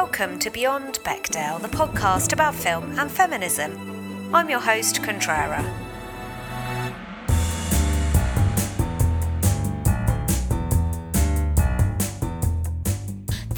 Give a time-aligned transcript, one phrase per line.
[0.00, 4.32] Welcome to Beyond Bechdel, the podcast about film and feminism.
[4.32, 5.87] I'm your host, Contrara.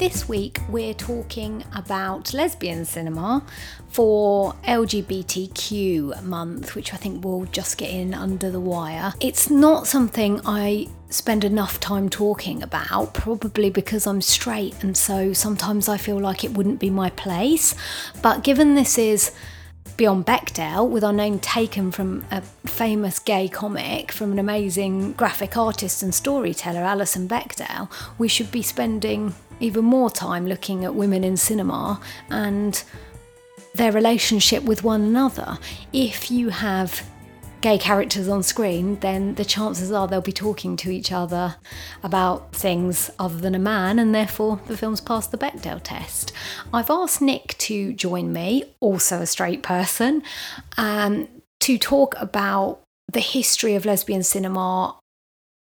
[0.01, 3.45] This week we're talking about lesbian cinema
[3.89, 9.13] for LGBTQ month, which I think we'll just get in under the wire.
[9.19, 15.33] It's not something I spend enough time talking about, probably because I'm straight and so
[15.33, 17.75] sometimes I feel like it wouldn't be my place.
[18.23, 19.31] But given this is
[19.97, 25.55] Beyond Bechdel, with our name taken from a famous gay comic from an amazing graphic
[25.55, 31.23] artist and storyteller, Alison Bechdel, we should be spending even more time looking at women
[31.23, 32.83] in cinema and
[33.75, 35.57] their relationship with one another.
[35.93, 37.07] If you have
[37.61, 41.55] gay characters on screen, then the chances are they'll be talking to each other
[42.01, 46.33] about things other than a man, and therefore the film's passed the Bechdel test.
[46.73, 50.23] I've asked Nick to join me, also a straight person,
[50.77, 51.27] um,
[51.61, 54.97] to talk about the history of lesbian cinema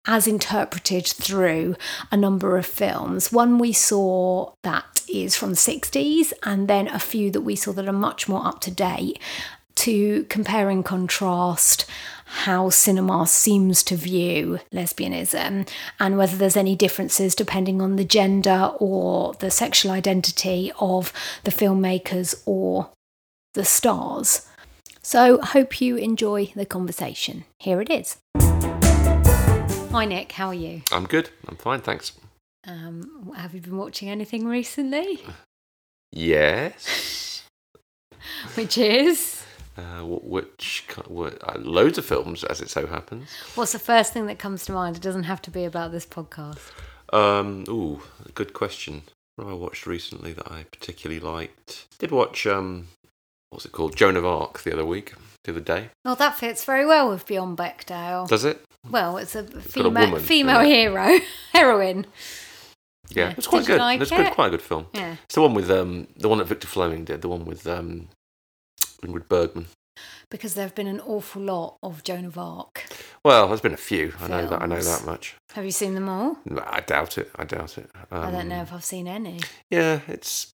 [0.06, 1.76] as interpreted through
[2.12, 3.32] a number of films.
[3.32, 7.72] One we saw that is from the 60s, and then a few that we saw
[7.74, 9.20] that are much more up to date
[9.76, 11.86] to compare and contrast
[12.26, 15.68] how cinema seems to view lesbianism
[16.00, 21.52] and whether there's any differences depending on the gender or the sexual identity of the
[21.52, 22.90] filmmakers or
[23.54, 24.48] the stars.
[25.02, 27.44] So, hope you enjoy the conversation.
[27.60, 28.18] Here it is.
[29.94, 30.32] Hi, Nick.
[30.32, 30.82] How are you?
[30.92, 31.30] I'm good.
[31.48, 32.14] I'm fine, thanks.
[32.66, 35.20] Um, have you been watching anything recently?
[36.12, 37.44] Yes.
[38.56, 39.46] Which is?
[39.78, 43.30] Uh, which what, uh, loads of films, as it so happens.
[43.54, 44.96] What's the first thing that comes to mind?
[44.96, 46.72] It doesn't have to be about this podcast.
[47.12, 48.02] Um, ooh,
[48.34, 49.04] good question.
[49.36, 51.86] What have I watched recently that I particularly liked?
[52.00, 52.88] Did watch um,
[53.52, 53.96] what's it called?
[53.96, 55.90] Joan of Arc the other week, the other day.
[56.04, 58.28] Well, that fits very well with Beyond Bechdel.
[58.28, 58.64] Does it?
[58.90, 61.20] Well, it's a a female, female hero,
[61.54, 62.06] heroine.
[63.10, 63.34] Yeah, Yeah.
[63.38, 63.80] it quite good.
[63.80, 64.34] like it good, it?
[64.34, 64.88] quite a good film.
[64.94, 65.18] Yeah.
[65.26, 67.22] It's the one with um, the one that Victor Fleming did.
[67.22, 68.08] The one with um,
[69.02, 69.68] Ingrid Bergman.
[70.30, 72.86] Because there have been an awful lot of Joan of Arc.
[73.24, 74.14] Well, there's been a few.
[74.20, 74.62] I know that.
[74.64, 75.36] I know that much.
[75.54, 76.38] Have you seen them all?
[76.46, 77.30] No, I doubt it.
[77.36, 77.90] I doubt it.
[78.12, 79.42] Um, I don't know if I've seen any.
[79.70, 80.52] Yeah, it's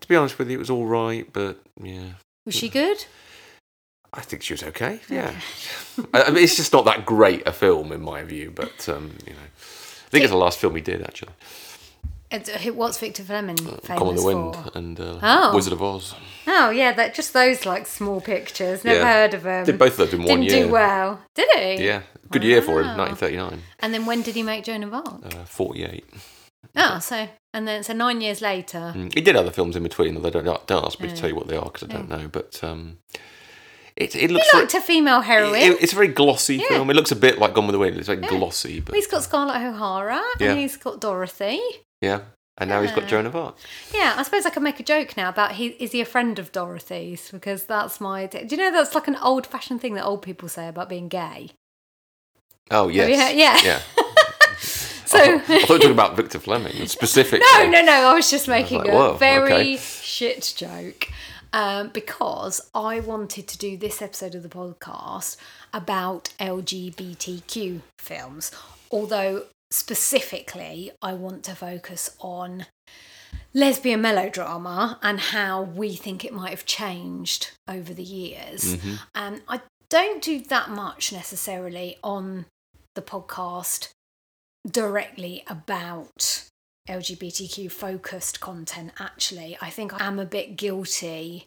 [0.00, 2.10] to be honest with you, it was all right, but yeah,
[2.44, 3.06] Was she good?
[4.16, 5.00] I think she was okay.
[5.10, 5.34] Yeah,
[6.14, 9.12] I, I mean, it's just not that great a film in my view, but um,
[9.26, 11.32] you know, I think it's the last film he did actually.
[12.28, 14.70] It's, what's Victor Fleming famous Gone with the Wind for?
[14.78, 15.54] and uh, Oh.
[15.54, 16.14] Wizard of Oz.
[16.48, 18.84] Oh yeah, that just those like small pictures.
[18.84, 19.12] Never Yeah.
[19.12, 19.64] heard of him.
[19.64, 21.84] Did both of them in one Didn't do well, did he?
[21.84, 22.02] Yeah,
[22.32, 22.96] good year for him.
[22.98, 25.24] 1939, And then when did he make Joan of Arc?
[25.34, 26.04] uh, 48.
[26.74, 28.92] Oh, so and then so nine years later.
[28.96, 31.14] Mm, He did other films in between, although don't, don't ask me Yeah.
[31.14, 32.28] to tell you what they are because I don't know.
[32.30, 32.98] But um,
[33.96, 34.46] it it He looks.
[34.52, 35.54] very- liked a female heroine.
[35.72, 36.68] it- it's a very glossy Yeah.
[36.68, 36.90] film.
[36.90, 37.96] It looks a bit like Gone with the Wind.
[37.96, 38.28] It's very Yeah.
[38.28, 40.50] glossy, but He's got Scarlett O'Hara Yeah.
[40.50, 41.60] and he's got Dorothy.
[42.00, 42.20] yeah.
[42.58, 43.54] And now he's got Joan of Arc.
[43.92, 46.38] Yeah, I suppose I can make a joke now about he is he a friend
[46.38, 48.24] of Dorothy's because that's my.
[48.24, 51.08] Do you know that's like an old fashioned thing that old people say about being
[51.08, 51.50] gay?
[52.70, 53.60] Oh yes, you yeah.
[53.62, 53.80] yeah.
[55.06, 57.46] So I thought, I thought you were talking about Victor Fleming specifically.
[57.54, 57.92] no, no, no.
[57.92, 59.76] I was just making like, a very okay.
[59.76, 61.08] shit joke
[61.52, 65.36] um, because I wanted to do this episode of the podcast
[65.72, 68.52] about LGBTQ films,
[68.90, 72.66] although specifically I want to focus on
[73.52, 78.76] lesbian melodrama and how we think it might have changed over the years.
[78.76, 78.98] Mhm.
[79.14, 82.46] And I don't do that much necessarily on
[82.94, 83.90] the podcast
[84.68, 86.44] directly about
[86.86, 89.56] LGBTQ focused content, actually.
[89.60, 91.46] I think I am a bit guilty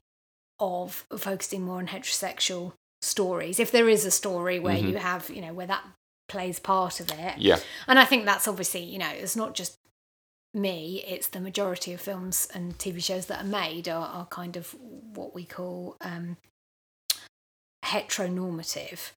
[0.59, 3.59] of focusing more on heterosexual stories.
[3.59, 4.89] If there is a story where Mhm.
[4.89, 5.83] you have, you know, where that
[6.27, 7.38] plays part of it.
[7.38, 9.77] Yeah, And I think that's obviously, you know, it's not just
[10.53, 14.57] me, it's the majority of films and TV shows that are made are, are kind
[14.57, 16.38] of what we call um,
[17.86, 19.12] heteronormative.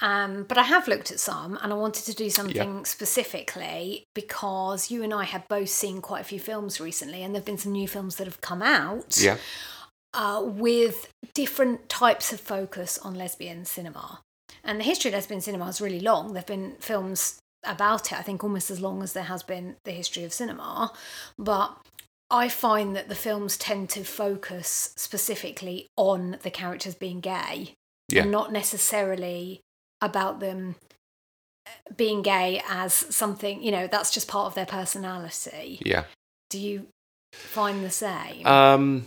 [0.00, 4.90] Um, but I have looked at some and I wanted to do something specifically because
[4.90, 7.58] you and I have both seen quite a few films recently and there have been
[7.58, 9.38] some new films that have come out yeah,
[10.14, 14.20] uh, with different types of focus on lesbian cinema.
[14.62, 16.28] And the history of lesbian cinema is really long.
[16.28, 19.76] There have been films about it, I think, almost as long as there has been
[19.84, 20.92] the history of cinema.
[21.36, 21.76] But
[22.30, 27.74] I find that the films tend to focus specifically on the characters being gay
[28.08, 28.22] yeah.
[28.22, 29.60] and not necessarily
[30.00, 30.76] about them
[31.66, 35.80] uh, being gay as something, you know, that's just part of their personality.
[35.84, 36.04] yeah.
[36.50, 36.86] Do you
[37.32, 38.46] find the same?
[38.46, 39.04] Um,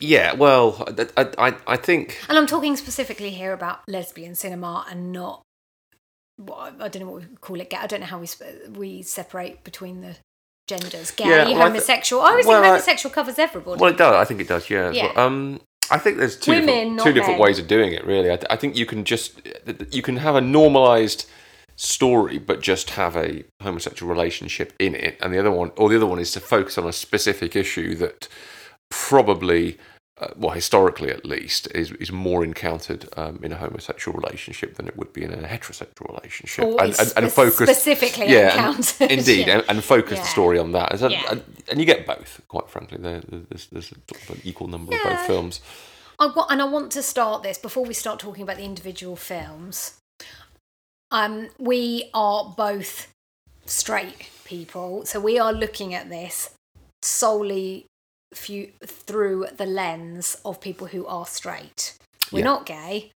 [0.00, 0.84] yeah, well,
[1.16, 5.42] I, I, I think and I'm talking specifically here about lesbian cinema and not.
[6.36, 7.70] What, I don't know what we call it.
[7.70, 8.28] Gay i don't know how we
[8.72, 10.16] we separate between the
[10.68, 11.10] genders.
[11.12, 12.22] Gay, Yeah, well, I th- homosexual.
[12.22, 13.80] I always well, think I- homosexual covers everybody.
[13.80, 14.14] well, it does.
[14.14, 14.68] I think it does.
[14.68, 14.90] Yeah.
[14.90, 15.12] Yeah.
[15.14, 15.26] well.
[15.26, 15.60] Um,
[15.90, 17.46] I think there's two Women, different, two different men.
[17.46, 18.04] ways of doing it.
[18.06, 19.40] Really, I, th- I think you can just
[19.90, 21.26] you can have a normalized
[21.76, 25.96] story, but just have a homosexual relationship in it, and the other one, or the
[25.96, 28.28] other one, is to focus on a specific issue that
[28.90, 29.78] probably.
[30.24, 34.88] Uh, well, historically at least, is, is more encountered um, in a homosexual relationship than
[34.88, 39.54] it would be in a heterosexual relationship, Or is spe- specifically yeah, and- indeed, yeah.
[39.58, 40.22] and, and focus Yeah.
[40.22, 41.22] the story on that, As a- Yeah.
[41.30, 42.40] and, and you get both.
[42.48, 45.60] Quite frankly, there's, there's sort of an equal number of both films.
[46.18, 49.16] I want, and I want to start this before we start talking about the individual
[49.16, 49.98] films.
[51.10, 53.08] Um, we are both
[53.66, 56.50] straight people, so we are looking at this
[57.02, 57.86] solely
[58.34, 61.96] few, through the lens of people who are straight.
[62.32, 62.44] We're Yeah.
[62.44, 63.12] not gay,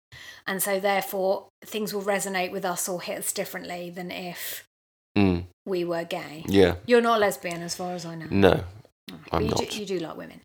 [0.46, 4.64] and so therefore things will resonate with us or hit us differently than if
[5.18, 6.44] Mm, we were gay.
[6.48, 8.28] yeah, You're not lesbian, as far as I know.
[8.30, 8.64] no,
[9.08, 9.58] But I'm you not.
[9.69, 10.42] Do, you do like women.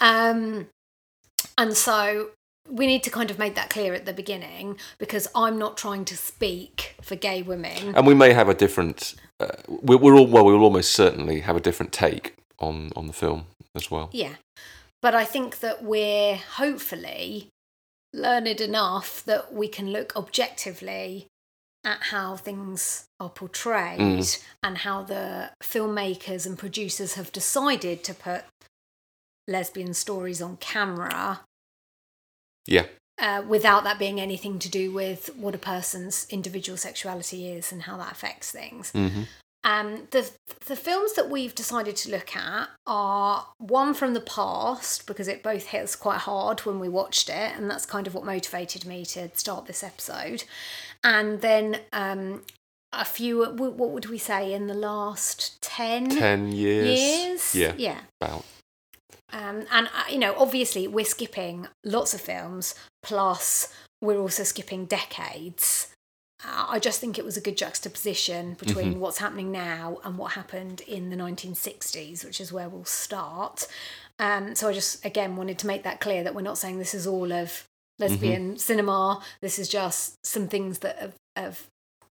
[0.00, 0.68] Um,
[1.56, 2.30] and so
[2.68, 6.04] we need to kind of make that clear at the beginning because I'm not trying
[6.06, 7.94] to speak for gay women.
[7.94, 9.14] and we may have a different.
[9.38, 10.44] Uh, we're, we're all well.
[10.44, 14.08] We will almost certainly have a different take on on the film as well.
[14.12, 14.36] Yeah.
[15.02, 17.48] But I think that we're hopefully
[18.12, 21.26] learned enough that we can look objectively
[21.84, 24.42] at how things are portrayed Mm.
[24.62, 28.44] and how the filmmakers and producers have decided to put
[29.46, 31.42] lesbian stories on camera
[32.66, 32.86] Yeah,
[33.18, 37.82] uh, without that being anything to do with what a person's individual sexuality is and
[37.82, 38.90] how that affects things.
[38.90, 39.24] hmm
[39.66, 40.30] Um, the
[40.66, 45.42] the films that we've decided to look at are one from the past because it
[45.42, 48.86] both hit us quite hard when we watched it, and that's kind of what motivated
[48.86, 50.44] me to start this episode.
[51.02, 52.42] And then um,
[52.92, 57.00] a few, what would we say, in the last ten, ten years.
[57.00, 57.54] years?
[57.56, 58.00] Yeah, yeah.
[58.20, 58.44] about.
[59.32, 62.76] Um, and uh, you know, obviously, we're skipping lots of films.
[63.02, 65.92] Plus, we're also skipping decades.
[66.48, 68.98] I just think it was a good juxtaposition between Mhm.
[68.98, 73.66] what's happening now and what happened in the 1960s, which is where we'll start.
[74.18, 76.94] Um, so I just again wanted to make that clear that we're not saying this
[76.94, 77.64] is all of
[77.98, 79.22] lesbian cinema.
[79.40, 81.62] This is just some things that have, have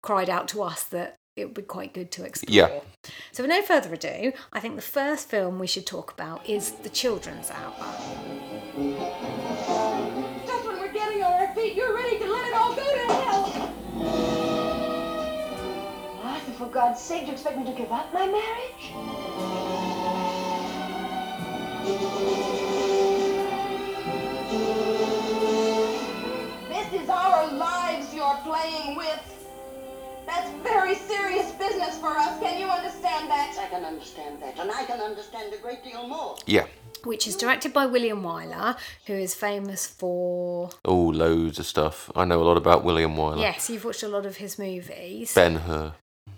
[0.02, 2.54] cried out to us that it would be quite good to explore.
[2.56, 2.80] Yeah.
[3.34, 6.72] So, with no further ado, I think the first film we should talk about is
[6.72, 7.74] The Children's Hour.
[16.58, 18.94] For God's sake, do you expect me to give up my marriage?
[26.70, 29.32] This is our lives you're playing with.
[30.26, 32.40] That's very serious business for us.
[32.40, 33.58] Can you understand that?
[33.60, 36.38] I can understand that, and I can understand a great deal more.
[36.46, 36.66] Yeah.
[37.04, 40.70] Which is directed by William Wyler, who is famous for.
[40.86, 42.10] Oh, loads of stuff.
[42.16, 43.42] I know a lot about William Wyler.
[43.42, 45.36] Yes, you've watched a lot of his movies.
[45.36, 45.94] Ben Hur.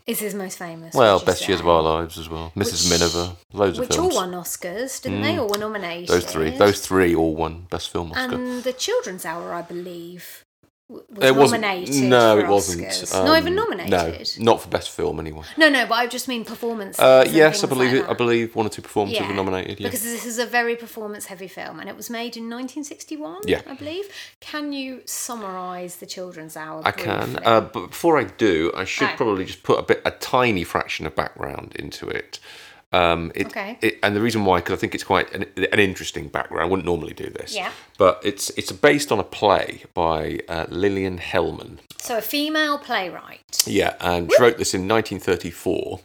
[0.05, 0.93] Is his most famous.
[0.93, 2.51] Well, Best Years of Our Lives as well.
[2.55, 2.89] Mrs.
[2.89, 3.35] Which- Miniver.
[3.51, 4.15] Loads of Which films.
[4.15, 5.33] all won Oscars, didn't they?
[5.33, 5.39] Mm.
[5.41, 6.07] All were nominated.
[6.07, 6.49] Those three.
[6.51, 8.35] Those three all won Best Film Oscar.
[8.35, 10.45] And The Children's Hour, I believe,
[10.89, 11.61] was it wasn't.
[11.63, 12.03] nominated.
[12.03, 13.13] No, for it wasn't.
[13.13, 14.39] Um, not even nominated.
[14.39, 15.43] No, not for Best Film anyway.
[15.57, 16.97] No, no, but I just mean performance.
[16.97, 18.09] Uh, yes, I believe like it.
[18.09, 19.79] I believe one or two performances were nominated.
[19.79, 19.87] Yeah.
[19.87, 23.61] Because this is a very performance heavy film and it was made in 1961, Yeah.
[23.67, 24.05] I believe.
[24.39, 26.81] Can you summarise The Children's Hour?
[26.85, 29.13] I can, uh, but before I do, I should Oh.
[29.17, 32.39] probably just put a bit, a tiny fraction of background into it.
[32.93, 33.77] Um, it, Okay.
[33.81, 36.63] it and the reason why, because I think it's quite an, an interesting background.
[36.63, 37.53] I wouldn't normally do this.
[37.55, 37.71] Yeah.
[37.97, 41.79] But it's it's based on a play by uh, Lillian Hellman.
[41.99, 43.63] So, a female playwright.
[43.65, 45.99] Yeah, and she wrote this in 1934.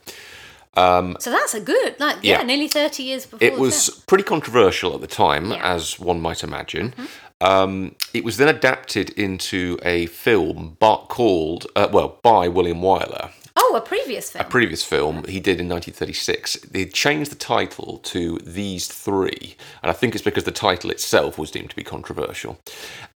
[0.75, 2.43] So, that's a good, like, yeah, Yeah.
[2.45, 3.47] nearly 30 years before.
[3.47, 4.03] It was film.
[4.07, 5.57] pretty controversial at the time, Yeah.
[5.59, 5.65] Mm-hmm.
[5.77, 6.95] as one might imagine.
[7.41, 13.31] Um, it was then adapted into a film but called, uh, well, by William Wyler.
[13.54, 14.44] Oh, a previous film.
[14.44, 16.54] a previous film he did in 1936.
[16.71, 21.38] They changed the title to These Three, and I think it's because the title itself
[21.38, 22.59] was deemed to be controversial.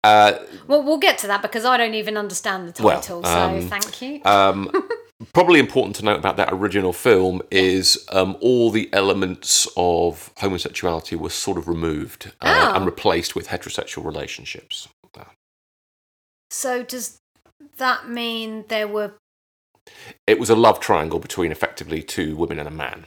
[0.03, 3.31] Uh, well, we'll get to that because I don't even understand the Well, title, so
[3.31, 4.21] um, thank you.
[4.25, 4.71] um,
[5.33, 11.17] probably important to note about that original film is um, all the elements of homosexuality
[11.17, 12.77] were sort of removed uh, Oh.
[12.77, 14.89] and replaced with heterosexual relationships.
[16.51, 17.19] so, does
[17.79, 19.15] that mean there were
[20.27, 23.07] it was a love triangle between effectively two women and a man.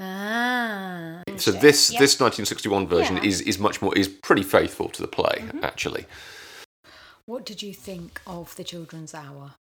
[0.00, 1.22] Ah.
[1.36, 3.22] So this this 1961 version Yeah.
[3.22, 3.28] Mm-hmm.
[3.28, 6.06] is is much more is pretty faithful to the play actually.
[7.26, 9.54] What did you think of the children's hour?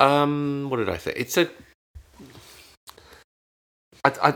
[0.00, 1.16] Um, what did I think?
[1.18, 1.48] It's a.
[4.04, 4.34] I, I,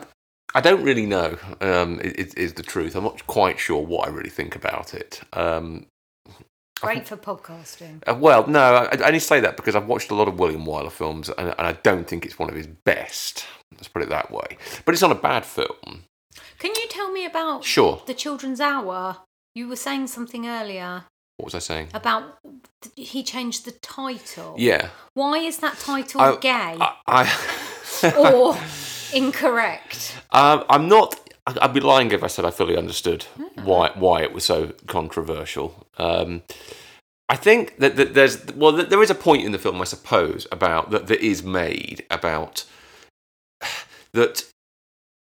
[0.54, 1.36] I don't really know.
[1.60, 2.96] Um, is the truth.
[2.96, 5.20] I'm not quite sure what I really think about it.
[5.34, 5.86] Um,
[6.82, 8.02] Great for podcasting.
[8.08, 10.64] uh, well, no, I, I only say that because I've watched a lot of William
[10.64, 13.44] Wyler films, and, and I don't think it's one of his best.
[13.72, 14.58] Let's put it that way.
[14.84, 16.04] But it's not a bad film.
[16.58, 18.02] Can you tell me about Sure.
[18.06, 19.18] the children's hour?
[19.54, 21.04] You were saying something earlier
[21.36, 21.88] What was I saying?
[21.94, 22.38] about
[22.96, 24.54] he changed the title.
[24.58, 24.88] Yeah.
[25.14, 26.94] Why is that title I- gay I,
[28.02, 28.56] I or
[29.14, 30.14] incorrect?
[30.30, 31.18] Um, I'm not.
[31.46, 33.24] I- I'd be lying if I said I fully understood
[33.62, 35.86] why why it was so controversial.
[35.98, 36.42] Um,
[37.28, 39.84] I think that, that there's well, that there is a point in the film, I
[39.84, 42.64] suppose, about that that is made about
[44.12, 44.44] that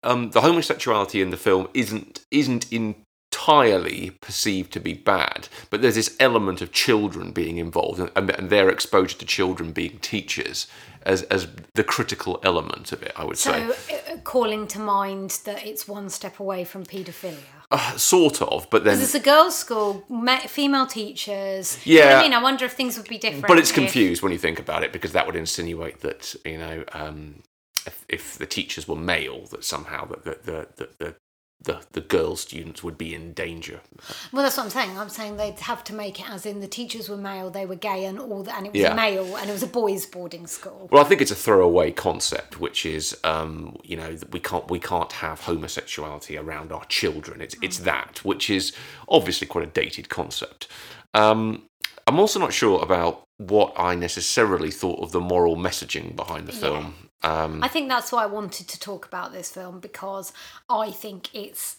[0.02, 5.94] um, the homosexuality in the film isn't isn't entirely perceived to be bad, but there's
[5.94, 10.66] this element of children being involved and, and, and their exposure to children being teachers
[11.06, 13.12] as as the critical element of it.
[13.16, 13.66] I would say.
[13.68, 17.38] So, uh, calling to mind that it's one step away from paedophilia.
[17.70, 21.78] Uh, sort of, but then, Because it's a girls' school, ma- female teachers.
[21.86, 22.18] You know Yeah.
[22.18, 23.46] I mean, I wonder if things would be different.
[23.46, 26.58] but it's if- confused when you think about it because that would insinuate that you
[26.58, 27.42] know um,
[27.86, 31.16] if, if the teachers were male, that somehow that the the, the
[31.64, 33.80] the the girl students would be in danger.
[34.32, 34.98] Well, that's what I'm saying.
[34.98, 37.76] I'm saying they'd have to make it as in the teachers were male, they were
[37.76, 38.94] gay, and all that, and it was Yeah.
[38.94, 40.88] male, and it was a boys' boarding school.
[40.90, 44.68] Well, I think it's a throwaway concept, which is um, you know that we can't
[44.70, 47.40] we can't have homosexuality around our children.
[47.40, 48.72] It's it's that, which is
[49.08, 50.68] obviously quite a dated concept.
[51.14, 51.62] Um,
[52.06, 56.52] I'm also not sure about what I necessarily thought of the moral messaging behind the
[56.52, 57.01] film.
[57.24, 60.32] Um, I think that's why I wanted to talk about this film because
[60.68, 61.76] I think it's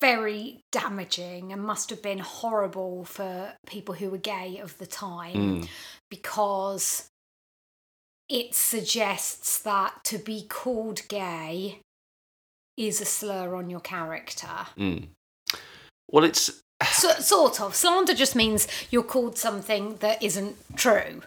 [0.00, 5.62] very damaging and must have been horrible for people who were gay of the time
[5.62, 5.68] Mm.
[6.10, 7.08] because
[8.28, 11.80] it suggests that to be called gay
[12.76, 14.66] is a slur on your character.
[14.76, 15.08] Mm.
[16.10, 16.50] Well, it's
[16.92, 17.74] So, sort of.
[17.74, 21.22] Slander just means you're called something that isn't true.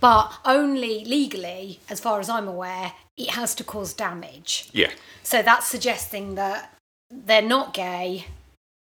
[0.00, 4.68] But only legally, as far as I'm aware, it has to cause damage.
[4.72, 4.90] yeah,
[5.22, 6.74] So that's suggesting that
[7.10, 8.26] they're not gay,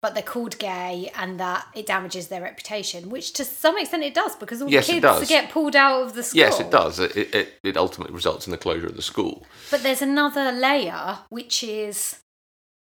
[0.03, 4.15] but they're called gay and that it damages their reputation, which to some extent it
[4.15, 6.39] does because all Yes, the kids get pulled out of the school.
[6.41, 6.99] yes, it does.
[7.01, 9.47] It, it it ultimately results in the closure of the school.
[9.71, 12.19] But there's another layer, which is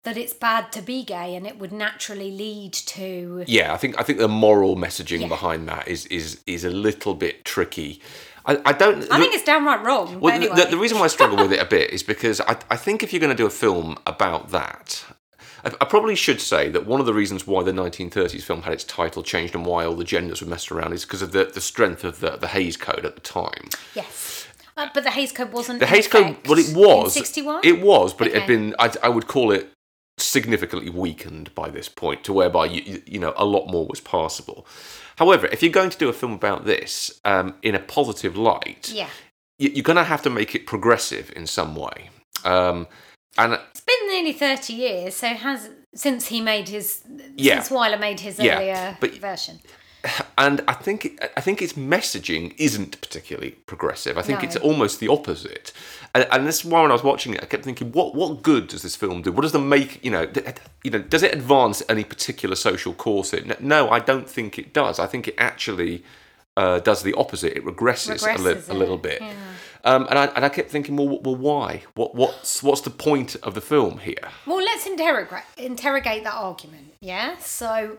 [0.03, 3.43] that it's bad to be gay and it would naturally lead to.
[3.47, 5.27] Yeah, I think I think the moral messaging Yeah.
[5.27, 8.01] behind that is is is a little bit tricky.
[8.45, 9.03] I, I don't.
[9.11, 10.19] I think it's downright wrong.
[10.19, 10.63] Well, the- anyway.
[10.65, 13.03] the, the reason why I struggle with it a bit is because I, I think
[13.03, 15.03] if you're going to do a film about that,
[15.63, 18.73] I, I probably should say that one of the reasons why the 1930s film had
[18.73, 21.45] its title changed and why all the genders were messed around is because of the,
[21.53, 23.69] the strength of the, the Hays Code at the time.
[23.93, 24.47] Yes.
[24.75, 25.79] Uh, but the Hays Code wasn't.
[25.79, 27.13] The Hays Code, well, it was.
[27.13, 27.61] 61?
[27.63, 29.69] It was, but it had been, I, I would call it
[30.21, 34.65] significantly weakened by this point to whereby, you, you, know, a lot more was passable.
[35.17, 38.91] However, if you're going to do a film about this um, in a positive light,
[38.93, 39.09] Yeah.
[39.59, 42.09] you, you're going to have to make it progressive in some way.
[42.43, 42.87] Um,
[43.37, 47.03] and It's been nearly 30 years, so has since he made his.
[47.35, 47.61] Yeah.
[47.61, 49.59] Since Wyler made his Yeah, earlier but- version.
[50.37, 54.17] And I think I think its messaging isn't particularly progressive.
[54.17, 54.45] I think No.
[54.47, 55.71] it's almost the opposite.
[56.15, 58.41] And, and this is why when I was watching it, I kept thinking, what what
[58.41, 59.31] good does this film do?
[59.31, 60.27] What does the make you know?
[60.83, 63.33] You know, does it advance any particular social cause?
[63.33, 64.99] It no, I don't think it does.
[64.99, 66.03] I think it actually
[66.57, 67.55] uh, does the opposite.
[67.57, 69.21] It regresses, a, li- Regresses a little bit.
[69.21, 69.33] yeah.
[69.83, 71.83] Um, and I and I kept thinking, well, well, why?
[71.95, 74.29] What what's what's the point of the film here?
[74.45, 76.93] Well, let's interrogate interrogate that argument.
[76.99, 77.37] Yeah.
[77.37, 77.97] So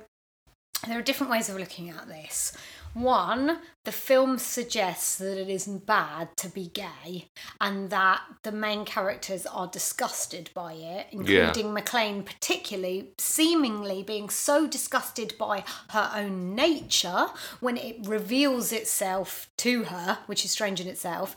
[0.86, 2.56] there are different ways of looking at this.
[2.94, 8.84] One, the film suggests that it isn't bad to be gay, and that the main
[8.84, 16.54] characters are disgusted by it, including MacLaine, particularly seemingly being so disgusted by her own
[16.54, 17.28] nature
[17.60, 21.34] when it reveals itself to her, which is strange in itself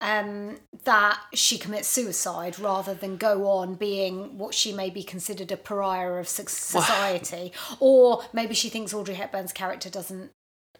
[0.00, 5.50] um, that she commits suicide rather than go on being what she may be considered
[5.50, 10.30] a pariah of soc- society, or maybe she thinks Audrey Hepburn's character doesn't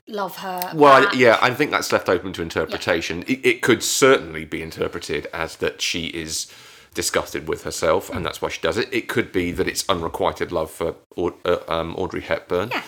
[0.06, 0.72] love her.
[0.75, 1.08] Well.
[1.08, 3.22] I, yeah, I think that's left open to interpretation.
[3.26, 6.52] It, it could certainly be interpreted as that she is
[6.94, 8.92] disgusted with herself, and that's why she does it.
[8.92, 12.70] It could be that it's unrequited love for uh, um, Audrey Hepburn.
[12.70, 12.82] Yeah.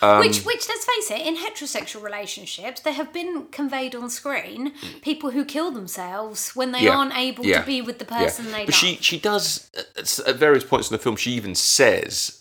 [0.00, 4.72] Um, which, which, let's face it, in heterosexual relationships, there have been conveyed on screen
[5.02, 8.18] people who kill themselves when they Yeah, aren't able yeah, to be with the yeah.
[8.24, 8.74] person they But love.
[8.74, 11.16] she she does at at various points in the film.
[11.16, 12.40] She even says.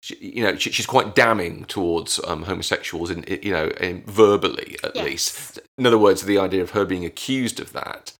[0.00, 4.76] she- You know, she, she's quite damning towards um, homosexuals, in, you know, in verbally
[4.84, 5.04] at Yes.
[5.04, 5.60] least.
[5.78, 8.12] In other words, the idea of her being accused of that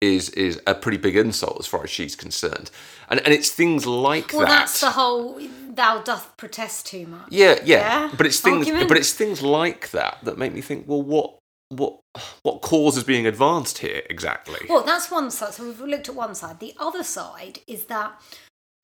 [0.00, 2.70] is is a pretty big insult as far as she's concerned,
[3.08, 4.48] and and it's things like well, that.
[4.48, 5.40] that's the whole
[5.70, 8.10] "thou doth protest too much." Yeah, yeah, Yeah?
[8.16, 8.88] But it's things, Argument?
[8.88, 10.86] but it's things like that that make me think.
[10.86, 11.38] Well, what,
[11.70, 12.00] what,
[12.42, 14.66] what cause is being advanced here exactly?
[14.68, 15.54] Well, that's one side.
[15.54, 16.60] So we've looked at one side.
[16.60, 18.20] The other side is that,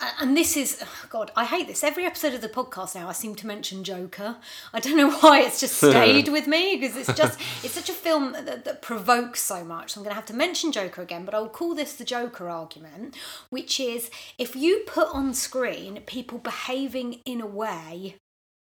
[0.01, 1.85] and this is, oh God, I hate this.
[1.85, 4.37] Every episode of the podcast now, I seem to mention Joker.
[4.73, 7.93] I don't know why it's just stayed with me because it's just, it's such a
[7.93, 9.93] film that, that provokes so much.
[9.93, 12.49] So I'm going to have to mention Joker again, but I'll call this the Joker
[12.49, 13.17] argument,
[13.51, 18.17] which is if you put on screen people behaving in a way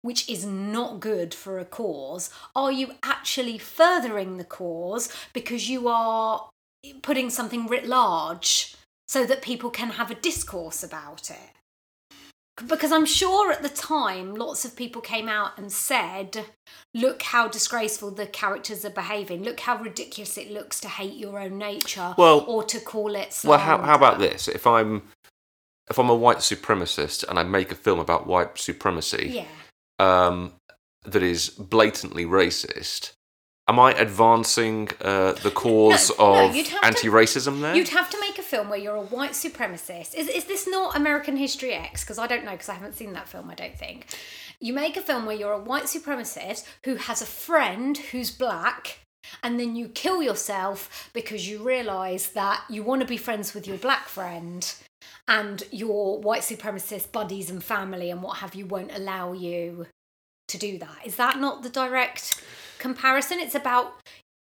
[0.02, 5.88] which is not good for a cause, are you actually furthering the cause because you
[5.88, 6.48] are
[7.02, 8.75] putting something writ large
[9.08, 11.50] so that people can have a discourse about it?
[12.68, 16.46] Because I'm sure at the time, lots of people came out and said,
[16.94, 19.42] Look how disgraceful the characters are behaving.
[19.42, 23.38] Look how ridiculous it looks to hate your own nature Well- or to call it
[23.44, 24.48] Well, how, how about this?
[24.48, 25.02] If I'm
[25.90, 29.46] if I'm a white supremacist and I make a film about white supremacy Yeah.
[30.00, 30.54] um,
[31.04, 33.12] that is blatantly racist,
[33.68, 37.76] am I advancing uh, the cause No, no, of to- anti-racism there?
[37.76, 40.14] You'd have to film where you're a white supremacist.
[40.14, 42.02] Is, is this not American History X?
[42.02, 44.06] Because I don't know, because I haven't seen that film, I don't think.
[44.60, 49.00] You make a film where you're a white supremacist who has a friend who's black,
[49.42, 53.66] and then you kill yourself because you realise that you want to be friends with
[53.66, 54.74] your black friend,
[55.28, 59.86] and your white supremacist buddies and family and what have you won't allow you
[60.48, 60.98] to do that.
[61.04, 62.44] Is that not the direct
[62.78, 63.40] comparison?
[63.40, 63.94] It's about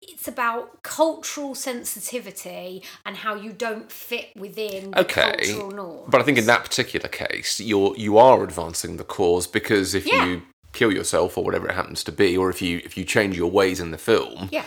[0.01, 6.09] it's about cultural sensitivity and how you don't fit within the okay, cultural norms.
[6.09, 10.05] but I think in that particular case, you're you are advancing the cause because if
[10.07, 10.25] Yeah.
[10.25, 10.41] you
[10.73, 13.51] kill yourself or whatever it happens to be, or if you if you change your
[13.51, 14.63] ways in the film, yeah.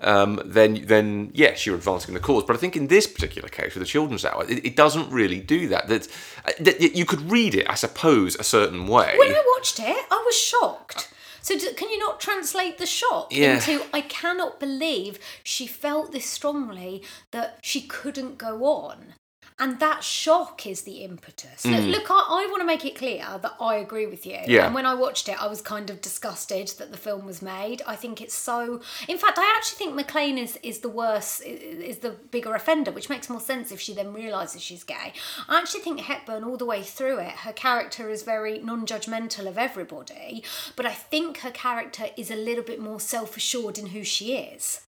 [0.00, 2.44] um, then then yes, you're advancing the cause.
[2.44, 5.40] But I think in this particular case with the Children's Hour, it, it doesn't really
[5.40, 5.88] do that.
[5.88, 6.06] That,
[6.46, 9.14] uh, that you could read it, I suppose, a certain way.
[9.18, 11.12] When I watched it, I was shocked.
[11.48, 13.54] So d- can you not translate the shock Yeah.
[13.54, 19.14] into I cannot believe she felt this strongly that she couldn't go on.
[19.60, 21.64] And that shock is the impetus.
[21.64, 24.34] Look, look I, I want to make it clear that I agree with you.
[24.34, 24.48] Mm.
[24.48, 24.66] Yeah.
[24.66, 27.82] And when I watched it, I was kind of disgusted that the film was made.
[27.86, 28.80] I think it's so.
[29.08, 33.08] In fact, I actually think MacLaine is is the worse, is the bigger offender, which
[33.08, 35.12] makes more sense if she then realizes she's gay.
[35.48, 39.58] I actually think Hepburn, all the way through it, her character is very non-judgmental of
[39.58, 40.44] everybody,
[40.76, 44.82] but I think her character is a little bit more self-assured in who she is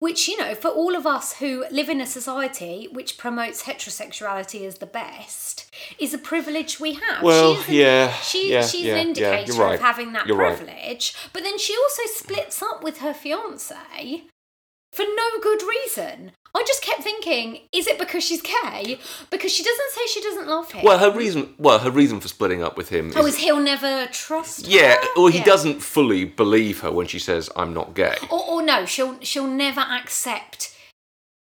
[0.00, 4.66] which you know for all of us who live in a society which promotes heterosexuality
[4.66, 8.86] as the best is a privilege we have Well, she's an, yeah, she, yeah, she's
[8.86, 9.74] yeah, an indicator you're right.
[9.74, 10.56] of having that You're right.
[10.56, 14.24] privilege but then she also splits up with her fiance
[14.92, 18.98] for no good reason i just kept thinking is it because she's gay
[19.30, 22.28] because she doesn't say she doesn't love him well, her reason, well, her reason for
[22.28, 24.72] splitting up with him oh is, is he'll never trust her.
[24.72, 25.08] yeah, her?
[25.16, 25.44] or he Yeah.
[25.44, 29.46] doesn't fully believe her when she says, "I'm not gay." or, or no, she'll she'll
[29.46, 30.74] never accept.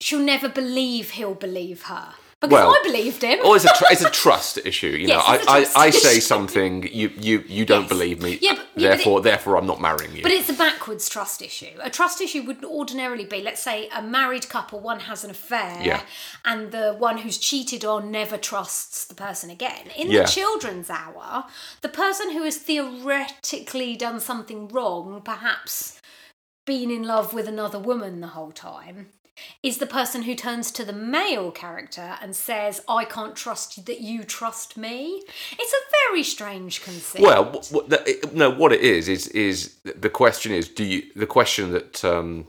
[0.00, 2.14] She'll never believe he'll believe her
[2.48, 3.38] because Well, I believed him.
[3.44, 4.88] Or it's a tr- it's a trust issue.
[4.88, 7.82] You know, Yes, I, it's a I, trust I say something, you you you don't
[7.82, 7.88] Yes.
[7.88, 8.38] believe me.
[8.40, 10.22] Yeah, but- yeah, therefore, it- therefore, I'm not marrying you.
[10.22, 11.74] but it's a backwards trust issue.
[11.82, 15.80] A trust issue would ordinarily be, let's say, a married couple, one has an affair,
[15.82, 16.02] Yeah.
[16.44, 19.87] and the one who's cheated on never trusts the person again.
[19.96, 20.22] In Yeah.
[20.22, 21.44] the children's hour,
[21.80, 26.00] the person who has theoretically done something wrong, perhaps
[26.66, 29.09] been in love with another woman the whole time,
[29.62, 33.83] is the person who turns to the male character and says, I can't trust you,
[33.85, 35.22] that you trust me.
[35.59, 37.22] It's a very strange conceit.
[37.22, 41.03] Well, what, what the, no, what it is is is the question is do you
[41.14, 42.49] the question that um,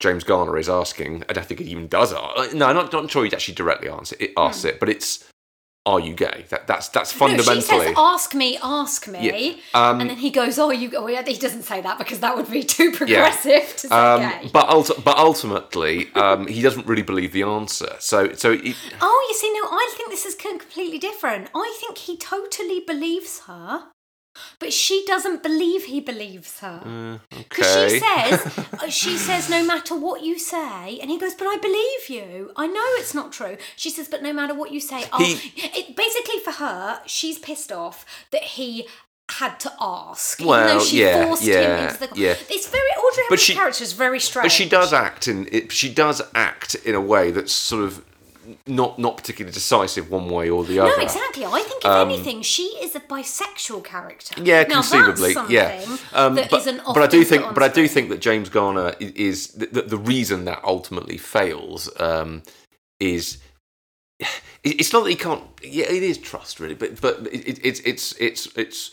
[0.00, 2.54] James Garner is asking, and I think it even does ask.
[2.54, 5.24] No, I'm not, not sure he'd actually directly answer it, asks it, but it's
[5.86, 6.44] are you gay?
[6.50, 7.36] That that's that's Hmm.
[7.36, 10.90] No, she says, "Ask me, ask me," Yeah, um, and then he goes, "Oh, you."
[10.96, 14.20] Oh, yeah, he doesn't say that because that would be too progressive to say um,
[14.20, 14.50] gay.
[14.52, 17.96] but ulti- but ultimately, um, he doesn't really believe the answer.
[18.00, 21.48] So so it, oh, you see, no, I think this is completely different.
[21.54, 23.84] I think he totally believes her,
[24.58, 27.20] but she doesn't believe he believes her.
[27.30, 27.88] Because okay.
[27.88, 31.56] she says, uh, she says, no matter what you say, and he goes, but I
[31.58, 32.52] believe you.
[32.56, 33.56] I know it's not true.
[33.76, 35.24] She says, but no matter what you say, I'll...
[35.24, 38.86] He- it, basically for her, she's pissed off that he
[39.30, 40.40] had to ask.
[40.40, 42.20] Well, even though she yeah, forced him yeah, into the.
[42.20, 42.34] yeah.
[42.48, 44.44] It's very Audrey Hepburn's character is very strange.
[44.44, 45.70] But she does act in it.
[45.72, 48.04] She does act in a way that's sort of
[48.66, 50.96] not not particularly decisive one way or the other.
[50.96, 51.44] No, exactly.
[51.44, 54.40] I think if Um, anything, she is a bisexual character.
[54.42, 55.84] Yeah, now, conceivably, yeah.
[56.12, 59.66] Um, but, but I do think, but I do think that James Garner is the,
[59.66, 62.42] the, the reason that ultimately fails um,
[63.00, 63.38] is
[64.64, 65.42] it's not that he can't.
[65.62, 68.90] Yeah, it is trust really, but but it, it, it's it's it's it's.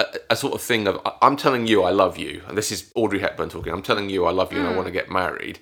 [0.00, 2.92] A, a sort of thing of I'm telling you I love you, and this is
[2.94, 3.72] Audrey Hepburn talking.
[3.72, 4.76] I'm telling you I love you, and I Mm.
[4.76, 5.58] want to get married,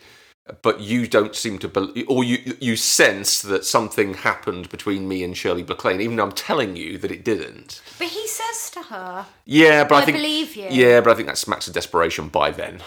[0.62, 5.24] but you don't seem to, believe, or you you sense that something happened between me
[5.24, 7.82] and Shirley MacLaine, even though I'm telling you that it didn't.
[7.98, 10.68] But he says to her, Yeah, but I, I think believe you.
[10.70, 12.80] Yeah, but I think that smacks of desperation by then.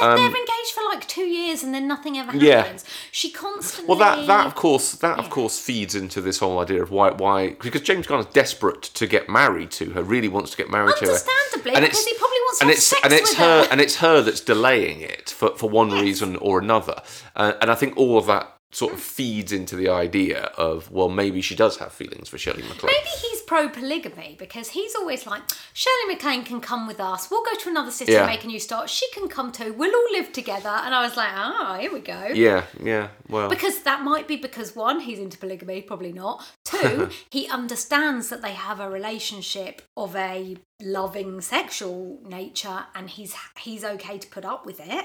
[0.00, 2.44] They're, Um, they're engaged for like two years and then nothing ever happens.
[2.44, 2.78] Yeah.
[3.10, 3.88] She constantly.
[3.88, 5.30] Well, that that of course that of Yeah.
[5.30, 9.28] course feeds into this whole idea of why why because James Garner's desperate to get
[9.28, 12.18] married to her, really wants to get married to her, Understandably, And because it's- he
[12.18, 13.68] probably wants to and have it's sex and it's with her her.
[13.70, 17.02] and it's her that's delaying it for for one reason or another,
[17.36, 21.08] uh, and I think all of that sort of feeds into the idea of well
[21.10, 22.92] maybe she does have feelings for Shirley MacLaine.
[22.92, 25.42] Maybe he's pro polygamy because he's always like,
[25.74, 27.30] Shirley MacLaine can come with us.
[27.30, 28.20] We'll go to another city Yeah.
[28.20, 28.88] and make a new start.
[28.88, 29.74] She can come too.
[29.74, 30.70] We'll all live together.
[30.70, 32.28] And I was like, ah, here we go.
[32.32, 36.42] Yeah, yeah, well, Because that might be because one, he's into polygamy, probably not.
[36.64, 43.34] Two, he understands that they have a relationship of a loving sexual nature, and he's
[43.60, 45.04] he's okay to put up with it,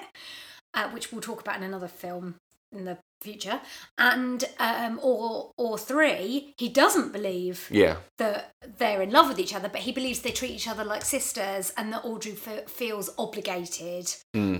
[0.73, 2.36] uh, which we'll talk about in another film
[2.71, 3.62] in the future.
[3.97, 7.97] And um, or or three, he doesn't believe yeah.
[8.17, 11.03] that they're in love with each other, but he believes they treat each other like
[11.03, 14.13] sisters, and that Audrey fe- feels obligated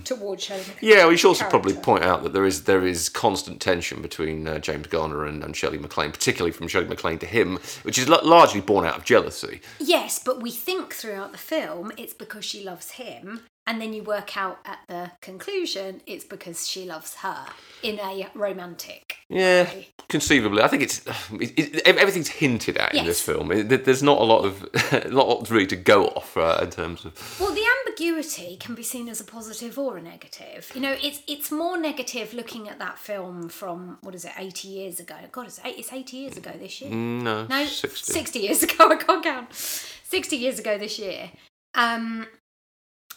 [0.04, 0.60] towards Shirley.
[0.60, 0.78] MacLaine.
[0.80, 0.86] Hmm.
[0.86, 4.48] Yeah, we should also probably point out that there is there is constant tension between
[4.48, 8.10] uh, James Garner and, and Shirley MacLaine, particularly from Shirley MacLaine to him, which is
[8.10, 9.62] l- largely born out of jealousy.
[9.80, 14.02] Yes, but we think throughout the film it's because she loves him, and then you
[14.02, 17.46] work out at the conclusion it's because she loves her
[17.84, 19.18] in a romantic.
[19.30, 19.90] Yeah, way.
[20.08, 23.52] conceivably, I think it's it, it, everything's hinted at in this film.
[23.52, 27.40] It, there's not a lot of not really to go off uh, in terms of.
[27.40, 30.72] Well, the ambiguity can be seen as a positive or a negative.
[30.74, 34.70] You know, it's it's more negative looking at that film from what is it, eighty
[34.70, 35.16] years ago?
[35.32, 36.90] God, it's eight, it's eighty years ago this year.
[36.90, 38.14] No, No, 60.
[38.14, 38.90] 60 years ago.
[38.90, 39.54] I can't count.
[39.54, 41.32] 60 years ago this year.
[41.76, 42.26] Um,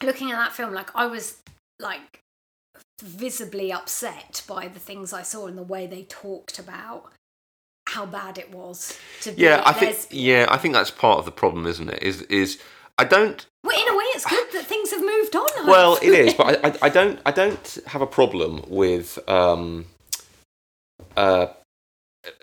[0.03, 1.39] looking at that film, like, I was,
[1.79, 2.21] like,
[3.03, 7.13] visibly upset by the things I saw and the way they talked about
[7.89, 10.25] how bad it was to be Yeah, I think lesbian.
[10.25, 12.03] yeah, I think that's part of the problem, isn't it?
[12.03, 12.59] Is is
[12.99, 15.67] I don't Well, in a way, it's good that things have moved on.
[15.67, 19.87] Well, it is, but I, I, I don't I don't have a problem with um,
[21.17, 21.47] uh,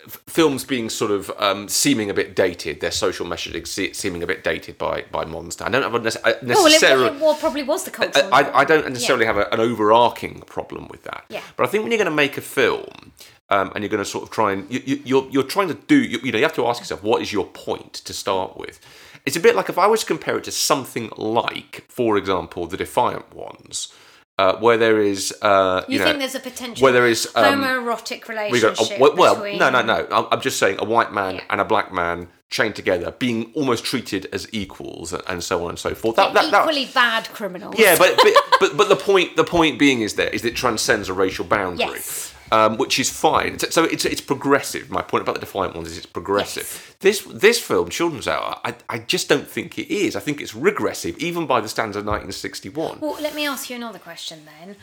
[0.08, 2.80] films being sort of um, seeming a bit dated.
[2.82, 5.86] Their social messaging se- seeming a bit dated by by modern standards.
[5.86, 7.18] I don't have a nece- uh, Well, it, necessarily.
[7.22, 8.30] well, probably was the cultural.
[8.34, 8.94] I, I don't norm.
[8.94, 11.26] necessarily have a, an overarching problem with that.
[11.30, 11.42] Yeah.
[11.56, 13.12] But I think when you're going to make a film
[13.50, 15.76] um, and you're going to sort of try and you, you, you're you're trying to
[15.76, 18.58] do you, you know you have to ask yourself what is your point to start
[18.58, 18.80] with.
[19.26, 22.66] It's a bit like if I was to compare it to something like, for example,
[22.66, 23.94] the Defiant Ones,
[24.38, 27.28] uh, where there is uh, You, you, know think there's a potential where there is
[27.36, 28.78] um, homoerotic relationship?
[28.78, 29.58] got a, well, well, between...
[29.58, 30.08] no, no, no.
[30.12, 31.44] I'm- just saying a white man Yeah.
[31.50, 35.80] and a black man chained together, being almost treated as equals, and, so on and
[35.80, 36.16] so forth.
[36.16, 37.76] That, that, that, Equally bad criminals.
[37.78, 40.56] yeah, but, but but but the point the point being is there is that it
[40.56, 42.34] transcends a racial boundary, Yes.
[42.52, 43.60] Um, which is fine.
[43.60, 44.90] So it's it's progressive.
[44.90, 46.64] My point about the Defiant Ones is it's progressive.
[46.64, 46.96] Yes.
[47.00, 50.16] This this film, Children's Hour, I, I just don't think it is.
[50.16, 53.00] I think it's regressive, even by the standards of 1961.
[53.00, 54.76] Well, let me ask you another question then.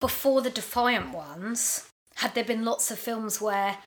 [0.00, 3.78] Before the Defiant ones, had there been lots of films where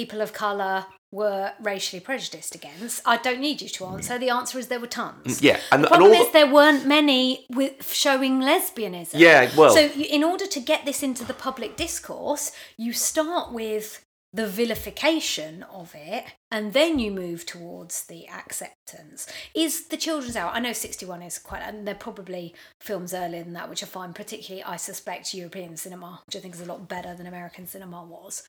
[0.00, 3.00] people of colour were racially prejudiced against?
[3.06, 4.18] I don't need you to answer.
[4.18, 5.38] The answer is there were tons.
[5.38, 9.18] Mm, Yeah, and- the and problem all- is there weren't many with showing lesbianism.
[9.26, 13.52] Yeah, well- so you, in order to get this into the public discourse, you start
[13.52, 20.34] with the vilification of it and then you move towards the acceptance is the children's
[20.34, 23.84] hour i know 61 is quite and there are probably films earlier than that which
[23.84, 27.28] i find particularly i suspect european cinema which i think is a lot better than
[27.28, 28.42] american cinema was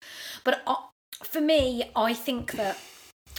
[0.44, 0.76] but uh,
[1.24, 2.78] for me i think that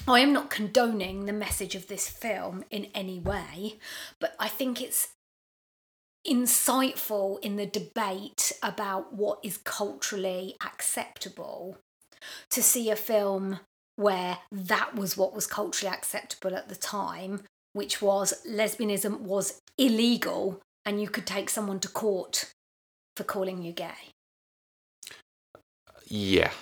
[0.08, 3.78] I am not condoning the message of this film in any way,
[4.20, 5.08] but I think it's
[6.26, 11.78] insightful in the debate about what is culturally acceptable
[12.50, 13.60] to see a film
[13.96, 20.60] where that was what was culturally acceptable at the time, which was lesbianism was illegal
[20.84, 22.52] and you could take someone to court
[23.16, 24.12] for calling you gay.
[26.08, 26.52] Yeah,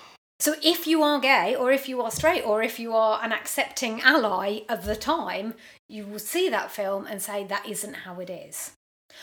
[0.41, 3.33] So if you are gay, or if you are straight, or if you are an
[3.33, 5.55] accepting ally of the time,
[5.89, 8.73] you will see that film and say that isn't how it is.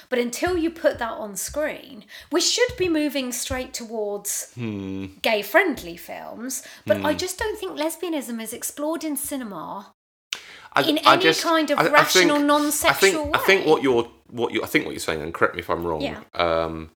[0.10, 5.08] But until you put that on screen, we should be moving straight towards Hmm.
[5.22, 6.64] gay friendly films.
[6.86, 9.94] But I just don't think lesbianism is explored in cinema
[10.74, 14.64] I, in any kind of rational, non-sexual I think, I think what you're what you
[14.64, 16.22] I think what you're saying, and correct me if I'm wrong, Yeah.
[16.36, 16.92] um,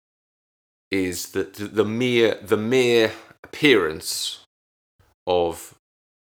[0.90, 3.12] is that the, the mere the mere
[3.46, 4.44] appearance
[5.28, 5.76] of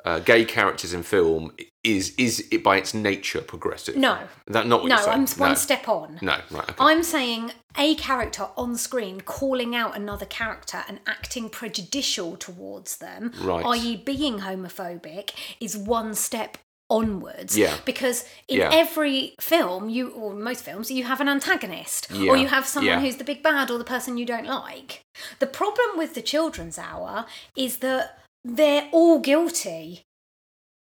[0.06, 1.52] uh, gay characters in film
[1.84, 3.96] is is it by its nature progressive.
[3.96, 4.16] No.
[4.48, 5.18] Is that not what no, you're saying?
[5.18, 5.56] I'm one no.
[5.56, 6.20] step on.
[6.22, 6.70] No, right.
[6.70, 6.76] Okay.
[6.80, 13.32] I'm saying a character on screen calling out another character and acting prejudicial towards them,
[13.42, 13.66] Right.
[13.66, 16.58] i.e., being homophobic, is one step
[16.90, 17.58] onwards.
[17.58, 17.76] Yeah.
[17.86, 18.70] Because in Yeah.
[18.72, 22.32] every film, you or most films, you have an antagonist, Yeah.
[22.32, 23.00] or you have someone Yeah.
[23.02, 25.02] who's the big bad or the person you don't like.
[25.40, 30.04] The problem with the children's hour is that they're all guilty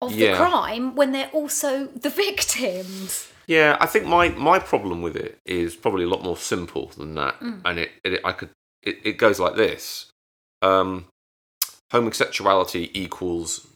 [0.01, 3.29] of the crime when they're also the victims.
[3.49, 7.15] Yeah, I think my my problem with it is probably a lot more simple than
[7.15, 7.63] that, Mm.
[7.65, 8.51] and it, it I could
[8.83, 10.07] it, it goes like this:
[10.63, 11.07] um,
[11.93, 13.67] homosexuality equals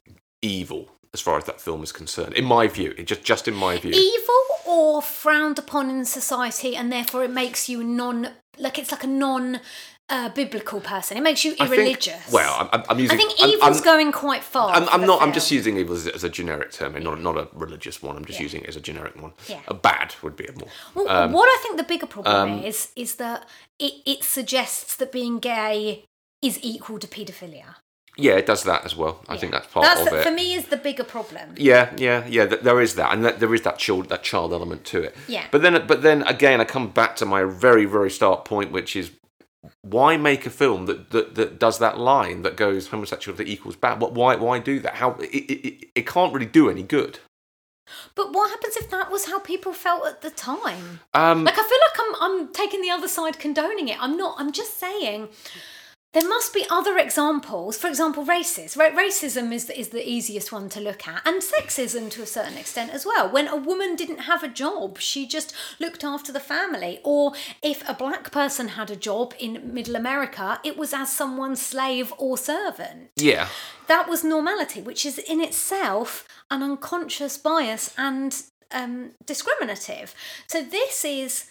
[0.43, 2.35] evil as far as that film is concerned.
[2.35, 3.93] In my view, it just just in my view.
[3.93, 9.03] evil or frowned upon in society and therefore it makes you non like it's like
[9.05, 9.61] a non
[10.09, 13.15] uh, biblical person it makes you I think- irreligious well, I'm- I'm, using.
[13.17, 15.23] I think evil's I'm, going quite far I'm, I'm not.
[15.23, 18.17] I'm just using evil as, as a generic term, and not not a religious one.
[18.17, 18.45] I'm just Yeah.
[18.45, 19.33] using it as a generic one.
[19.49, 19.61] Yeah.
[19.69, 20.69] A bad would be a more.
[20.95, 24.97] well, um, what I think the bigger problem um, is is that it, it suggests
[24.97, 26.05] that being gay
[26.43, 27.77] is equal to paedophilia
[28.17, 29.23] Yeah, it does that as well.
[29.29, 29.41] I Yeah.
[29.41, 30.23] think that's part that's of it.
[30.25, 32.47] for me is the bigger problem Yeah, yeah, yeah.
[32.47, 35.17] th- There is that, and there is that child, that child element to it.
[35.29, 35.45] Yeah.
[35.51, 38.95] But then, but then again, I come back to my very, very start point, which
[38.97, 39.11] is
[39.83, 44.01] why make a film that that, that does that line that goes homosexuality equals bad?
[44.01, 44.13] What?
[44.13, 44.35] Why?
[44.37, 44.95] Why do that?
[44.97, 45.13] How?
[45.21, 47.19] It, it, it- it can't really do any good.
[48.15, 51.63] but what happens if that was how people felt at the time Um, Like I
[51.71, 53.99] feel like I'm I'm taking the other side condoning it.
[54.03, 54.37] I'm not.
[54.39, 55.29] I'm just saying
[56.13, 57.77] there must be other examples.
[57.77, 58.77] For example, races.
[58.77, 62.57] Ra- racism is is the easiest one to look at, and sexism to a certain
[62.57, 63.31] extent as well.
[63.31, 67.01] When a woman didn't have a job, she just looked after the family.
[67.05, 71.63] Or if a black person had a job in Middle America, it was as someone's
[71.63, 73.49] slave or servant yeah,
[73.87, 78.43] that was normality, which is in itself an unconscious bias and
[78.73, 80.15] um, discriminative.
[80.49, 81.51] So this is,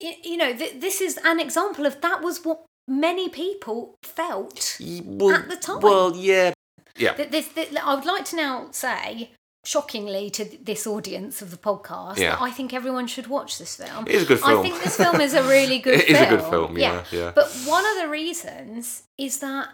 [0.00, 4.76] you know, th- this is an example of that was what many people felt.
[5.04, 5.80] Well, At the time.
[5.80, 6.52] Well, yeah,
[6.98, 7.14] yeah.
[7.14, 9.30] That this, that I would like to now say.
[9.62, 12.30] Shockingly to this audience of the podcast, Yeah.
[12.30, 14.06] that I think everyone should watch this film.
[14.06, 14.58] It is a good film.
[14.58, 16.16] I think this film is a really good It film.
[16.16, 17.32] is a good film, yeah, yeah.
[17.34, 19.68] But one of the reasons is that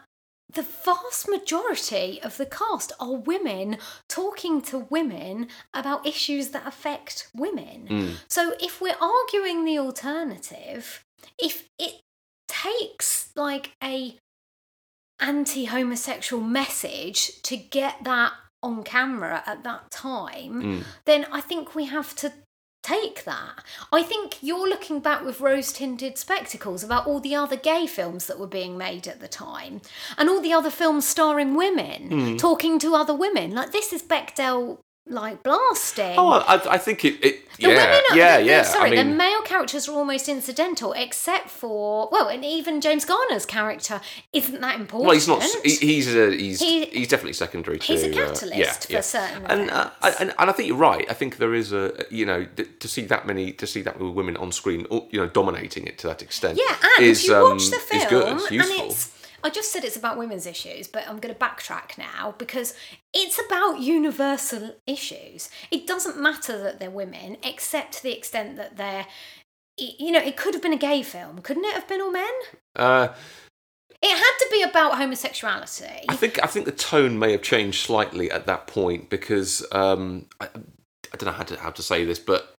[0.53, 7.29] the vast majority of the cast are women talking to women about issues that affect
[7.33, 7.87] women.
[7.89, 8.11] Mm.
[8.29, 11.05] So if we're arguing the alternative,
[11.39, 12.01] if it
[12.49, 14.17] takes like a
[15.21, 18.33] anti-homosexual message to get that
[18.63, 20.85] on camera at that time, Mm.
[21.05, 22.33] then I think we have to
[22.83, 23.65] take that.
[23.93, 28.27] I think you're looking back with rose tinted spectacles about all the other gay films
[28.27, 29.81] that were being made at the time
[30.17, 32.37] and all the other films starring women Hmm.
[32.37, 33.53] talking to other women.
[33.55, 36.15] Like, this is Bechdel like blasting.
[36.19, 37.25] Oh, I, I think it.
[37.25, 38.63] it The yeah, women are, yeah, the- yeah.
[38.63, 43.05] Sorry, I mean, the male characters are almost incidental, except for well, and even James
[43.05, 44.01] Garner's character
[44.33, 45.07] isn't that important.
[45.07, 45.43] well, he's not.
[45.65, 47.87] He, he's a, he's He- he's definitely secondary to.
[47.87, 49.01] he's a uh, catalyst yeah, for yeah.
[49.01, 50.21] certain And, uh, events.
[50.21, 51.07] and and I think you're right.
[51.09, 53.99] I think there is a you know th- to see that many to see that
[54.01, 56.59] many women on screen, you know, dominating it to that extent.
[56.59, 58.33] Yeah, and is, you um, watch the film, is good.
[58.35, 58.87] It's and useful.
[58.87, 59.16] it's.
[59.47, 62.75] I just said it's about women's issues, but I'm going to backtrack now because
[63.15, 65.49] it's about universal issues.
[65.71, 69.07] It doesn't matter that they're women, except to the extent that they're.
[69.79, 72.33] You know, it could have been a gay film, couldn't it have been all men?
[72.75, 73.09] Uh,
[74.03, 76.05] It had to be about homosexuality.
[76.09, 80.27] I think I think the tone may have changed slightly at that point because um,
[80.41, 82.53] I, I don't know how to how to say this, but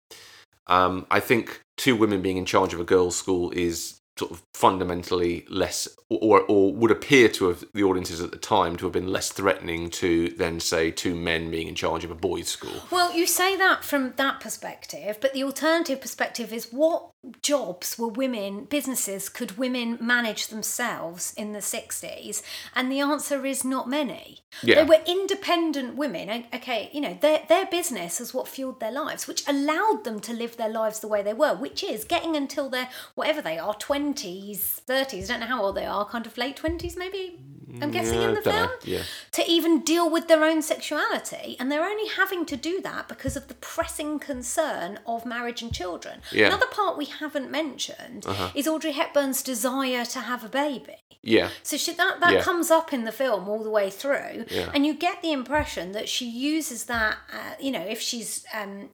[0.67, 4.43] um, I think two women being in charge of a girls' school is sort of
[4.55, 8.93] fundamentally less, or or would appear to have the audiences at the time to have
[8.93, 12.83] been less threatening to than say two men being in charge of a boys' school.
[12.91, 17.11] Well, you say that from that perspective, but the alternative perspective is what
[17.43, 22.43] jobs were women, businesses could women manage themselves in the 60s?
[22.75, 24.41] And the answer is not many.
[24.63, 24.77] Yeah.
[24.77, 26.47] They were independent women.
[26.55, 30.33] Okay, you know, their, their business is what fueled their lives, which allowed them to
[30.33, 33.75] live their lives the way they were, which is getting until they're, whatever they are,
[33.75, 37.39] 20s, 30s, I don't know how old they are, kind of late 20s maybe?
[37.83, 39.03] I'm guessing Yeah, in the film yeah.
[39.33, 43.37] to even deal with their own sexuality, and they're only having to do that because
[43.37, 46.21] of the pressing concern of marriage and children.
[46.33, 46.47] Yeah.
[46.47, 46.57] Uh-huh.
[46.57, 48.25] Another part we haven't mentioned
[48.55, 50.95] is Audrey Hepburn's desire to have a baby.
[51.23, 51.49] Yeah.
[51.65, 52.43] So she, that that Yeah.
[52.43, 56.09] comes up in the film all the way through, and you get the impression that
[56.09, 57.17] she uses that.
[57.33, 58.91] Uh, you know, if she's um,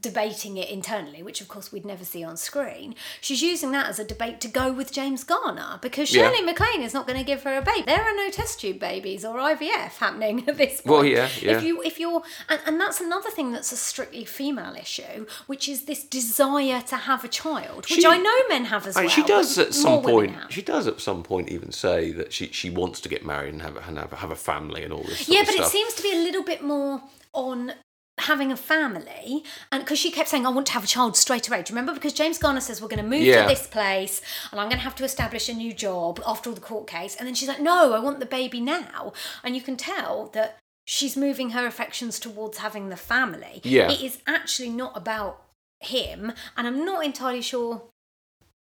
[0.00, 3.98] debating it internally, which of course we'd never see on screen, she's using that as
[3.98, 6.30] a debate to go with James Garner because Yeah.
[6.30, 7.82] Shirley MacLaine is not going to give her a baby.
[7.82, 10.86] There are no test tube babies or IVF happening at this point.
[10.86, 11.56] Well, yeah, yeah.
[11.58, 15.68] If you if you're and, and that's another thing that's a strictly female issue, which
[15.68, 19.08] is this desire to have a child, which She- I know men have as well.
[19.08, 20.34] she does at some point.
[20.50, 23.62] She does at some point even say that she, she wants to get married and
[23.62, 25.28] have a, and have, a- have a family and all this.
[25.28, 27.72] Yeah, but it seems to be a little bit more on
[28.22, 31.48] having a family and because she kept saying i want to have a child straight
[31.48, 33.42] away do you remember because james garner says we're going to move Yeah.
[33.42, 36.54] to this place and i'm going to have to establish a new job after all
[36.54, 39.12] the court case and then she's like no i want the baby now
[39.44, 43.90] and you can tell that she's moving her affections towards having the family Yeah.
[43.90, 45.42] it is actually not about
[45.80, 47.82] him and i'm not entirely sure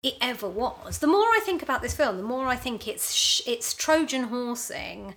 [0.03, 0.97] it ever was.
[0.97, 4.23] The more I think about this film, the more I think it's sh- it's Trojan
[4.23, 5.13] horsing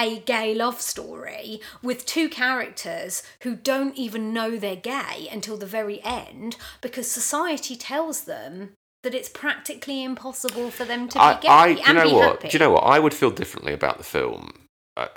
[0.00, 5.66] a gay love story with two characters who don't even know they're gay until the
[5.66, 8.70] very end because society tells them
[9.02, 12.28] that it's practically impossible for them to be I, gay I, do you know what?
[12.36, 12.48] happy.
[12.48, 12.84] Do you know what?
[12.84, 14.52] I would feel differently about the film,
[14.96, 15.08] uh,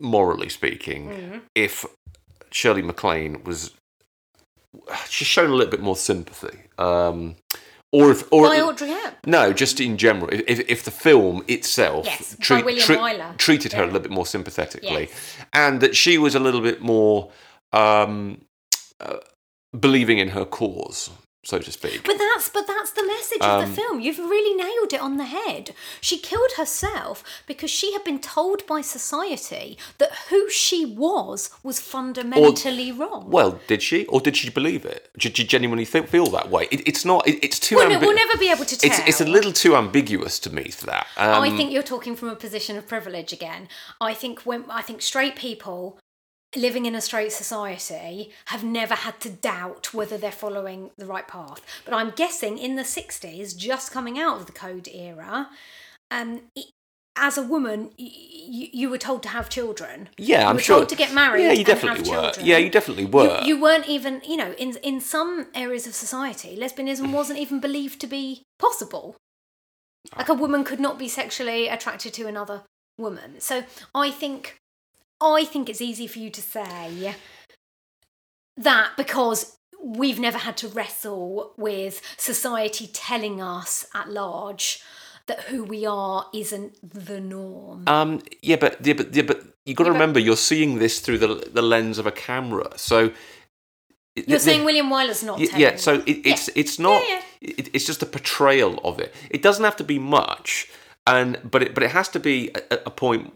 [0.00, 1.38] morally speaking, Mm-hmm.
[1.54, 1.84] if
[2.50, 3.72] Shirley MacLaine was.
[5.08, 7.36] She's shown a little bit more sympathy, um,
[7.98, 9.30] or if, or By Audrey Hepburn.
[9.38, 10.28] no, just in general.
[10.32, 13.36] If, if the film itself Yes, by William Wyler.
[13.38, 15.36] treated her a little bit more sympathetically, Yes.
[15.52, 17.30] and that she was a little bit more
[17.72, 18.40] um,
[19.00, 19.18] uh,
[19.78, 21.10] believing in her cause,
[21.44, 22.04] so to speak.
[22.04, 24.00] But that's but that's the message of Um, the film.
[24.00, 25.74] You've really nailed it on the head.
[26.00, 31.80] She killed herself because she had been told by society that who she was was
[31.80, 33.30] fundamentally wrong.
[33.30, 35.10] Well, did she, or did she believe it?
[35.18, 36.68] Did she genuinely think, feel that way?
[36.70, 37.26] It, it's not.
[37.28, 37.76] It, it's too.
[37.76, 38.90] Well, no, ambi- we'll never be able to tell.
[38.90, 41.06] It's it's a little too ambiguous to me for that.
[41.16, 43.68] Um, I think you're talking from a position of privilege again.
[44.00, 45.98] I think when I think straight people
[46.56, 51.26] living in a straight society have never had to doubt whether they're following the right
[51.28, 51.60] path.
[51.84, 55.50] But I'm guessing in the 60s, just coming out of the code era,
[56.10, 56.62] um, i-
[57.16, 58.10] as a woman, y-
[58.48, 60.08] y- you were told to have children.
[60.18, 60.76] Yeah, you I'm were sure.
[60.78, 61.44] told to get married.
[61.44, 62.16] Yeah, you definitely were.
[62.22, 62.44] children.
[62.46, 63.40] Yeah, you definitely were.
[63.42, 67.60] You, you weren't even, you know, in in some areas of society, lesbianism wasn't even
[67.60, 69.16] believed to be possible.
[70.16, 72.62] Like a woman could not be sexually attracted to another
[72.98, 73.40] woman.
[73.40, 73.64] So
[73.94, 74.56] I think,
[75.24, 77.14] I think it's easy for you to say
[78.56, 84.80] that because we've never had to wrestle with society telling us at large
[85.26, 87.84] that who we are isn't the norm.
[87.86, 90.78] Um, yeah, but yeah, but yeah, but you've got to Yeah, but- remember, you're seeing
[90.78, 92.72] this through the the lens of a camera.
[92.76, 93.10] So
[94.16, 96.54] You're saying William Wyler's not Y- telling yeah, so it, it's Yeah.
[96.56, 97.02] it's not.
[97.08, 99.14] Yeah, It, it's just a portrayal of it.
[99.30, 100.68] It doesn't have to be much,
[101.06, 103.32] and but it but it has to be a, a point.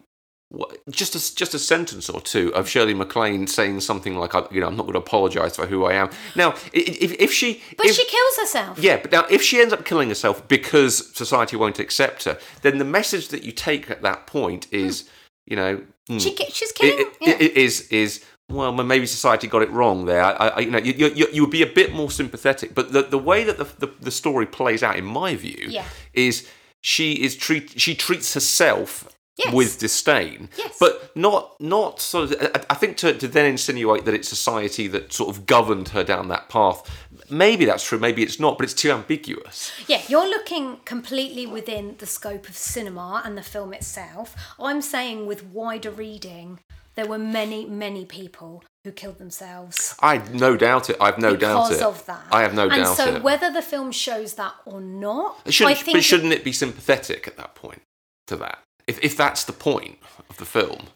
[0.88, 4.60] Just a, just a sentence or two of Shirley MacLaine saying something like, I- you
[4.62, 6.08] know, I'm not going to apologise for who I am.
[6.34, 8.78] Now, if, if she, But if, she kills herself.
[8.78, 12.78] yeah, but now if she ends up killing herself because society won't accept her, then
[12.78, 15.06] the message that you take at that point is,
[15.46, 16.98] you know, hmm, She, she's it, killing.
[16.98, 17.36] it- yeah.
[17.38, 20.78] it is is well well, maybe society got it wrong there I, I, you know
[20.78, 23.64] you, you, you would be a bit more sympathetic but the, the way that the,
[23.64, 25.84] the, the story plays out in my view Yeah.
[26.14, 26.48] is
[26.80, 29.06] she is treat she treats herself
[29.38, 29.54] Yes.
[29.54, 30.76] with disdain Yes.
[30.80, 34.88] but not not sort of I- I think to, to then insinuate that it's society
[34.88, 36.82] that sort of governed her down that path
[37.30, 41.94] maybe that's true maybe it's not but it's too ambiguous Yeah, you're looking completely within
[41.98, 44.34] the scope of cinema and the film itself.
[44.58, 46.58] I'm saying with wider reading,
[46.96, 51.68] there were many, many people who killed themselves I no doubt it I've no doubt
[51.68, 52.24] because it of that.
[52.32, 55.54] I have no and doubt so it whether the film shows that or not, It
[55.54, 57.82] shouldn't, I think but shouldn't it be sympathetic at that point
[58.26, 58.58] to that?
[58.88, 59.98] If, if that's the point
[60.30, 60.88] of the film?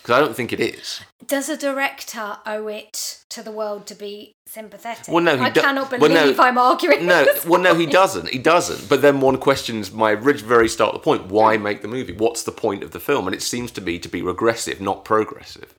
[0.00, 1.02] Because I don't think it is.
[1.26, 5.12] does a director owe it to the world to be sympathetic?
[5.12, 7.06] Well, no, he I do- cannot well, believe no, I'm arguing.
[7.06, 8.30] No, this well, no, he doesn't.
[8.30, 8.88] He doesn't.
[8.88, 11.62] But then one questions my very start of the point: Why mm.
[11.62, 12.14] make the movie?
[12.14, 13.26] What's the point of the film?
[13.26, 15.74] And it seems to be to be regressive, not progressive.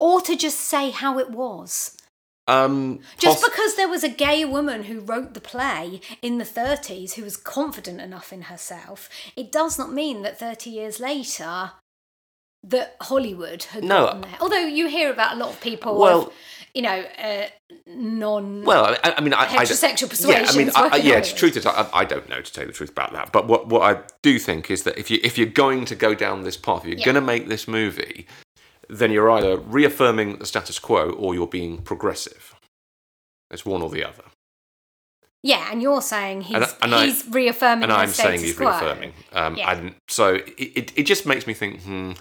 [0.00, 1.96] Or to just say how it was.
[2.48, 6.44] Um, Just poss- because there was a gay woman who wrote the play in the
[6.44, 11.72] 30s who was confident enough in herself, it does not mean that 30 years later
[12.64, 14.06] that Hollywood had No.
[14.06, 14.36] gotten there.
[14.40, 16.32] Although you hear about a lot of people Well- of
[16.74, 17.46] you know, uh,
[17.86, 18.62] non.
[18.64, 21.20] Well, I, I mean, I, I don't- Yeah, I mean, I, yeah.
[21.20, 23.30] The truth is, I, I don't know to tell you the truth about that.
[23.30, 26.14] But what what I do think is that if you if you're going to go
[26.14, 27.04] down this path, if you're Yeah.
[27.04, 28.26] going to make this movie,
[28.98, 32.54] then you're either reaffirming the status quo or you're being progressive.
[33.50, 34.24] It's one or the other.
[35.44, 37.82] yeah, and you're saying he's And I- and I- reaffirming.
[37.84, 38.68] and the I'm saying he's quo.
[38.70, 39.12] reaffirming.
[39.32, 39.72] Um, Yeah.
[39.72, 42.12] and so it, it, it just makes me think, hmm,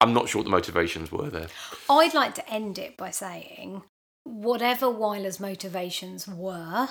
[0.00, 1.48] I'm not sure what the motivations were there.
[1.90, 3.82] I'd like to end it by saying,
[4.24, 6.88] whatever Wyler's motivations were,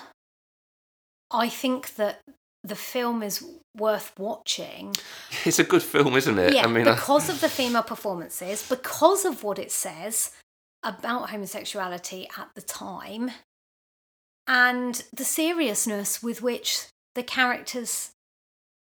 [1.31, 2.19] I think that
[2.63, 4.93] the film is worth watching.
[5.45, 6.53] It's a good film, isn't it?
[6.53, 10.31] Yeah, I mean, I- because of the female performances, because of what it says
[10.83, 13.31] about homosexuality at the time,
[14.47, 16.85] and the seriousness with which
[17.15, 18.11] the characters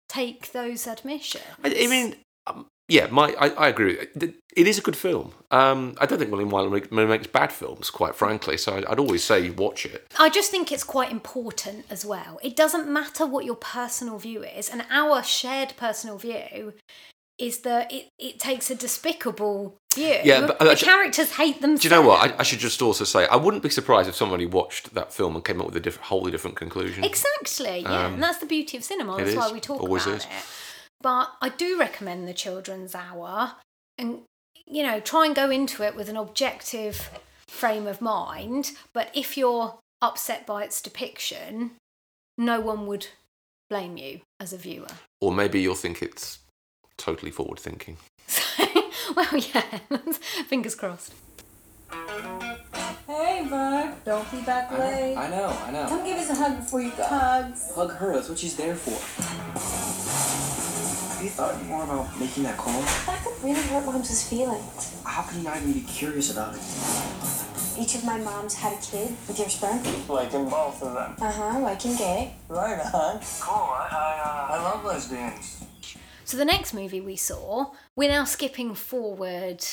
[0.09, 1.45] take those admissions.
[1.65, 3.97] I, I mean, um, yeah, my I, I agree.
[4.15, 4.35] with it.
[4.57, 5.33] It is a good film.
[5.53, 8.57] Um, I don't think William Wyler make- makes bad films, quite frankly.
[8.57, 10.13] So I'd, I'd always say watch it.
[10.19, 12.41] I just think it's quite important as well.
[12.43, 16.73] It doesn't matter what your personal view is, and our shared personal view
[17.39, 20.17] is that it, it takes a despicable view.
[20.25, 21.83] Yeah, but- the uh, characters hate themselves.
[21.83, 22.33] Do you know what?
[22.33, 25.37] I, I should just also say I wouldn't be surprised if somebody watched that film
[25.37, 27.05] and came up with a different, wholly different conclusion.
[27.05, 29.17] Exactly, yeah, Um, and that's the beauty of cinema.
[29.19, 30.25] That's why we talk always about is.
[30.25, 30.31] it.
[31.01, 33.53] But I do recommend the Children's Hour,
[33.97, 34.23] and
[34.67, 37.11] you know, try and go into it with an objective
[37.47, 38.73] frame of mind.
[38.93, 41.73] But if you're upset by its depiction,
[42.37, 43.09] no one would
[43.71, 44.89] blame you as a viewer.
[45.21, 46.39] Or maybe you'll think it's
[46.97, 47.97] totally forward thinking.
[49.17, 49.63] Well, yeah,
[50.49, 51.15] fingers crossed.
[51.91, 53.95] Hey, bud.
[54.05, 55.17] Don't be back late.
[55.17, 55.87] I know, I know.
[55.89, 57.05] Come give us a hug before you go.
[57.05, 57.73] Hugs.
[57.75, 59.88] Hug her, that's what she's there for.
[61.19, 62.81] Have you thought more about making that call?
[62.81, 65.03] That could really hurt Mom's feelings.
[65.05, 66.61] How can you not even be curious about it?
[67.77, 69.83] Each of my moms had a kid with your sperm.
[70.07, 71.17] Like in both of them.
[71.21, 72.37] Uh huh, like in gay.
[72.49, 73.19] Right on.
[73.41, 73.53] Cool.
[73.53, 75.65] I, I, uh, I love lesbians.
[76.25, 79.67] So the next movie we saw, we're now skipping forward.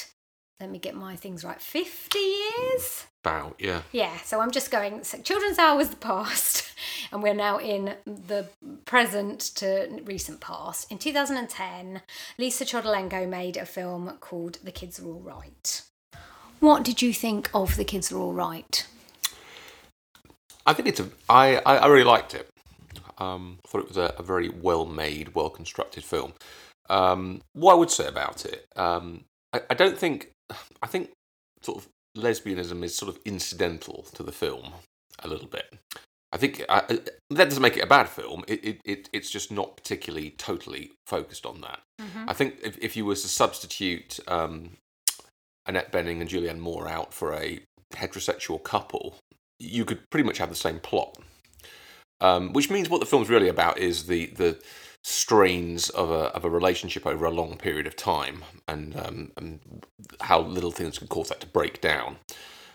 [0.60, 1.60] Let me get my things right.
[1.60, 3.06] Fifty years.
[3.24, 3.82] About yeah.
[3.92, 5.04] Yeah, so I'm just going.
[5.04, 6.72] So Children's Hour was the past,
[7.12, 8.48] and we're now in the
[8.86, 10.92] present to recent past.
[10.92, 12.02] In 2010,
[12.38, 15.82] Lisa Cholodenko made a film called The Kids Are All Right.
[16.60, 18.88] What did you think of The Kids Are All Right?
[20.66, 21.10] I think it's a.
[21.28, 22.50] I I, I really liked it.
[23.18, 26.34] Um, I thought it was a, a very well made, well constructed film.
[26.90, 30.32] Um, what I would say about it, um, I, I don't think.
[30.82, 31.12] I think
[31.62, 31.88] sort of
[32.18, 34.74] lesbianism is sort of incidental to the film
[35.20, 35.74] a little bit.
[36.32, 38.44] I think I- that doesn't make it a bad film.
[38.48, 41.80] It, it, it it's just not particularly totally focused on that.
[42.28, 44.72] I think if, if you were to substitute um,
[45.66, 47.62] Annette Bening and Julianne Moore out for a
[47.94, 49.16] heterosexual couple,
[49.60, 51.18] you could pretty much have the same plot.
[52.22, 54.62] Um, which means what the film's really about is the the
[55.08, 59.86] strains of a of a relationship over a long period of time, and um, and
[60.22, 62.18] how little things can cause that to break down.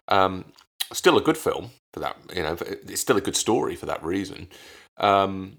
[0.06, 0.44] Um,
[0.92, 2.56] still a good film for that, you know.
[2.60, 4.48] It's still a good story for that reason.
[4.98, 5.58] Um,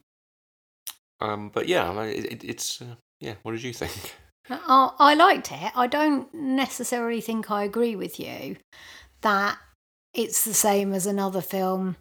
[1.20, 3.36] um, but yeah, it, it, it's uh, yeah.
[3.44, 4.16] What did you think?
[4.50, 5.72] I, I liked it.
[5.76, 8.56] I don't necessarily think I agree with you
[9.22, 9.58] that
[10.14, 11.98] it's the same as another film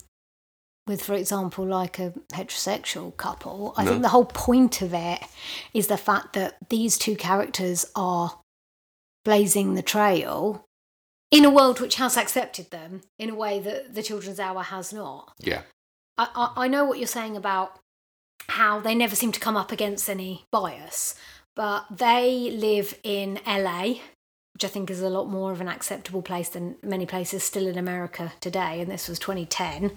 [0.87, 3.75] with, for example, like a heterosexual couple.
[3.77, 3.91] I No.
[3.91, 5.21] think the whole point of it
[5.75, 8.41] is the fact that these two characters are
[9.25, 10.65] blazing the trail
[11.31, 14.93] in a world which has accepted them in a way that the Children's Hour has
[14.93, 15.33] not.
[15.39, 15.63] Yeah,
[16.19, 17.79] I, I, I know what you're saying about
[18.49, 21.15] how they never seem to come up against any bias,
[21.55, 23.99] but they live in LA,
[24.55, 27.69] which I think is a lot more of an acceptable place than many places still
[27.69, 29.93] in America today, and this was 2010.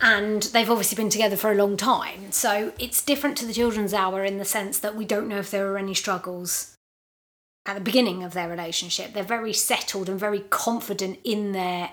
[0.00, 2.32] And they've obviously been together for a long time.
[2.32, 5.50] So it's different to the Children's Hour in the sense that we don't know if
[5.50, 6.74] there were any struggles
[7.66, 9.12] at the beginning of their relationship.
[9.12, 11.90] They're very settled and very confident in their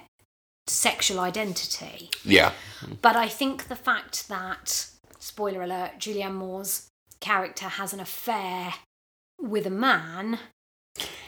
[0.68, 2.10] sexual identity.
[2.24, 2.52] yeah,
[3.02, 4.88] But I think the fact that,
[5.20, 6.88] spoiler alert, Julianne Moore's
[7.20, 8.74] character has an affair
[9.42, 10.40] with a man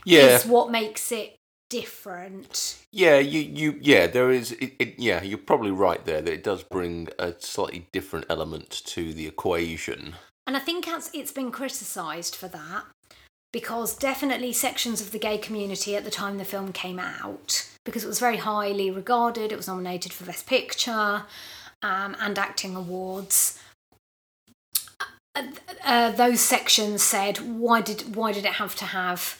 [0.05, 0.38] yeah.
[0.38, 1.36] is what makes it
[1.70, 2.86] different.
[2.91, 6.43] Yeah, you, you yeah, there is it, it yeah, you're probably right there that it
[6.43, 10.16] does bring a slightly different element to the equation.
[10.47, 12.84] And I think it's, it's been criticised for that
[13.51, 18.03] because definitely sections of the gay community at the time the film came out, because
[18.03, 21.24] it was very highly regarded, it was nominated for Best Picture
[21.82, 23.59] um, and Acting Awards.
[25.36, 25.43] Uh,
[25.84, 29.39] uh, those sections said, why did why did it have to have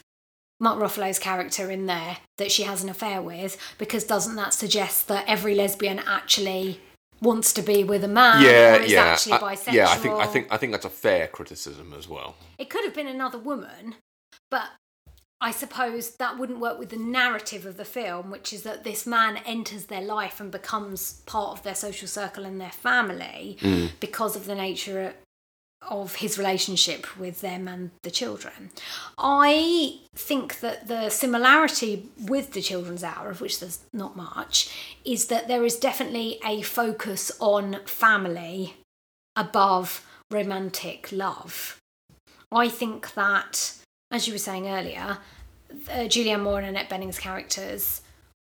[0.60, 5.08] Mark Ruffalo's character in there that she has an affair with because doesn't that suggest
[5.08, 6.80] that every lesbian actually
[7.22, 9.89] wants to be with a man yeah, or is yeah, actually I- yeah.
[9.89, 12.36] I think I think I think that's a fair criticism as well.
[12.58, 13.95] it could have been another woman,
[14.49, 14.70] but
[15.41, 19.06] I suppose that wouldn't work with the narrative of the film, which is that this
[19.06, 23.91] man enters their life and becomes part of their social circle and their family mm.
[23.99, 25.14] because of the nature
[25.90, 28.72] of his relationship with them and the children.
[29.18, 34.70] I think that the similarity with the children's hour, of which there's not much,
[35.04, 38.76] is that there is definitely a focus on family
[39.36, 41.78] above romantic love.
[42.52, 43.74] I think that,
[44.12, 45.18] as you were saying earlier,
[45.90, 48.02] uh, Julianne Moore and Annette Bening's characters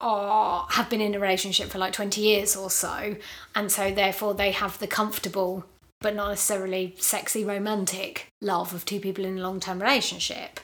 [0.01, 3.17] are have been in a relationship for like 20 years or so
[3.57, 5.65] and so therefore they have the comfortable
[6.01, 10.61] but not necessarily sexy romantic love of two people in a long-term relationship.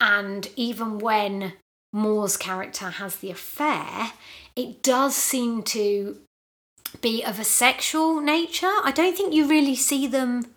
[0.00, 1.54] And even when
[1.92, 4.12] Moore's character has the affair
[4.56, 6.16] it does seem to
[7.00, 8.66] be of a sexual nature.
[8.66, 10.53] I don't think you really see them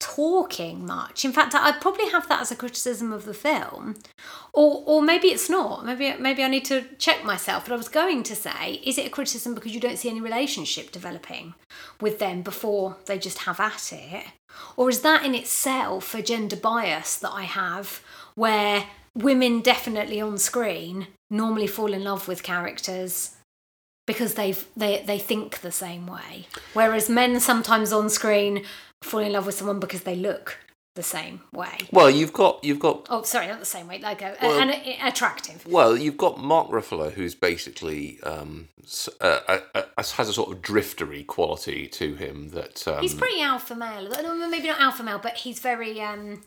[0.00, 1.24] talking much.
[1.24, 3.96] In fact, I'd probably have that as a criticism of the film,
[4.52, 5.84] or or maybe it's not.
[5.84, 7.64] Maybe maybe I need to check myself.
[7.64, 10.20] But I was going to say, is it a criticism because you don't see any
[10.20, 11.54] relationship developing
[12.00, 14.24] with them before they just have at it,
[14.76, 18.02] or is that in itself a gender bias that I have
[18.34, 23.36] where women definitely on screen normally fall in love with characters
[24.06, 28.64] because they've they they think the same way whereas men sometimes on screen
[29.02, 30.58] fall in love with someone because they look
[30.96, 31.78] the same way.
[31.92, 34.70] Well, you've got you've got oh sorry not the same way like a, Well- and
[34.70, 35.64] a- attractive.
[35.66, 38.68] Well, you've got Mark Ruffalo, who's basically um,
[39.20, 39.58] uh,
[39.98, 44.08] has a sort of driftery quality to him that um, he's pretty alpha male
[44.48, 46.42] maybe not alpha male but he's very um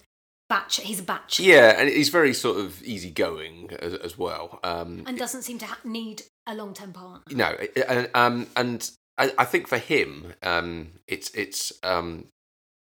[0.50, 1.40] batch he's a batch.
[1.40, 4.60] Yeah, and he's very sort of easygoing as, as well.
[4.64, 7.22] Um, and doesn't seem to ha- need a long-term partner.
[7.36, 7.56] No,
[7.88, 12.26] and um, and I, I think for him, um, it's it's um,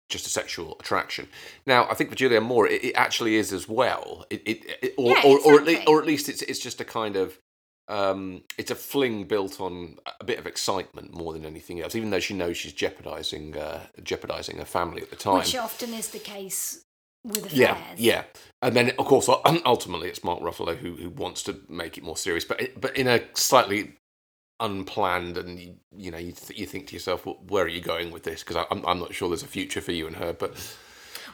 [0.10, 1.28] just a sexual attraction.
[1.66, 4.26] Now, I think for Julianne Moore, it, it actually is as well.
[4.30, 6.86] It, it, or, Yeah, or, or, at least, or at least it's it's just a
[6.86, 7.38] kind of
[7.88, 11.96] um, it's a fling built on a bit of excitement more than anything else.
[11.96, 15.40] Even though she knows she's jeopardizing uh, jeopardizing her family at the time.
[15.40, 16.84] which often is the case
[17.24, 18.24] with affairs Yeah, yeah,
[18.62, 19.28] and then of course
[19.66, 22.96] ultimately it's Mark Ruffalo who who wants to make it more serious, but it- but
[22.98, 23.96] in a slightly
[24.60, 27.82] unplanned and you, you know you, th- you think to yourself, well, where are you
[27.82, 28.44] going with this?
[28.44, 30.52] Because I'm I'm not sure there's a future for you and her, but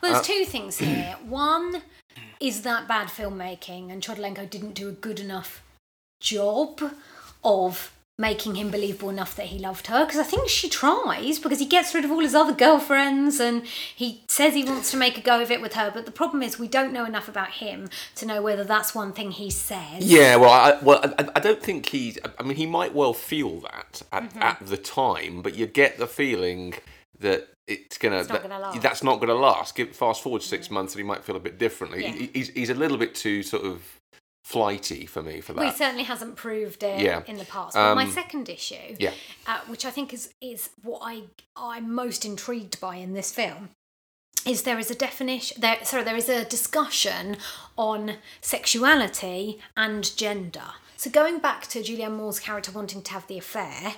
[0.01, 1.17] Well, there's Uh, two things here.
[1.25, 1.81] One
[2.39, 5.63] is that bad filmmaking, and Cholodenko didn't do a good enough
[6.19, 6.81] job
[7.43, 10.05] of making him believable enough that he loved her.
[10.05, 13.65] Because I think she tries, because he gets rid of all his other girlfriends, and
[13.65, 15.91] he says he wants to make a go of it with her.
[15.93, 19.11] But the problem is, we don't know enough about him to know whether that's one
[19.11, 20.03] thing he says.
[20.09, 22.17] yeah, well, I, well, I, I don't think he's.
[22.39, 24.41] I mean, he might well feel that at, Mm-hmm.
[24.41, 26.73] at the time, but you get the feeling
[27.19, 28.17] that it's gonna.
[28.19, 28.81] It's not that- gonna last.
[28.81, 29.77] That's not gonna last.
[29.93, 32.03] Fast forward six months, and he might feel a bit differently.
[32.03, 32.11] Yeah.
[32.11, 33.81] He, he's he's a little bit too sort of
[34.45, 35.59] flighty for me for that.
[35.61, 37.23] Well, he certainly hasn't proved it Yeah.
[37.25, 37.73] in the past.
[37.73, 39.11] But my Um, second issue, yeah.
[39.47, 41.23] uh, which I think is is what I
[41.55, 43.71] I'm most intrigued by in this film,
[44.45, 45.83] is there is a definition there.
[45.83, 47.37] Sorry, there is a discussion
[47.75, 50.73] on sexuality and gender.
[50.95, 53.95] So going back to Julianne Moore's character wanting to have the affair,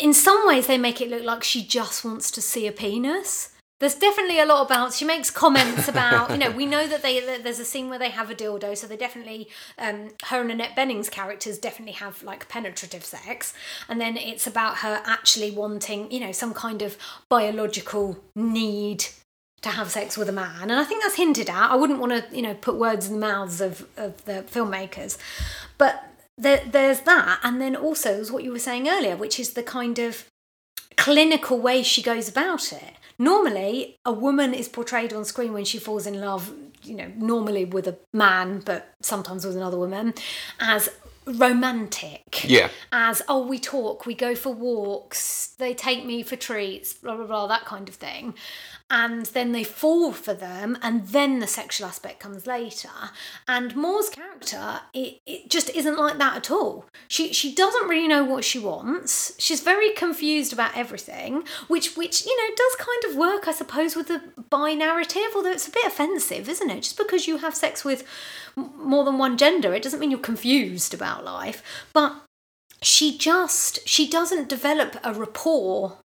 [0.00, 3.50] in some ways they make it look like she just wants to see a penis.
[3.78, 4.94] There's definitely a lot about.
[4.94, 7.98] She makes comments about, you know, we know that they that there's a scene where
[7.98, 9.48] they have a dildo, so they definitely,
[9.78, 13.52] um, her and Annette Bening's characters definitely have like penetrative sex,
[13.86, 16.96] and then it's about her actually wanting, you know, some kind of
[17.28, 19.04] biological need
[19.60, 21.70] to have sex with a man, and I think that's hinted at.
[21.70, 25.18] I wouldn't want to, you know, put words in the mouths of of the filmmakers,
[25.76, 26.02] but
[26.38, 29.62] there, there's that, and then also is what you were saying earlier, which is the
[29.62, 30.24] kind of
[30.96, 32.95] clinical way she goes about it.
[33.18, 36.52] Normally, a woman is portrayed on screen when she falls in love,
[36.82, 40.14] you know, normally with a man, but sometimes with another woman,
[40.60, 40.90] as
[41.26, 42.48] romantic.
[42.48, 42.68] Yeah.
[42.92, 47.26] As, oh, we talk, we go for walks, they take me for treats, blah, blah,
[47.26, 48.34] blah, that kind of thing.
[48.88, 52.88] And then they fall for them, and then the sexual aspect comes later.
[53.48, 56.84] And Moore's character, it, it just isn't like that at all.
[57.08, 59.34] She she doesn't really know what she wants.
[59.38, 63.96] She's very confused about everything, which which you know does kind of work, I suppose,
[63.96, 65.32] with the bi narrative.
[65.34, 66.82] Although it's a bit offensive, isn't it?
[66.82, 68.04] Just because you have sex with
[68.54, 71.60] more than one gender, it doesn't mean you're confused about life.
[71.92, 72.14] But
[72.82, 75.98] she just she doesn't develop a rapport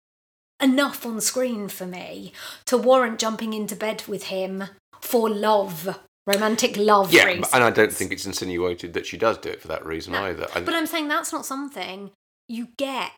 [0.61, 2.33] enough on screen for me
[2.65, 4.65] to warrant jumping into bed with him
[5.01, 5.97] for love
[6.27, 7.47] romantic love Yeah, reasons.
[7.53, 10.47] and I don't think it's insinuated that she does do it for that reason either.
[10.53, 12.11] I, But I'm saying that's not something
[12.47, 13.11] you get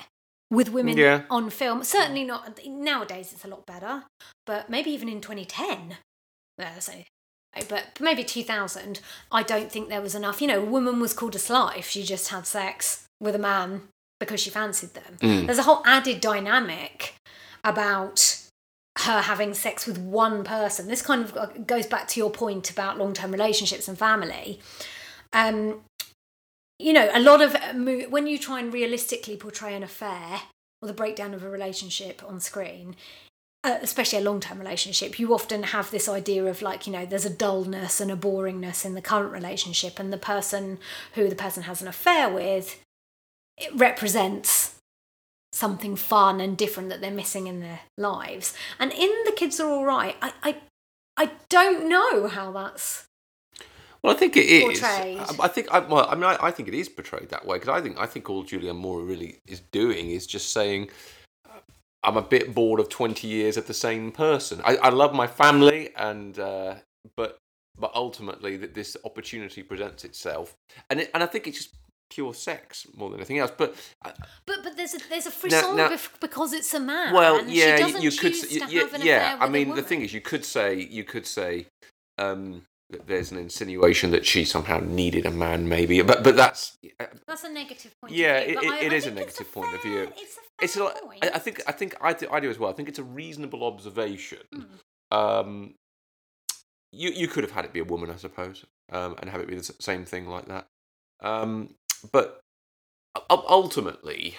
[0.50, 1.24] with women Yeah.
[1.30, 1.84] on film.
[1.84, 3.34] Certainly not nowadays.
[3.34, 4.04] It's a lot better,
[4.46, 5.98] but maybe even in 2010.
[6.62, 6.94] Uh, so,
[7.68, 9.02] but maybe 2000.
[9.32, 10.42] I don't think there was enough.
[10.42, 13.40] You know, a woman was called a slut if she just had sex with a
[13.40, 13.84] man
[14.20, 15.18] because she fancied them.
[15.20, 15.46] Mm.
[15.48, 17.16] There's a whole added dynamic
[17.64, 18.42] about
[19.00, 20.88] her having sex with one person.
[20.88, 24.60] This kind of uh, goes back to your point about long term relationships and family.
[25.34, 25.82] Um,
[26.78, 27.74] you know, a lot of uh,
[28.10, 30.42] when you try and realistically portray an affair
[30.82, 32.96] or the breakdown of a relationship on screen,
[33.64, 37.06] uh, especially a long term relationship, you often have this idea of like, you know,
[37.06, 40.80] there's a dullness and a boringness in the current relationship, and the person
[41.14, 42.82] who the person has an affair with
[43.58, 44.76] it represents
[45.52, 48.54] something fun and different that they're missing in their lives.
[48.80, 50.56] And in The Kids Are All Right, I, I,
[51.18, 53.06] I don't know how that's.
[54.04, 54.80] Well, I think it is.
[54.80, 55.20] portrayed.
[55.40, 55.72] I think.
[55.72, 58.00] I, well, I mean, I, I think it is portrayed that way because I think.
[58.00, 60.90] I think all Julianne Moore really is doing is just saying,
[62.04, 64.60] "I'm a bit bored of 20 years of the same person.
[64.66, 66.76] I, I love my family, and uh,
[67.16, 67.38] but
[67.78, 70.56] but ultimately, that this opportunity presents itself,
[70.90, 71.76] and it, and I think it's just
[72.12, 73.52] pure sex more than anything else.
[73.58, 73.70] But
[74.06, 74.12] uh,
[74.46, 77.14] But but there's a there's a frisson now- bef- because it's a man.
[77.14, 78.34] well, and yeah, she you, doesn't you could.
[78.34, 80.68] choose s- to y- have an yeah, I mean, the thing is, you could say,
[80.98, 81.66] you could say.
[82.20, 86.78] Um, that there's an insinuation that she somehow needed a man, maybe, but but that's
[87.26, 88.14] That's a negative point.
[88.14, 89.82] Yeah, of view, it, it, I- it I is a think it's negative point of
[89.82, 90.12] view.
[90.18, 90.84] It's a It's a.
[91.24, 92.70] I, I think I think I do, I do as well.
[92.70, 94.40] I think it's a reasonable observation.
[94.54, 95.18] Hmm.
[95.18, 95.74] Um,
[96.92, 99.48] you you could have had it be a woman, I suppose, um, and have it
[99.48, 100.68] be the same thing like that.
[101.24, 101.76] Um,
[102.12, 102.42] but
[103.30, 104.38] ultimately,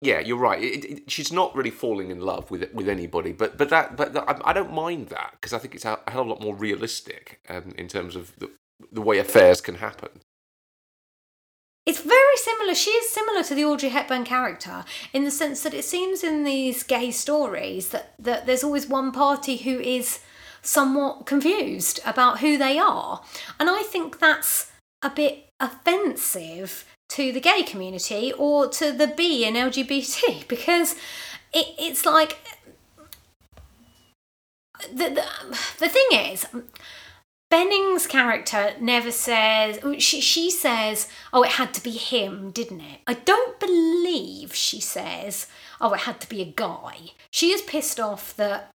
[0.00, 0.62] yeah, you're right.
[0.62, 4.16] It, it, she's not really falling in love with with anybody, but but that but
[4.46, 6.54] I, don't mind that because I think it's a, a hell of a lot more
[6.54, 8.50] realistic um, in terms of the
[8.90, 10.08] the way affairs can happen.
[11.86, 12.74] It's very similar.
[12.74, 16.44] She is similar to the Audrey Hepburn character in the sense that it seems in
[16.44, 20.20] these gay stories that, that there's always one party who is
[20.62, 23.22] somewhat confused about who they are.
[23.58, 24.70] And I think that's
[25.02, 30.94] a bit offensive to the gay community or to the B in LGBT because
[31.52, 32.38] it, it's like
[34.92, 35.24] the, the,
[35.78, 36.46] the thing is
[37.50, 42.80] Bening's character never says oh, she she says, "Oh, it had to be him, didn't
[42.80, 45.48] it?" I don't believe she says,
[45.80, 48.70] "Oh, it had to be a guy." She is pissed off that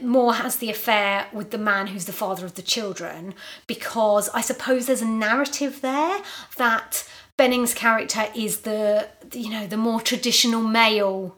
[0.00, 3.34] Moore has the affair with the man who's the father of the children
[3.66, 6.22] because I suppose there's a narrative there
[6.56, 11.36] that Bening's character is the you know the more traditional male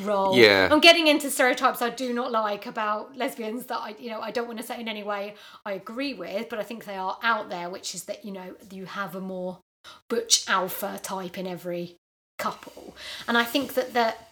[0.00, 0.36] role.
[0.36, 0.68] Yeah.
[0.70, 4.30] I'm getting into stereotypes I do not like about lesbians that I you know I
[4.30, 5.34] don't want to say in any way
[5.64, 8.54] I agree with, but I think they are out there, which is that you know
[8.70, 9.60] you have a more
[10.08, 11.96] butch alpha type in every
[12.38, 12.96] couple,
[13.28, 14.25] and I think that that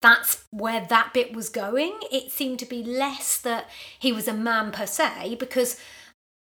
[0.00, 1.98] that's where that bit was going.
[2.12, 3.68] It seemed to be less that
[3.98, 5.80] he was a man per se, because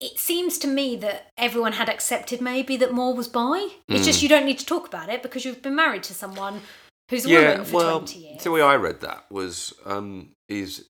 [0.01, 3.69] it seems to me that everyone had accepted maybe that Moore was bi.
[3.89, 4.05] It's Mm.
[4.05, 6.63] just you don't need to talk about it because you've been married to someone
[7.11, 8.43] who's a woman for well, 20 years.
[8.45, 10.89] the way I read that was um, is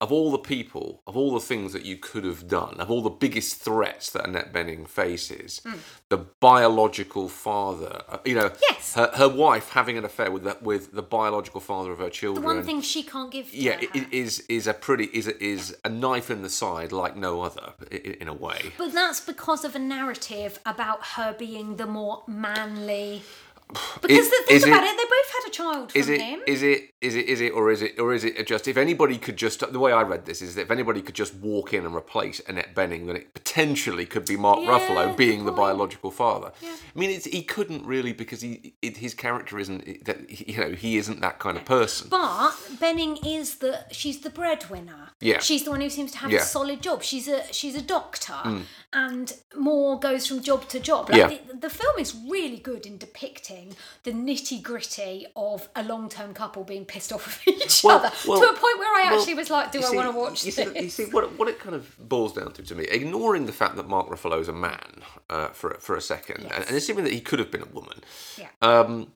[0.00, 3.02] of all the people, of all the things that you could have done, of all
[3.02, 5.78] the biggest threats that Annette Bening faces, Mm.
[6.08, 8.94] the biological father, uh, you know, Yes.
[8.94, 12.42] her, her wife having an affair with the, with the biological father of her children.
[12.42, 15.76] the one thing she can't give yeah, it, is is a pretty is a, is
[15.84, 18.72] a knife in the side like no other in a way.
[18.78, 23.22] But that's because of a narrative about her being the more manly.
[24.00, 26.08] Because Is- the thing is about it- it, they both had a child from Is
[26.08, 26.20] it?
[26.22, 26.40] him.
[26.46, 26.90] Is it?
[27.00, 27.26] Is it?
[27.26, 27.50] Is it?
[27.52, 27.98] Or is it?
[27.98, 28.66] Or is it just?
[28.66, 31.34] If anybody could just, the way I read this is that if anybody could just
[31.34, 35.44] walk in and replace Annette Bening, then it potentially could be Mark Yeah, Ruffalo being
[35.44, 36.52] the biological father.
[36.62, 36.70] Yeah.
[36.94, 40.70] I mean, it's, he couldn't really because he it, his character isn't that you know
[40.70, 42.08] he isn't that kind of person.
[42.08, 45.10] But Bening is the she's the breadwinner.
[45.20, 45.40] Yeah.
[45.40, 46.38] She's the one who seems to have Yeah.
[46.40, 47.02] a solid job.
[47.02, 48.62] She's a she's a doctor, Mm.
[48.94, 51.10] and Moore goes from job to job.
[51.10, 51.38] Like Yeah.
[51.52, 53.57] the, the film is really good in depicting
[54.04, 58.10] the nitty gritty of a long term couple being pissed off with each Well- other
[58.26, 60.44] well- to a point where I well, actually was like, "Do I want to watch
[60.44, 62.84] you this?" See, you see what what it kind of boils down to to me,
[62.84, 66.64] ignoring the fact that Mark Ruffalo is a man uh, for for a second, and,
[66.66, 68.00] and assuming that he could have been a woman.
[68.36, 68.48] Yeah.
[68.62, 69.12] Um,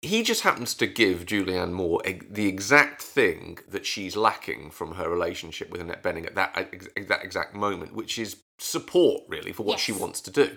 [0.00, 5.08] he just happens to give Julianne Moore the exact thing that she's lacking from her
[5.10, 9.64] relationship with Annette Bening at that ex- that exact moment, which is support, really, for
[9.64, 10.56] what she wants to do.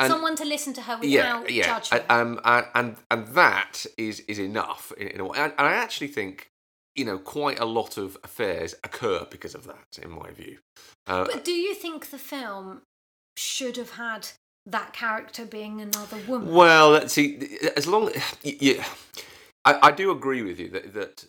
[0.00, 2.04] And Someone to listen to her yeah, without yeah, judgment.
[2.08, 5.38] and, um, and and and that is is enough in, in a way.
[5.38, 6.50] And, and I actually think
[6.96, 10.58] you know, quite a lot of affairs occur because of that, in my view.
[11.06, 12.82] Uh, But do you think the film
[13.36, 14.28] should have had
[14.66, 16.52] that character being another woman?
[16.52, 17.58] Well, let's see.
[17.76, 18.10] As long,
[18.42, 18.84] yeah,
[19.64, 21.24] I, I do agree with you that that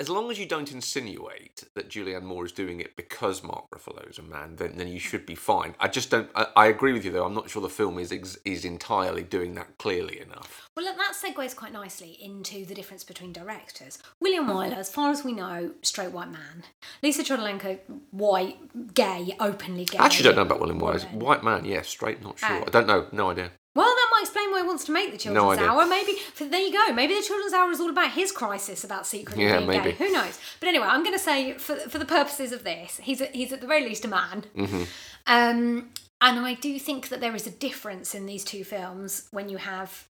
[0.00, 4.08] as long as you don't insinuate that Julianne Moore is doing it because Mark Ruffalo
[4.08, 5.74] is a man, then then you should be fine.
[5.80, 6.28] I just don't.
[6.34, 7.24] I, I agree with you though.
[7.24, 10.68] I'm not sure the film is ex, is entirely doing that clearly enough.
[10.76, 13.98] Well, that segues quite nicely into the difference between directors.
[14.20, 16.64] William Wyler, as far as we know, straight white man.
[17.02, 17.78] Lisa Cholodenko,
[18.10, 19.98] white, gay, openly gay.
[19.98, 21.12] I actually don't know about William Wyler.
[21.12, 21.88] White man, yes.
[21.88, 22.48] Straight, not sure.
[22.50, 22.64] Oh.
[22.66, 23.06] I don't know.
[23.12, 23.52] No idea.
[23.76, 25.68] Well, that might explain why he wants to make the children's idea.
[25.68, 25.86] hour.
[25.86, 26.92] Maybe for, there you go.
[26.94, 29.92] Maybe the children's hour is all about his crisis about secretly Yeah, being maybe.
[29.92, 29.96] gay.
[30.06, 30.38] Who knows?
[30.60, 33.52] But anyway, I'm going to say for for the purposes of this, he's a, he's
[33.52, 34.44] at the very least a man.
[34.56, 34.82] Mm-hmm.
[35.26, 39.50] Um, and I do think that there is a difference in these two films when
[39.50, 40.08] you have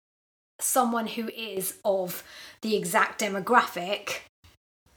[0.59, 2.23] someone who is of
[2.61, 4.19] the exact demographic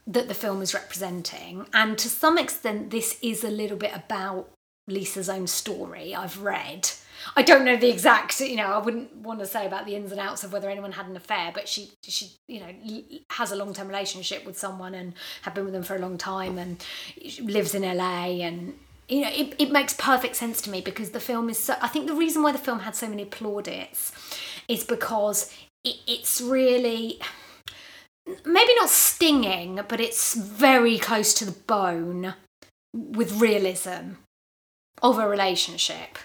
[0.05, 1.65] that the film is representing.
[1.73, 4.49] And to some extent, this is a little bit about
[4.87, 6.13] Lisa's own story.
[6.15, 6.89] I've read.
[7.35, 10.11] I don't know the exact, you know, I wouldn't want to say about the ins
[10.11, 13.55] and outs of whether anyone had an affair, but she, she, you know, has a
[13.55, 16.83] long term relationship with someone and had been with them for a long time and
[17.41, 18.75] lives in LA and
[19.07, 21.75] you know, it, it makes perfect sense to me because the film is so.
[21.81, 24.11] I think the reason why the film had so many plaudits
[24.67, 25.51] is because
[25.83, 27.19] it, it's really
[28.45, 32.35] maybe not stinging, but it's very close to the bone
[32.93, 34.13] with realism
[35.01, 36.19] of a relationship.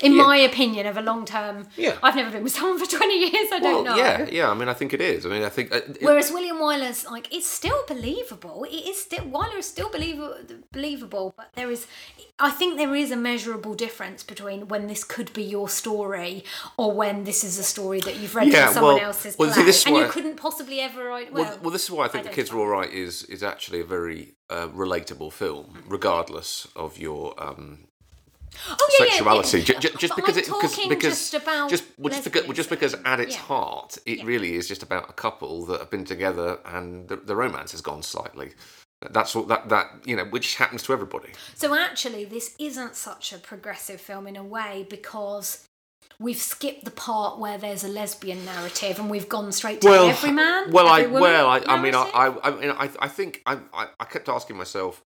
[0.00, 0.22] In Yeah.
[0.26, 1.68] my opinion, of a long term.
[1.76, 1.96] Yeah.
[2.02, 3.94] I've never been with someone for 20 years, I don't know.
[3.94, 4.50] yeah, yeah.
[4.50, 5.26] I mean, I think it is.
[5.26, 5.70] I mean, I think.
[5.70, 8.64] Uh, it- Whereas William Wyler's like it's still believable.
[8.64, 10.34] It is still Wyler is still believable,
[10.72, 11.86] believable, but there is,
[12.38, 16.42] I think there is a measurable difference between when this could be your story
[16.78, 19.52] or when this is a story that you've read Yeah, from someone well- else's well,
[19.52, 21.32] play, see, and you why- couldn't possibly ever write.
[21.34, 23.24] Well, Well, well, this is why I think I The Kids Are All Right is
[23.24, 27.86] is actually a very uh, relatable film, regardless of your um,
[28.68, 29.58] oh, yeah, yeah, sexuality.
[29.60, 29.78] yeah.
[29.78, 32.52] Ju- just But because I'm it because because just about just well, just because well,
[32.52, 34.24] just because at its heart, it Yeah.
[34.24, 37.80] really is just about a couple that have been together and the, the romance has
[37.80, 38.52] gone slightly.
[39.10, 41.30] That's what that that you know, which happens to everybody.
[41.54, 45.66] So actually, this isn't such a progressive film in a way because
[46.20, 50.08] we've skipped the part where there's a lesbian narrative and we've gone straight to well,
[50.08, 50.70] every man.
[50.70, 52.02] Well, I every woman well, I, I mean, I.
[52.14, 55.02] I, I mean, I, I think I, I, I kept asking myself,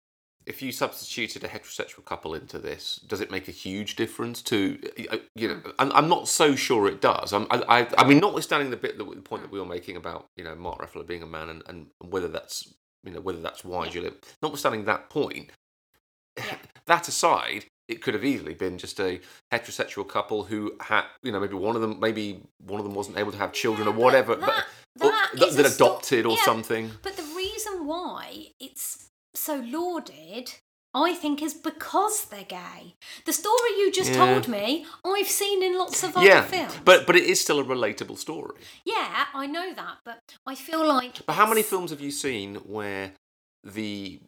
[0.52, 4.78] if you substituted a heterosexual couple into this, does it make a huge difference to,
[5.10, 5.62] uh, you know?
[5.80, 7.32] I'm, I'm not so sure it does.
[7.32, 9.96] I'm, I, I, I mean, notwithstanding the bit, that, the point that we were making
[9.96, 12.74] about, you know, Mark Ruffalo being a man and, and whether that's,
[13.06, 14.12] you know, whether that's why Julia.
[14.44, 15.52] Notwithstanding that point,
[16.86, 19.22] that aside, it could have easily been just a
[19.54, 23.18] heterosexual couple who had, you know, maybe one of them, maybe one of them wasn't
[23.18, 24.66] able to have children or Yeah, but whatever, that-
[24.98, 26.92] but, or that that, is that a sto- adopted or yeah, something.
[27.02, 29.01] But the reason why it's
[29.42, 30.54] so lauded,
[30.94, 32.96] I think, is because they're gay.
[33.26, 34.18] The story you just Yeah.
[34.26, 36.80] told me, I've seen in lots of other Yeah, films.
[36.86, 38.60] but but it is still a relatable story.
[38.86, 41.26] yeah, I know that, but I feel like.
[41.26, 43.14] But how many films have you seen where
[43.64, 44.20] the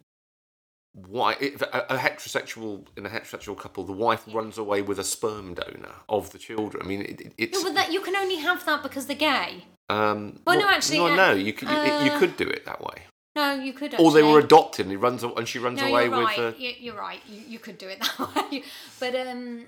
[0.94, 5.54] why a, a heterosexual in a heterosexual couple, the wife runs away with a sperm
[5.56, 6.84] donor of the children?
[6.84, 9.16] I mean, it, it- it's No, but that you can only have that because they're
[9.34, 9.66] gay.
[9.90, 10.40] um.
[10.46, 12.82] Well, no, actually, no, uh, no, you could you, you uh, could do it that
[12.82, 13.04] way.
[13.36, 14.00] No, you could.
[14.00, 16.38] Or they were adopted, and he runs and she runs no, away you're right.
[16.38, 16.56] with.
[16.56, 17.20] Uh, You- You're right.
[17.28, 18.64] You, you could do it that way,
[19.00, 19.66] but um,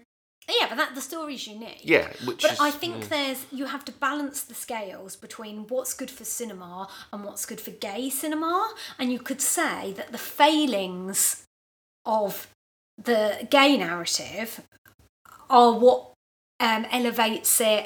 [0.47, 1.82] yeah, but that the story's unique.
[1.84, 3.07] yeah, which But is, I think yeah.
[3.07, 7.59] there's you have to balance the scales between what's good for cinema and what's good
[7.59, 11.43] for gay cinema, and you could say that the failings
[12.05, 12.47] of
[13.03, 14.61] the gay narrative
[15.49, 16.11] are what
[16.59, 17.86] um, elevates it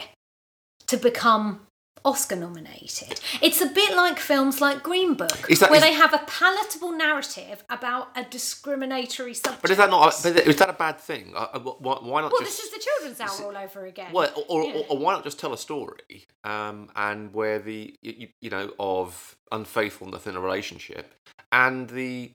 [0.88, 1.62] to become
[2.06, 3.20] Oscar nominated.
[3.42, 6.92] It's a bit like films like Green Book, that- where is- they have a palatable
[6.92, 9.62] narrative about a discriminatory subject.
[9.62, 10.16] But is that not?
[10.24, 11.34] But is that a bad thing?
[11.36, 12.58] Uh, uh, Why, why not Well, just?
[12.58, 14.12] this is the children's hour all over again.
[14.14, 14.74] Well, or, Yeah.
[14.74, 18.72] or, or why not just tell a story, um, and where the you, you know
[18.80, 21.14] of unfaithfulness in a relationship,
[21.52, 22.32] and the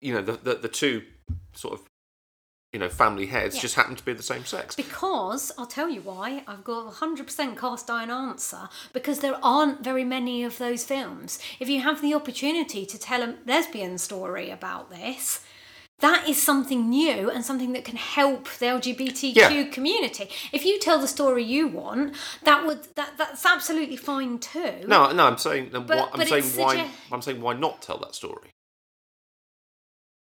[0.00, 1.04] you know the the, the two
[1.54, 1.86] sort of
[2.74, 3.62] you know family heads Yeah.
[3.62, 4.74] just happen to be the same sex.
[4.74, 6.42] Because I'll tell you why.
[6.46, 8.68] I've got a hundred percent cast iron answer.
[8.92, 11.38] Because there aren't very many of those films.
[11.60, 15.40] If you have the opportunity to tell a lesbian story about this,
[16.00, 19.64] that is something new and something that can help the LGBTQ Yeah.
[19.70, 20.28] community.
[20.52, 24.84] If you tell the story you want, that would that that's absolutely fine too.
[24.88, 27.98] No, no, I'm saying, But- why, I'm saying why sugge- I'm saying why not tell
[27.98, 28.50] that story?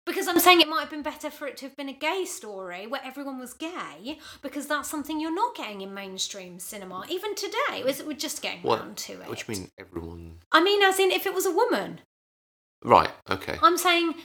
[0.05, 2.25] Because I'm saying it might have been better for it to have been a gay
[2.25, 7.05] story where everyone was gay, because that's something you're not getting in mainstream cinema.
[7.09, 8.79] Even today, is it we're just getting What?
[8.79, 9.29] round to it.
[9.29, 10.39] What do you mean, everyone?
[10.51, 12.01] I mean, as in if it was a woman.
[12.83, 13.11] Right.
[13.29, 13.59] Okay.
[13.61, 14.15] I'm saying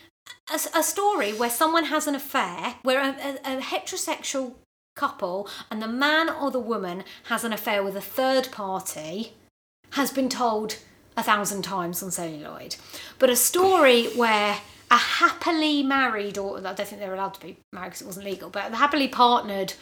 [0.51, 4.55] a, a story where someone has an affair, where a, a, a heterosexual
[4.95, 9.35] couple and the man or the woman has an affair with a third party
[9.91, 10.79] has been told
[11.19, 12.77] a thousand times on celluloid.
[13.19, 14.59] But a story where
[14.91, 18.27] a happily married, or I don't think they're allowed to be married because it wasn't
[18.27, 19.75] legal, but a happily partnered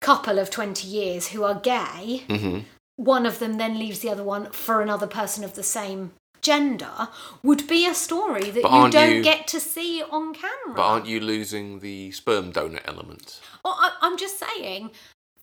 [0.00, 2.60] couple of 20 years who are gay, hmm
[2.96, 6.12] one of them then leaves the other one for another person of the same
[6.42, 7.08] gender
[7.42, 10.74] would be a story that you don't you- get to see on camera.
[10.76, 13.40] But aren't you losing the sperm donor element?
[13.64, 14.90] Oh, I, I'm just saying,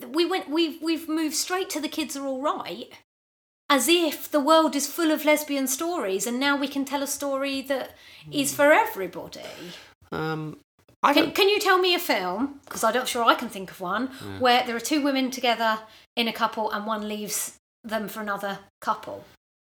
[0.07, 0.49] we went.
[0.49, 2.89] We've we've moved straight to the kids are all right,
[3.69, 7.07] as if the world is full of lesbian stories, and now we can tell a
[7.07, 7.95] story that
[8.31, 9.41] is for everybody.
[10.11, 10.59] Um,
[11.03, 12.59] I Can, can you tell me a film?
[12.65, 14.07] Because I'm not sure I can think of one
[14.39, 15.79] where there are two women together
[16.15, 19.23] in a couple and one leaves them for another couple.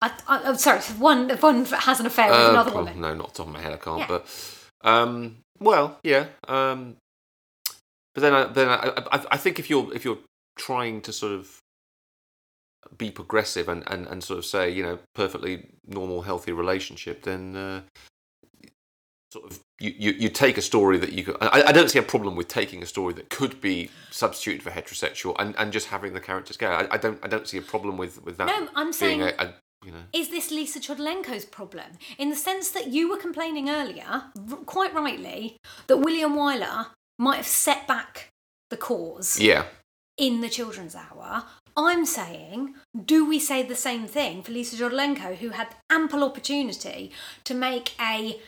[0.02, 3.02] I, I, I'm sorry, one one has an affair with Uh, another well, woman.
[3.02, 3.74] No, not top of my head.
[3.74, 4.00] I can't.
[4.00, 4.08] Yeah.
[4.08, 4.26] But
[4.82, 6.28] um, well, yeah.
[6.48, 6.96] Um,
[8.16, 10.20] but then, I, then I, I, I think if you're if you're
[10.58, 11.60] trying to sort of
[12.98, 17.56] be progressive and, and, and sort of say you know perfectly normal healthy relationship, then
[17.56, 17.82] uh,
[19.32, 21.38] sort of you, you, you take a story that you could.
[21.42, 24.72] I, I don't see a problem with taking a story that could be substituted for
[24.72, 27.62] heterosexual and, and just having the characters go I, I don't I don't see a
[27.62, 28.48] problem with with that.
[28.48, 29.54] No, I'm saying- a, a
[29.86, 30.00] you know.
[30.12, 31.86] Is this Lisa Cholodenko's problem?
[32.18, 34.04] In the sense that you were complaining earlier,
[34.52, 35.56] r- quite rightly,
[35.88, 36.88] that William Wyler
[37.18, 38.28] might have set back
[38.72, 39.64] the cause Yeah.
[40.18, 41.46] in the children's hour.
[41.88, 42.75] I'm saying,
[43.05, 47.11] do we say the same thing for Lisa Cholodenko, who had ample opportunity
[47.43, 48.39] to make a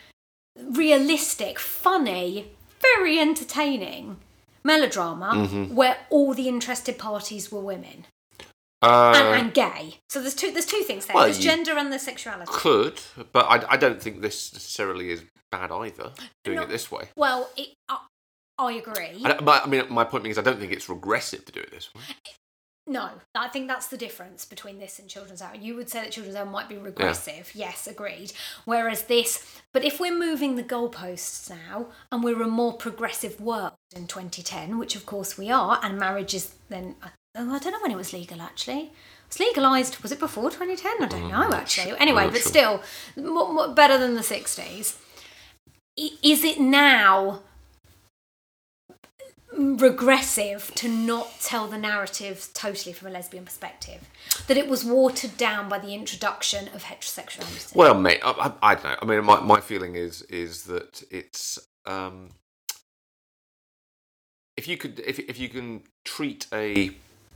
[0.59, 2.51] realistic, funny,
[2.81, 4.17] very entertaining
[4.63, 5.75] melodrama Mm-hmm.
[5.75, 8.05] where all the interested parties were women
[8.81, 9.97] Uh, and, and gay?
[10.09, 10.51] So there's two.
[10.51, 11.15] There's two things there.
[11.15, 12.51] Well, there's gender and the sexuality.
[12.51, 12.99] Could,
[13.31, 16.11] but I, I don't think this necessarily is bad either.
[16.43, 16.63] Doing No.
[16.63, 17.09] it this way.
[17.15, 17.97] Well, it, I
[18.57, 19.21] I agree.
[19.23, 21.71] I, I mean, my point being is, I don't think it's regressive to do it
[21.71, 22.01] this way.
[22.91, 25.55] No, I think that's the difference between this and Children's Hour.
[25.55, 27.49] You would say that Children's Hour might be regressive.
[27.55, 28.33] Yes, agreed.
[28.65, 33.71] Whereas this, but if we're moving the goalposts now and we're a more progressive world
[33.95, 37.71] in 2010, which of course we are, and marriage is then, uh, oh, I don't
[37.71, 38.81] know when it was legal actually.
[38.81, 38.91] It
[39.29, 40.91] was legalised, was it before 2010?
[41.01, 41.97] I don't mm, know actually.
[41.97, 42.41] Anyway, but sure.
[42.41, 42.83] still,
[43.15, 44.97] more, more, better than the 60s.
[45.95, 47.39] Is it now
[49.57, 54.09] regressive to not tell the narrative totally from a lesbian perspective.
[54.47, 57.75] That it was watered down by the introduction of heterosexuality.
[57.75, 58.95] Well, mate, I, I, I don't know.
[59.01, 62.29] I mean, my, my feeling is is that it's um,
[64.57, 66.91] if you could if if you can treat a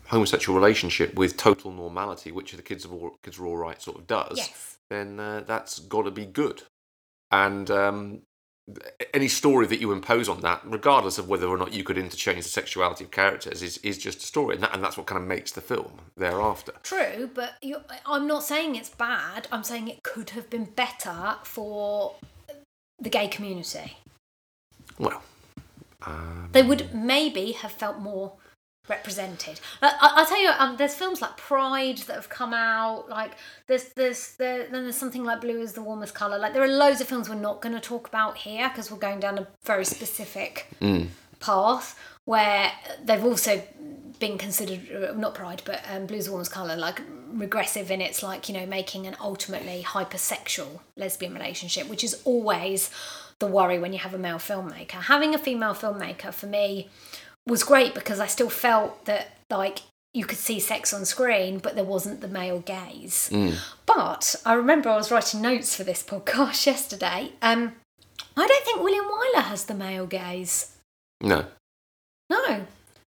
[0.08, 3.98] homosexual relationship with total normality, which the kids of all kids are all right sort
[3.98, 4.78] of does, Yes.
[4.90, 6.64] then uh, that's got to be good.
[7.32, 8.22] And um,
[9.14, 12.44] any story that you impose on that, regardless of whether or not you could interchange
[12.44, 15.22] the sexuality of characters, is, is just a story, and, that, and that's what kind
[15.22, 16.74] of makes the film thereafter.
[16.84, 17.54] True, but
[18.06, 19.48] I'm not saying it's bad.
[19.52, 22.16] I'm saying it could have been better for
[23.00, 23.98] the gay community.
[24.98, 25.22] Well,
[26.02, 28.34] um, They would maybe have felt more
[28.88, 29.60] represented.
[29.82, 33.10] I, I, I'll tell you, um, there's films like Pride that have come out.
[33.10, 33.34] Like
[33.68, 36.38] there's there's there, then there's something like Blue is the warmest color.
[36.38, 38.98] Like there are loads of films we're not going to talk about here because we're
[38.98, 41.08] going down a very specific mm,
[41.40, 42.72] path where
[43.04, 43.62] they've also
[44.20, 47.02] been considered uh, not pride but um, is the warmest color like
[47.34, 52.90] regressive in its like you know making an ultimately hypersexual lesbian relationship which is always
[53.40, 56.90] the worry when you have a male filmmaker having a female filmmaker for me
[57.48, 59.84] was great because i still felt that like
[60.14, 63.58] you could see sex on screen but there wasn't the male gaze mm.
[63.86, 67.34] but I remember I was writing notes for this podcast yesterday.
[67.42, 67.74] Um,
[68.38, 70.76] I don't think William Wyler has the male gaze.
[71.22, 71.46] no.
[72.28, 72.66] No,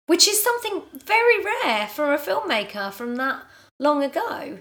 [0.07, 3.43] which is something very rare for a filmmaker from that
[3.79, 4.59] long ago.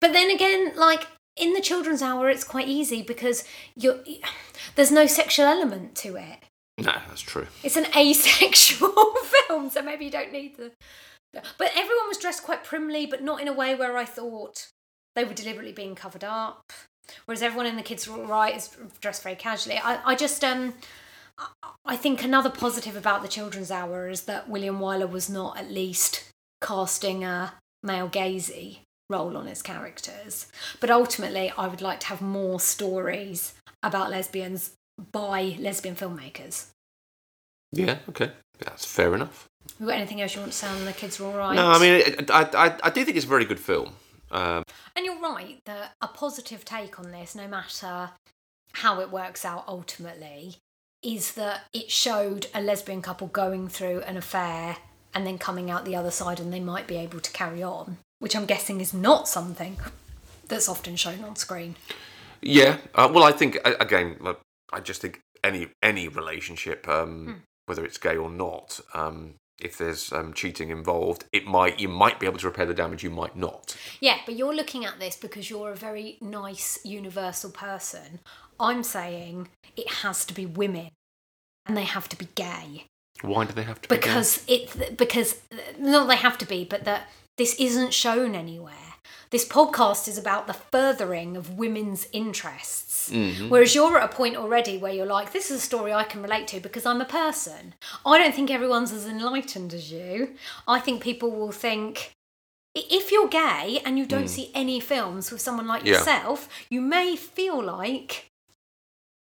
[0.00, 3.44] But then again, like in the children's hour, it's quite easy because
[3.76, 3.98] you're
[4.74, 6.38] there's no sexual element to it.
[6.78, 7.46] No, that's true.
[7.62, 8.90] It's an asexual
[9.48, 10.72] film, so maybe you don't need the.
[11.58, 14.68] But everyone was dressed quite primly, but not in a way where I thought
[15.14, 16.62] they were deliberately being covered up.
[17.24, 19.78] Whereas everyone in the kids' right is dressed very casually.
[19.78, 20.74] I, I just um,
[21.38, 21.48] I-
[21.84, 25.70] I think another positive about the children's hour is that William Wyler was not at
[25.70, 26.24] least
[26.62, 30.46] casting a male gazy role on his characters.
[30.80, 34.72] But ultimately, I would like to have more stories about lesbians
[35.12, 36.66] by lesbian filmmakers.
[37.72, 39.48] Yeah, okay, that's fair enough.
[39.80, 41.54] You got anything else you want to say on the kids are all right?
[41.54, 43.92] No, I mean, I, I, I do think it's a very good film.
[44.30, 44.62] Um,
[44.94, 48.10] And you're right that a positive take on this, no matter
[48.72, 50.56] how it works out ultimately,
[51.02, 54.76] is that it showed a lesbian couple going through an affair
[55.12, 57.98] and then coming out the other side and they might be able to carry on,
[58.18, 59.76] which I'm guessing is not something
[60.48, 61.74] that's often shown on screen.
[62.40, 64.16] yeah, uh, well, I think again,
[64.72, 70.12] I just think any any relationship, um, whether it's gay or not, um, if there's
[70.12, 73.36] um, cheating involved, it might you might be able to repair the damage, you might
[73.36, 73.76] not.
[74.00, 78.20] Yeah, but you're looking at this because you're a very nice, universal person.
[78.60, 80.90] I'm saying it has to be women
[81.66, 82.86] and they have to be gay.
[83.22, 83.88] Why do they have to?
[83.88, 84.00] be gay?
[84.00, 85.40] because it because
[85.78, 87.08] not they have to be but that
[87.38, 88.85] this isn't shown anywhere
[89.30, 93.48] this podcast is about the furthering of women's interests Mhm.
[93.50, 96.22] whereas you're at a point already where you're like this is a story i can
[96.22, 97.74] relate to because i'm a person
[98.04, 100.34] i don't think everyone's as enlightened as you
[100.66, 102.12] i think people will think
[102.74, 104.28] if you're gay and you don't Mm.
[104.36, 105.92] see any films with someone like Yeah.
[105.98, 108.25] yourself you may feel like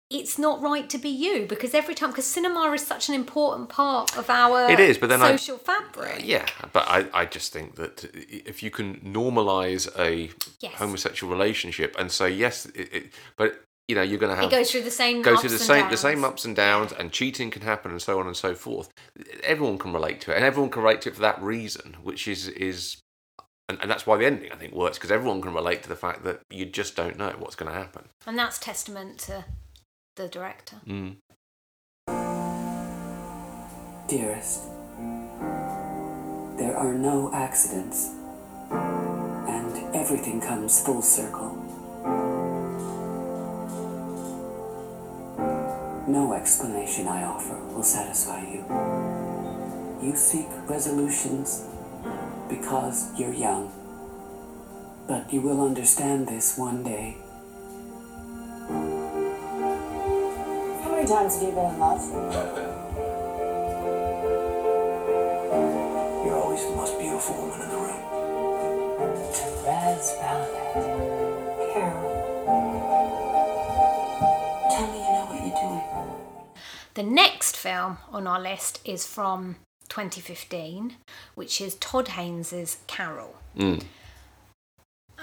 [0.09, 3.69] it's not right to be you because every time because cinema is such an important
[3.69, 6.21] part of our It is, but then I- social fabric.
[6.25, 10.31] Yeah, but I, I just think that if you can normalise a
[10.61, 10.73] Yes.
[10.75, 14.51] homosexual relationship and say yes, it, it, but you know you're going to have It
[14.51, 17.51] goes through the same go through the same the same ups and downs, and cheating
[17.51, 18.89] can happen, and so on and so forth.
[19.43, 22.27] Everyone can relate to it, and everyone can relate to it for that reason, which
[22.27, 22.97] is is.
[23.67, 25.95] And, and that's why the ending, I think, works because everyone can relate to the
[25.95, 28.05] fact that you just don't know what's going to happen.
[28.25, 29.45] and that's testament to
[30.15, 30.77] the director.
[30.87, 31.17] Mm.
[34.07, 34.63] Dearest,
[36.57, 38.09] there are no accidents,
[38.71, 41.55] and everything comes full circle.
[46.07, 48.65] No explanation I offer will satisfy you.
[50.01, 51.65] You seek resolutions
[52.49, 53.71] because you're young,
[55.07, 57.17] but you will understand this one day.
[61.09, 62.05] Times have you been in love?
[66.23, 68.03] You're always the most beautiful woman in the room.
[69.33, 71.73] Therese Belivet.
[71.73, 72.09] Carol.
[74.69, 76.61] Tell me you know what you're doing.
[76.93, 79.55] The next film on our list is from
[79.87, 80.97] 2015,
[81.33, 83.35] which is Todd Haynes's Carol.
[83.57, 83.83] Mm.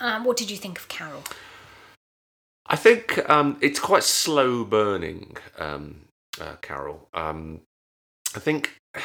[0.01, 1.23] Um, what did you think of Carol?
[2.69, 6.07] I think um, it's quite slow burning, um,
[6.41, 7.09] uh, Carol.
[7.15, 7.61] Um,
[8.35, 8.77] I think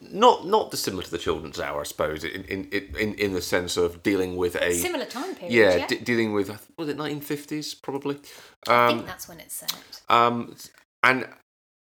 [0.00, 3.76] not not dissimilar to the Children's Hour, I suppose, in in in, in the sense
[3.76, 5.86] of dealing with a Similar time period, Yeah, yeah.
[5.86, 8.18] de- dealing with was it 1950s probably.
[8.66, 9.74] I Um, think that's when it's set.
[10.08, 10.56] um,
[11.02, 11.28] and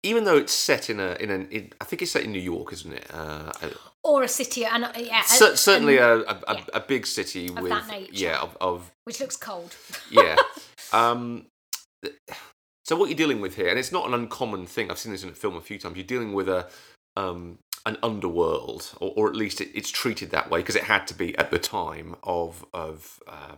[0.03, 2.41] even though it's set in a in an in, I think it's set in New
[2.41, 3.07] York, isn't it?
[3.13, 3.51] Uh,
[4.05, 7.59] Or a city, and yeah, cer- certainly a, a, a, yeah, a big city Of
[7.61, 8.11] with that nature.
[8.11, 9.75] yeah of, of which looks cold.
[10.11, 10.35] yeah.
[10.91, 11.45] Um,
[12.85, 14.91] so what you're dealing with here, and it's not an uncommon thing.
[14.91, 15.95] I've seen this in a film a few times.
[15.95, 16.67] You're dealing with a
[17.15, 21.07] um, an underworld, or, or at least it, it's treated that way because it had
[21.07, 23.55] to be at the time of of uh,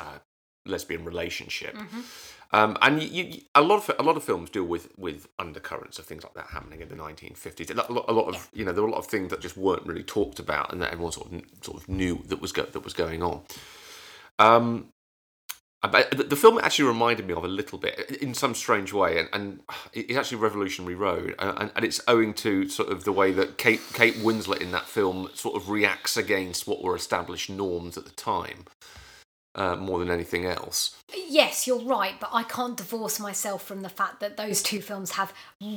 [0.00, 0.18] uh,
[0.66, 1.76] lesbian relationship.
[1.76, 2.02] Mhm.
[2.54, 5.98] Um, and you, you, a lot of a lot of films deal with with undercurrents
[5.98, 7.68] of things like that happening in the 1950s.
[7.70, 9.56] A lot, a lot of you know there were a lot of things that just
[9.56, 12.62] weren't really talked about, and that everyone sort of sort of knew that was go,
[12.62, 13.42] that was going on.
[14.38, 14.90] Um,
[15.82, 19.18] I the the film actually reminded me of a little bit in some strange way,
[19.18, 19.60] and, and
[19.92, 23.58] it's actually Revolutionary Road, and, and- and it's owing to sort of the way that
[23.58, 28.04] Kate Kate Winslet in that film sort of reacts against what were established norms at
[28.04, 28.64] the time,
[29.54, 30.96] uh, more than anything else.
[31.28, 35.12] Yes, you're right, but I can't divorce myself from the fact that those two films
[35.12, 35.32] have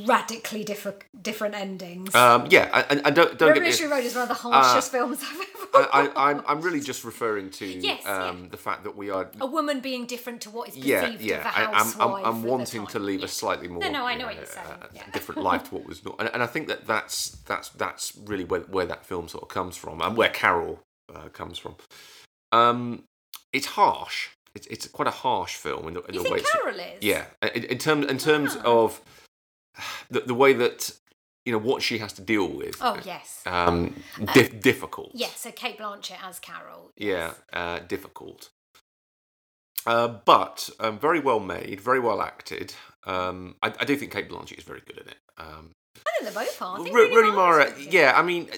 [0.06, 2.14] radically different different endings.
[2.16, 3.70] Um, yeah, and, and don't don't get me.
[3.70, 5.88] Revolutionary Road is one of the harshest Uh, films I've ever.
[5.94, 9.30] I, I, I'm I'm really just referring to Yes, um, the fact that we are.
[9.40, 11.36] A woman being different to what is perceived Yeah, of yeah.
[11.56, 12.26] a I, I'm, housewife.
[12.26, 13.82] I'm, I'm the wanting to leave a slightly more.
[13.82, 15.04] no, no, I you know what you're saying, uh, yeah.
[15.14, 18.44] different life to what was not, and, and I think that that's that's that's really
[18.46, 20.80] where where that film sort of comes from, and where Carol
[21.14, 21.76] uh, comes from.
[22.52, 23.04] Um,
[23.58, 24.20] it's harsh.
[24.56, 26.44] It's it's quite a harsh film in the, in You the think way.
[26.54, 27.04] Carol is?
[27.12, 28.64] Yeah, in, in terms in terms Ah.
[28.78, 29.02] of
[30.14, 30.80] the, the way that
[31.46, 32.76] you know what she has to deal with.
[32.82, 33.42] Oh yes.
[33.46, 33.78] Um,
[34.34, 35.12] dif- difficult.
[35.14, 36.92] Yeah, so Cate Blanchett as Carol.
[36.98, 38.50] Yeah, uh, difficult.
[39.86, 42.74] Uh, but um, very well made, very well acted.
[43.06, 45.18] Um, I, I do think Cate Blanchett is very good in it.
[45.38, 45.72] Um,
[46.06, 46.80] I think they both are.
[46.80, 48.50] I think Ro- Rooney Rooney Mara, yeah, I mean,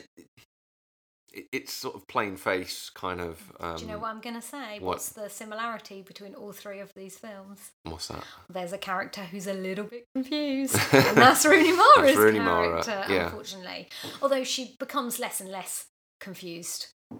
[1.34, 3.40] it, it's sort of plain face kind of.
[3.60, 4.80] Um, Do you know what I'm going to say?
[4.80, 4.96] what?
[4.96, 7.72] What's the similarity between all three of these films?
[7.84, 8.24] What's that?
[8.50, 10.76] There's a character who's a little bit confused.
[10.94, 13.26] and that's Rooney Mara's That's Rooney Mara, character, yeah.
[13.26, 13.90] unfortunately.
[14.22, 15.86] Although she becomes less and less
[16.20, 17.20] confused as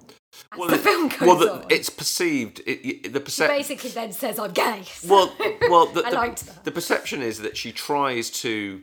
[0.60, 1.66] Well, the film goes well, the, on.
[1.70, 2.60] it's perceived.
[2.62, 3.58] It, it- the she perception.
[3.58, 4.84] basically then says, I'm gay.
[4.86, 5.36] So well,
[5.70, 6.64] well, the, I the, liked that.
[6.66, 8.82] the perception is that she tries to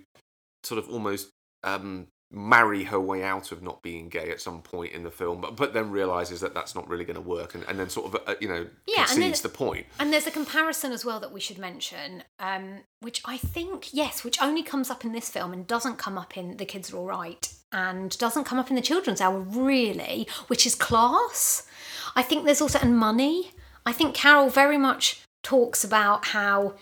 [0.65, 1.29] sort of almost
[1.63, 5.41] um, marry her way out of not being gay at some point in the film,
[5.41, 8.15] but but then realizes that that's not really going to work, and, and then sort
[8.15, 9.87] of uh, you know Yeah, concedes the point.
[9.99, 14.25] And there's a comparison as well that we should mention, um, which I think, yes,
[14.25, 16.97] which only comes up in this film and doesn't come up in The Kids Are
[16.97, 21.67] All Right and doesn't come up in the children's hour really, which is class.
[22.15, 23.53] I think there's also, and money.
[23.85, 26.75] I think Carol very much talks about how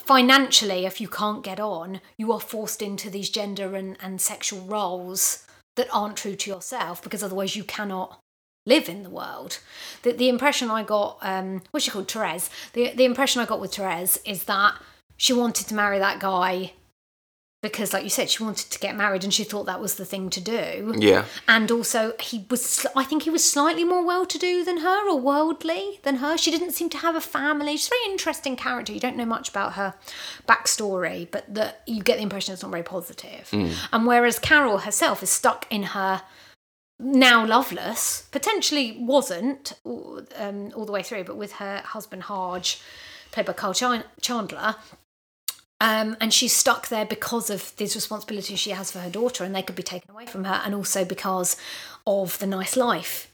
[0.00, 4.60] financially, if you can't get on, you are forced into these gender and, and sexual
[4.60, 8.20] roles that aren't true to yourself because otherwise you cannot
[8.66, 9.58] live in the world.
[10.02, 12.48] The, the impression I got, um, what's she called, Therese?
[12.72, 14.74] The, the impression I got with Therese is that
[15.16, 16.72] she wanted to marry that guy
[17.64, 20.04] because, like you said, she wanted to get married and she thought that was the
[20.04, 20.94] thing to do.
[20.98, 24.78] Yeah, And also, he was i think he was slightly more well to do than
[24.78, 26.36] her or worldly than her.
[26.36, 27.78] She didn't seem to have a family.
[27.78, 28.92] She's a very interesting character.
[28.92, 29.94] You don't know much about her
[30.46, 33.48] backstory, but that you get the impression it's not very positive.
[33.92, 36.20] And whereas Carol herself is stuck in her
[36.98, 39.72] now loveless, potentially wasn't
[40.36, 42.80] um, all the way through, but with her husband Harge,
[43.32, 44.76] played by Carl Chan- Chandler.
[45.84, 49.54] Um, and she's stuck there because of these responsibilities she has for her daughter, and
[49.54, 51.56] they could be taken away from her, and also because
[52.06, 53.30] of the nice life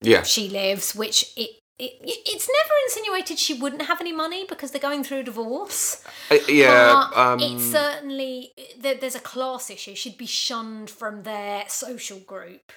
[0.00, 4.70] yeah, she lives, which it, it it's never insinuated she wouldn't have any money because
[4.70, 6.02] they're going through a divorce.
[6.30, 7.10] Uh, yeah.
[7.14, 9.94] Um, it's certainly there, there's a class issue.
[9.94, 12.72] She'd be shunned from their social group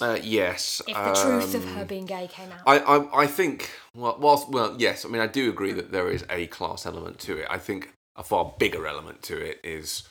[0.00, 0.82] uh, yes.
[0.86, 2.60] if the truth of um, her being gay came out.
[2.66, 6.08] I, I, I think, well, whilst, well, yes, I mean, I do agree that there
[6.08, 7.46] is a class element to it.
[7.48, 10.04] I think a far bigger element to it is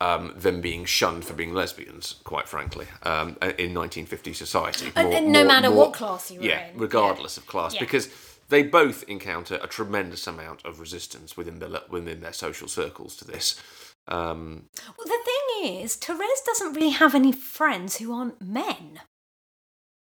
[0.00, 4.92] um, them being shunned for being lesbians, quite frankly, um, in 1950 society.
[4.94, 6.78] More- and no more- matter more- what class you were yeah, in.
[6.78, 7.40] regardless Yeah.
[7.42, 7.80] of class, Yeah.
[7.80, 8.08] because
[8.48, 13.24] they both encounter a tremendous amount of resistance within the within their social circles to
[13.24, 13.56] this.
[14.06, 19.00] Um, Well, the thing is, Therese doesn't really have any friends who aren't men.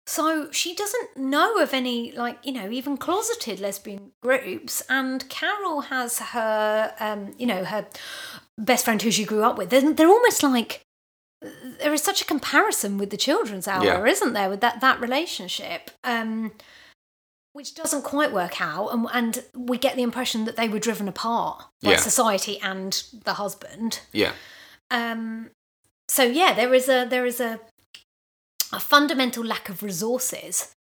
[0.07, 4.83] So she doesn't know of any, like, you know, even closeted lesbian groups.
[4.87, 7.87] And Carol has her, um, you know, her
[8.57, 9.71] best friend who she grew up with.
[9.71, 10.81] They're, they're almost like,
[11.79, 14.05] there is such a comparison with the children's hour, Yeah.
[14.05, 15.89] isn't there, with that, that relationship?
[16.03, 16.51] Um,
[17.53, 18.89] which doesn't quite work out.
[18.89, 21.97] And, and we get the impression that they were driven apart by Yeah.
[21.97, 24.01] society and the husband.
[24.11, 24.33] yeah,
[24.91, 25.49] Um,
[26.07, 27.59] so yeah, there is a there is a
[28.73, 30.71] a fundamental lack of resources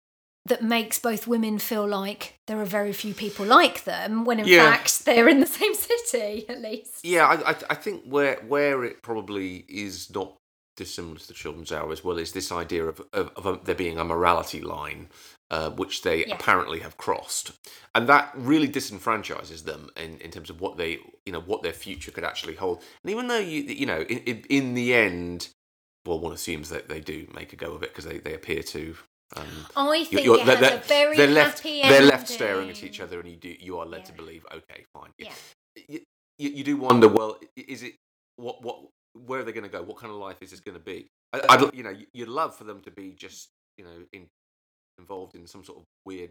[0.47, 4.47] that makes both women feel like there are very few people like them, when in
[4.47, 4.73] Yeah.
[4.73, 7.05] fact they're in the same city at least.
[7.05, 10.37] Yeah, I, I, I think where where it probably is not
[10.77, 13.75] dissimilar to the children's hour as well is this idea of of, of a, there
[13.75, 15.09] being a morality line,
[15.51, 16.35] uh, which they Yeah.
[16.35, 17.53] apparently have crossed,
[17.95, 21.73] and that really disenfranchises them in, in terms of what they you know what their
[21.73, 22.83] future could actually hold.
[23.03, 25.49] And even though you you know in in, in the end,
[26.07, 28.63] well, one assumes that they do make a go of it because they, they appear
[28.63, 28.97] to.
[29.37, 29.47] Um,
[29.77, 32.29] I you're- think you're- it they're, has they're- a very they're left, happy They're left
[32.29, 35.11] staring at each other, and you do you are led to believe, okay, fine.
[35.19, 35.33] Yeah.
[35.89, 36.01] You,
[36.39, 37.95] you, you do wonder, well, is it
[38.37, 38.81] what what
[39.27, 39.83] where are they going to go?
[39.83, 41.07] What kind of life is this going to be?
[41.33, 43.49] I, I'd you know you- you'd love for them to be just
[43.79, 44.27] you know in,
[44.99, 46.31] involved in some sort of weird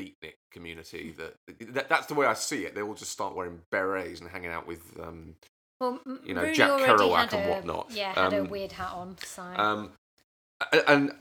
[0.00, 1.14] beatnik community.
[1.18, 1.34] That,
[1.74, 2.74] that that's the way I see it.
[2.74, 5.34] They all just start wearing berets and hanging out with um,
[5.80, 7.86] Well, you know, Rooney Jack Kerouac had and a- whatnot.
[7.90, 9.16] Yeah, had a Um, weird hat on.
[9.24, 9.92] So um,
[10.88, 11.12] and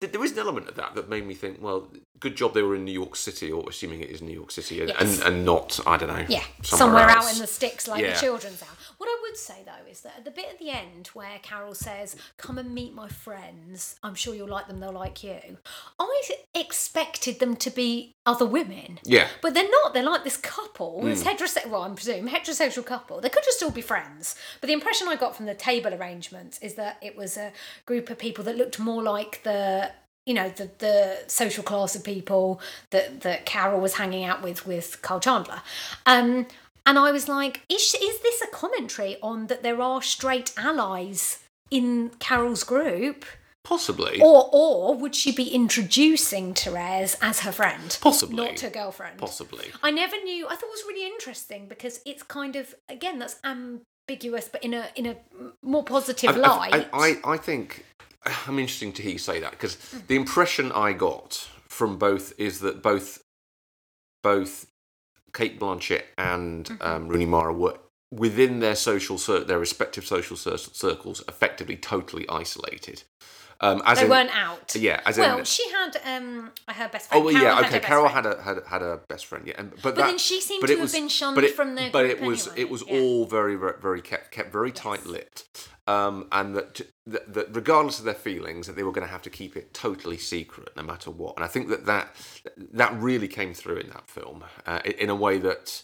[0.00, 1.88] there is an element of that that made me think, well,
[2.20, 4.80] good job they were in New York City, or assuming it is New York City,
[4.80, 5.00] and, Yes.
[5.20, 8.14] and, and not, I don't know, yeah, somewhere, somewhere, out in the sticks like Yeah.
[8.14, 8.68] the children's hour.
[8.98, 11.74] What I would say though is that at the bit at the end where Carol
[11.74, 13.94] says, "Come and meet my friends.
[14.02, 14.80] I'm sure you'll like them.
[14.80, 15.58] They'll like you."
[16.00, 16.06] I
[16.54, 18.98] expected them to be other women.
[19.04, 19.28] Yeah.
[19.40, 19.94] But they're not.
[19.94, 21.36] They're like this couple, this Mm.
[21.36, 23.20] heterosexual, well, I presume, heterosexual couple.
[23.20, 24.34] They could just all be friends.
[24.60, 27.52] But the impression I got from the table arrangements is that it was a
[27.86, 29.67] group of people that looked more like the,
[30.26, 34.66] you know, the, the social class of people that, that Carol was hanging out with,
[34.66, 35.62] with Carl Chandler.
[36.04, 36.46] Um,
[36.84, 41.38] and I was like, is, is this a commentary on that there are straight allies
[41.70, 43.24] in Carol's group?
[43.64, 44.20] Possibly.
[44.20, 47.98] Or, or would she be introducing Therese as her friend?
[48.00, 48.36] Possibly.
[48.36, 49.18] Not her girlfriend.
[49.18, 49.66] Possibly.
[49.82, 50.46] I never knew.
[50.46, 54.72] I thought it was really interesting because it's kind of again that's ambiguous, but in
[54.72, 55.16] a in a
[55.62, 56.88] more positive I, light.
[56.94, 57.84] I, I, I think
[58.46, 59.76] I'm interesting to hear you say that because
[60.08, 63.22] the impression I got from both is that both
[64.22, 64.66] both
[65.32, 66.82] Cate Blanchett and Mm-hmm.
[66.82, 67.78] um, Rooney Mara were
[68.10, 73.02] within their social cir- their respective social cir- circles effectively totally isolated.
[73.60, 74.76] Um, as they in, weren't out.
[74.76, 75.44] Yeah, as well, in.
[75.44, 77.24] she had um her best Oh friend.
[77.24, 77.80] well, Carol yeah, had okay.
[77.80, 80.40] Carol had a had, had a best friend, yeah, and, but, But that, then she
[80.40, 82.70] seemed to have was- been shunned but it- from their But it was anyway, it
[82.70, 83.00] was yeah.
[83.00, 87.98] all very very very kept kept very tight lipped, um, and that, that that regardless
[87.98, 90.84] of their feelings, that they were going to have to keep it totally secret no
[90.84, 91.34] matter what.
[91.36, 92.14] And I think that that
[92.74, 95.82] that really came through in that film uh, in in a way that.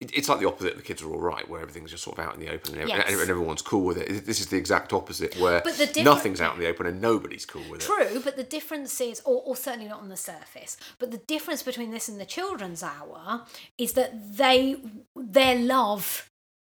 [0.00, 0.76] It- It's like the opposite.
[0.76, 2.88] The kids are all right, where everything's just sort of out in the open and,
[2.88, 3.04] Yes.
[3.08, 4.26] and everyone's cool with it.
[4.26, 7.00] This is the exact opposite, where But the different- nothing's out in the open and
[7.00, 7.86] nobody's cool with it.
[7.86, 11.62] True, but the difference is, or, or certainly not on the surface, but the difference
[11.62, 13.46] between this and the children's hour
[13.78, 14.76] is that they
[15.14, 16.30] their love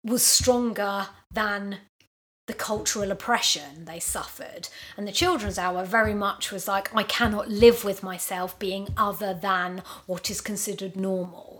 [0.04, 1.78] was stronger than
[2.46, 4.68] the cultural oppression they suffered.
[4.96, 9.34] And the children's hour very much was like, I cannot live with myself being other
[9.34, 11.55] than what is considered normal.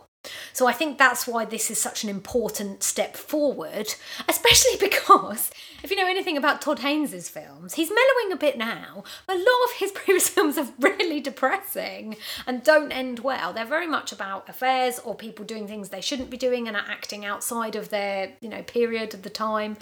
[0.52, 3.94] So I think that's why this is such an important step forward,
[4.28, 5.50] especially because
[5.82, 9.04] if you know anything about Todd Haynes' films, he's mellowing a bit now.
[9.28, 12.16] A lot of his previous films are really depressing
[12.46, 13.52] and don't end well.
[13.52, 16.84] They're very much about affairs or people doing things they shouldn't be doing and are
[16.88, 19.76] acting outside of their, you know, period of the time.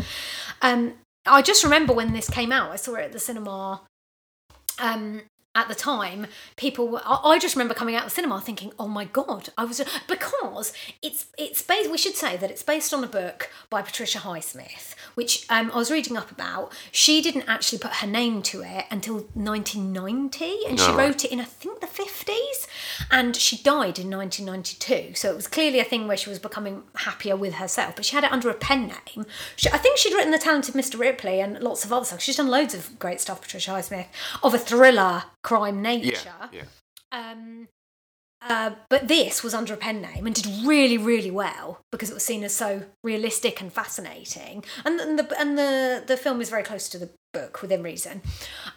[0.62, 0.94] Um,
[1.26, 3.82] I just remember when this came out, I saw it at the cinema
[4.80, 5.22] um
[5.54, 6.26] at the time
[6.56, 9.64] people were I just remember coming out of the cinema thinking oh my god I
[9.64, 10.72] was because
[11.02, 14.94] it's it's based we should say that it's based on a book by Patricia Highsmith
[15.14, 16.72] which um, I was reading up about.
[16.90, 21.32] She didn't actually put her name to it until 1990 and she Oh, wrote it
[21.32, 22.66] in I think the 50s
[23.10, 26.82] and she died in 1992 so it was clearly a thing where she was becoming
[26.96, 29.26] happier with herself but she had it under a pen name.
[29.56, 30.98] She, I think she'd written The Talented Mr.
[30.98, 32.20] Ripley and lots of other stuff.
[32.20, 34.06] She's done loads of great stuff Patricia Highsmith
[34.42, 36.64] of a thriller crime nature Yeah,
[37.12, 37.30] yeah.
[37.30, 37.68] um,
[38.46, 42.14] uh, but this was under a pen name and did really, really well because it
[42.14, 44.62] was seen as so realistic and fascinating.
[44.84, 48.20] And, and the and the the film is very close to the book within reason.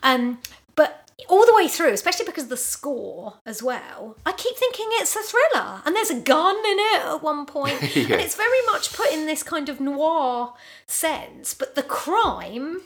[0.04, 0.40] Um,
[0.76, 4.86] but all the way through, especially because of the score as well, I keep thinking
[4.92, 8.04] it's a thriller, and there's a gun in it at one point, Yeah.
[8.14, 10.54] and it's very much put in this kind of noir
[10.88, 11.54] sense.
[11.56, 12.82] But the crime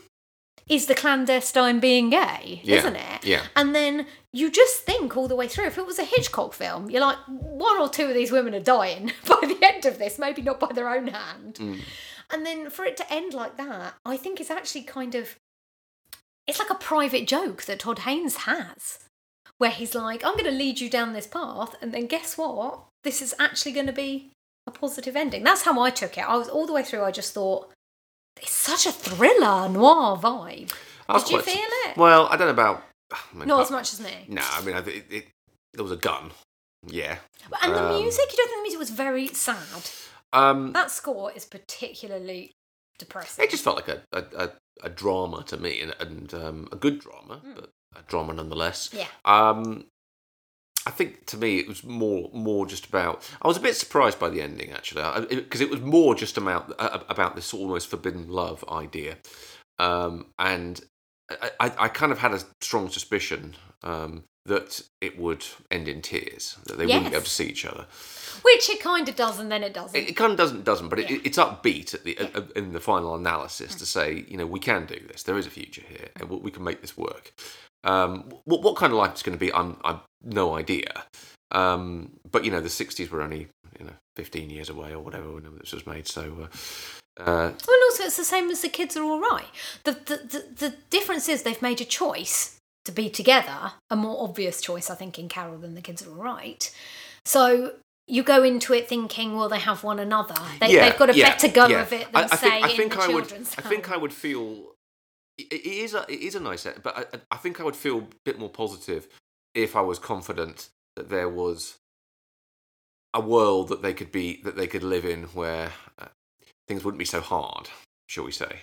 [0.72, 3.26] is the clandestine being gay, Yeah, isn't it?
[3.26, 3.44] yeah.
[3.58, 5.66] And then you just think all the way through.
[5.66, 8.62] If it was a Hitchcock film, you're like, one or two of these women are
[8.62, 11.56] dying by the end of this, maybe not by their own hand.
[11.56, 11.82] Mm.
[12.32, 15.36] And then for it to end like that, I think is actually kind of
[16.48, 19.00] it's like a private joke that Todd Haynes has.
[19.58, 22.86] Where he's like, I'm gonna lead you down this path, and then guess what?
[23.04, 24.32] This is actually gonna be
[24.66, 25.44] a positive ending.
[25.44, 26.28] That's how I took it.
[26.28, 27.70] I was all the way through, I just thought
[28.38, 30.72] it's such a thriller noir vibe.
[31.14, 31.56] Did you feel
[31.88, 31.98] it?
[31.98, 32.84] Well, I don't know about.
[33.12, 34.26] I mean, Not I- as much as me.
[34.28, 35.28] No, I mean, I, it, it,
[35.74, 36.32] there was a gun.
[36.88, 37.18] Yeah.
[37.62, 39.90] And the Um, music, you don't think the music was very sad?
[40.34, 42.52] Um, That score is particularly
[42.98, 43.44] depressing.
[43.44, 44.50] it just felt like a, a, a,
[44.84, 48.90] a drama to me, and, and um, a good drama, but a drama nonetheless.
[48.94, 49.08] Yeah.
[49.26, 49.86] Um,
[50.86, 53.30] I think to me it was more more just about.
[53.42, 55.04] I was a bit surprised by the ending actually,
[55.36, 59.18] because it, was more just about uh, about this almost forbidden love idea,
[59.80, 60.82] um, and
[61.30, 66.02] I, I, I kind of had a strong suspicion um, that it would end in
[66.02, 67.86] tears, that they wouldn't be able to see each other.
[68.42, 69.96] Which it kind of does, and then it doesn't.
[69.96, 71.12] It, it kind of doesn't doesn't, but Yeah.
[71.18, 74.60] it, it's upbeat at the uh, in the final analysis to say, you know, we
[74.60, 75.22] can do this.
[75.24, 77.34] There is a future here, and we- we can make this work.
[77.84, 81.04] Um, what what kind of life it's going to be, I'm I've no idea.
[81.52, 83.48] Um, but you know, the '60s were only
[83.80, 86.08] you know 15 years away or whatever when this was made.
[86.08, 86.48] So.
[87.20, 89.48] Uh, uh, Well, also it's the same as the kids are all right.
[89.84, 94.24] The, the the the difference is they've made a choice to be together, a more
[94.24, 96.74] obvious choice, I think, in Carol than the kids are all right.
[97.26, 97.74] So
[98.08, 100.36] you go into it thinking, well, they have one another.
[100.60, 101.82] They, yeah, they've got a yeah, better go yeah.
[101.82, 103.56] of it I- than I say think, I think in the I would, children's.
[103.58, 103.92] I think.
[103.92, 104.74] I would feel.
[105.50, 108.00] It is a it is a nice, end, but I, I think I would feel
[108.00, 109.08] a bit more positive
[109.56, 111.78] if I was confident that there was
[113.14, 116.06] a world that they could be that they could live in where uh,
[116.68, 117.70] things wouldn't be so hard,
[118.08, 118.60] shall we say?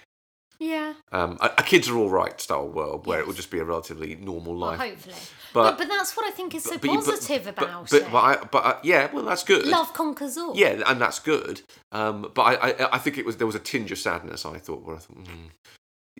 [0.60, 0.94] Yeah.
[1.12, 3.64] Um, a, a kids are all right style world where it would just be a
[3.64, 4.80] relatively normal Well, life.
[4.80, 5.14] hopefully.
[5.54, 8.10] But- But, but that's what I think is so But positive but- about but, it.
[8.10, 9.66] But, I, but uh, yeah, well, that's good.
[9.66, 10.56] Love conquers all.
[10.56, 11.60] Yeah, and that's good.
[11.92, 14.44] Um, but I, I, I think it was there was a tinge of sadness.
[14.44, 15.50] I thought, where I thought, mm,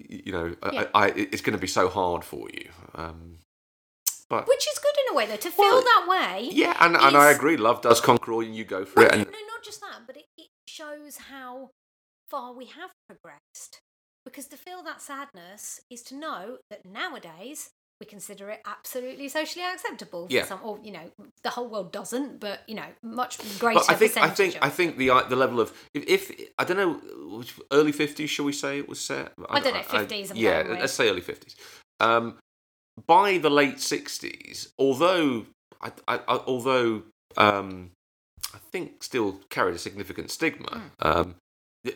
[0.09, 0.85] you know, Yeah.
[0.95, 2.69] I, I, it's going to be so hard for you.
[2.95, 3.39] Um,
[4.29, 6.49] but Which is good in a way, though, to feel that way.
[6.53, 7.57] yeah, and, and I agree.
[7.57, 9.13] Love does conquer all, and you go for Well, it.
[9.13, 11.71] no, And no, not just that, but it, it shows how
[12.29, 13.81] far we have progressed.
[14.25, 17.71] Because to feel that sadness is to know that nowadays
[18.01, 20.29] we consider it absolutely socially acceptable.
[20.29, 20.45] For Yeah.
[20.45, 21.11] some, or you know,
[21.43, 24.69] the whole world doesn't, but you know, much greater But I think I think I
[24.69, 27.43] think the uh, the level of if, if I don't know
[27.73, 30.93] early fifties shall we say it was set I don't know, 50s I'm yeah let's
[30.93, 31.57] say early fifties
[32.01, 32.39] um,
[33.07, 35.47] by the late sixties although
[35.81, 37.03] I, I, I although
[37.37, 37.91] um,
[38.55, 41.09] I think still carried a significant stigma Hmm.
[41.09, 41.35] um,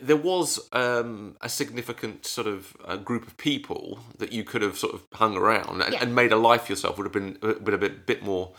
[0.01, 4.77] there was um, a significant sort of uh, group of people that you could have
[4.77, 6.01] sort of hung around and, Yeah.
[6.01, 8.51] and made a life yourself would have been would have been a bit more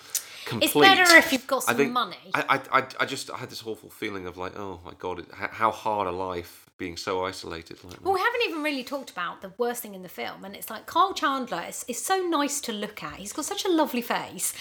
[0.44, 0.66] complete.
[0.66, 0.74] It's
[1.04, 2.16] better if you've got I some think- money.
[2.34, 5.20] I, I, I, I just I had this awful feeling of like, oh my god,
[5.20, 8.02] it, how hard a life being so isolated like.
[8.04, 10.70] Well, we haven't even really talked about the worst thing in the film, and it's
[10.70, 13.14] like Carl Chandler is, is so nice to look at.
[13.14, 14.52] He's got such a lovely face,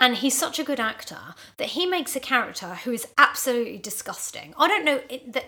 [0.00, 4.54] and he's such a good actor that he makes a character who is absolutely disgusting.
[4.58, 5.00] I don't know.
[5.08, 5.42] It, the,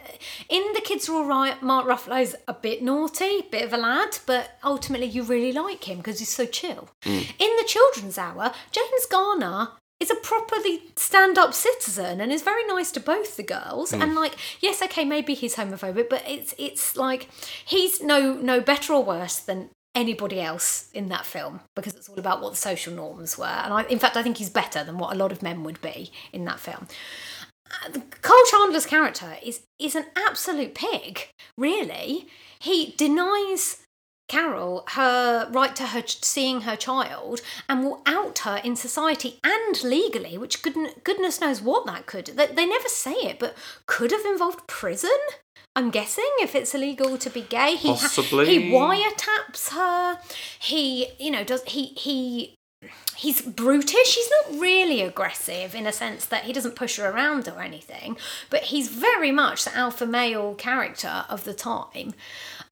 [0.49, 4.19] in The Kids Are All Right, Mark Ruffalo's a bit naughty, bit of a lad,
[4.27, 6.89] but ultimately you really like him because he's so chill.
[7.03, 7.33] Mm.
[7.39, 9.71] In The Children's Hour, James Garner
[10.03, 13.93] is a properly stand-up citizen and is very nice to both the girls.
[13.93, 14.17] And mm.
[14.17, 17.29] like yes okay maybe he's homophobic but it's it's like
[17.65, 22.19] he's no no better or worse than anybody else in that film because it's all
[22.19, 23.45] about what the social norms were.
[23.45, 25.81] And I, in fact i think he's better than what a lot of men would
[25.81, 26.89] be in that film.
[28.21, 32.27] Carl Chandler's character is is an absolute pig really.
[32.59, 33.82] He denies
[34.29, 39.83] Carol her right to her seeing her child and will out her in society and
[39.83, 42.27] legally, which goodness, knows what that could.
[42.27, 45.11] They, they never say it, but could have involved prison.
[45.75, 48.47] I'm guessing if it's illegal to be gay, he Possibly.
[48.47, 50.19] he wiretaps her.
[50.59, 52.55] He you know does he he
[53.17, 54.15] he's brutish.
[54.17, 58.17] He's not really aggressive in a sense that he doesn't push her around or anything,
[58.51, 62.15] but he's very much the alpha male character of the time.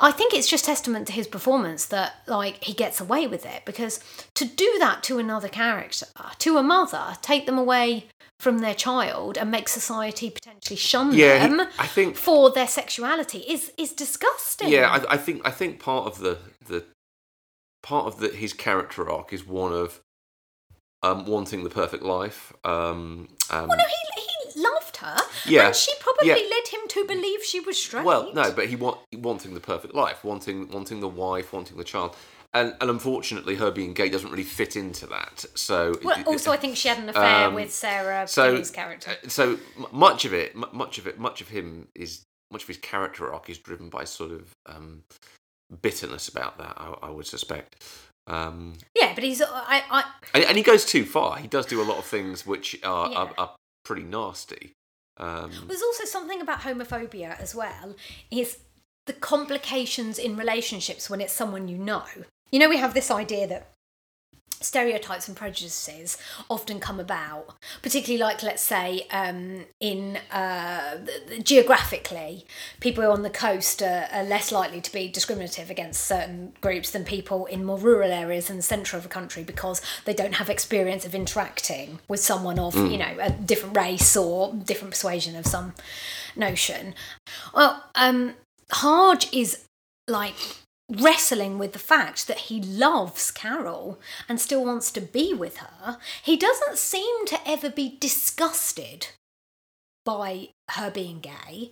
[0.02, 3.64] I think it's just testament to his performance that like he gets away with it
[3.66, 4.00] because
[4.34, 6.06] to do that to another character,
[6.38, 8.06] to a mother, take them away
[8.38, 12.66] from their child and make society potentially shun Yeah, he- them I think- for their
[12.68, 14.68] sexuality is is disgusting.
[14.70, 16.84] yeah, I, I think I think part of the the
[17.82, 20.00] part of the, his character arc is one of
[21.02, 22.52] um, wanting the perfect life.
[22.64, 24.29] Um, um, Well, no, he, he
[25.00, 25.18] her.
[25.46, 26.34] Yeah, And she probably yeah.
[26.34, 28.04] led him to believe she was straight.
[28.04, 31.84] Well, no, but he want wanting the perfect life, wanting wanting the wife, wanting the
[31.84, 32.16] child,
[32.54, 35.44] and and unfortunately, her being gay doesn't really fit into that.
[35.54, 38.62] So Well, it- also, it- I think she had an affair um, with Sarah so
[38.64, 39.12] character.
[39.24, 39.58] uh, so
[39.92, 42.22] much of it, much of it, much of him is
[42.52, 45.04] much of his character arc is driven by sort of um,
[45.82, 46.74] bitterness about that.
[46.76, 47.76] I, I would suspect.
[48.26, 49.40] Um, Yeah, but he's.
[49.42, 50.04] I, I,
[50.34, 51.36] and, and he goes too far.
[51.38, 53.18] He does do a lot of things which are Yeah.
[53.18, 53.54] are, are
[53.84, 54.72] pretty nasty.
[55.20, 57.94] Um, There's also something about homophobia as well.
[58.30, 58.58] Is
[59.06, 62.04] the complications in relationships when it's someone you know.
[62.50, 63.72] You know, we have this idea that
[64.60, 66.18] stereotypes and prejudices
[66.48, 72.46] often come about, particularly like let's say um, in uh, th- th- geographically,
[72.80, 77.04] people on the coast are, are less likely to be discriminative against certain groups than
[77.04, 80.50] people in more rural areas in the centre of a country because they don't have
[80.50, 85.46] experience of interacting with someone of you know a different race or different persuasion of
[85.46, 85.74] some
[86.36, 86.94] notion.
[87.54, 88.34] Well, um,
[88.70, 89.64] Harge is
[90.06, 90.34] like
[90.90, 95.98] wrestling with the fact that he loves Carol and still wants to be with her.
[96.22, 99.08] He doesn't seem to ever be disgusted
[100.04, 101.70] by her being gay.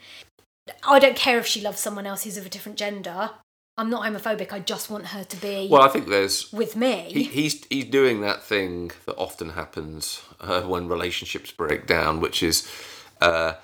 [0.87, 3.31] I don't care if she loves someone else who's of a different gender.
[3.79, 4.53] I'm not homophobic.
[4.53, 7.11] I just want her to be well, I think there's with me.
[7.13, 12.43] he, he's he's doing that thing that often happens uh, when relationships break down, which
[12.43, 12.69] is
[13.21, 13.55] uh,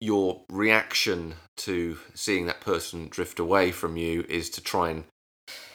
[0.00, 5.04] your reaction to seeing that person drift away from you is to try and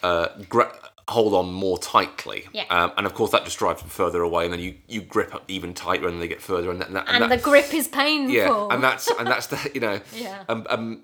[0.02, 0.74] uh, gra-
[1.08, 2.46] hold on more tightly.
[2.52, 2.64] Yeah.
[2.70, 5.34] Um, and of course, that just drives them further away, and then you, you grip
[5.34, 7.74] up even tighter, and they get further, and that, and that, and that- the grip
[7.74, 8.34] is painful.
[8.34, 10.44] yeah, and that's and that's the you know Yeah.
[10.48, 11.02] um, um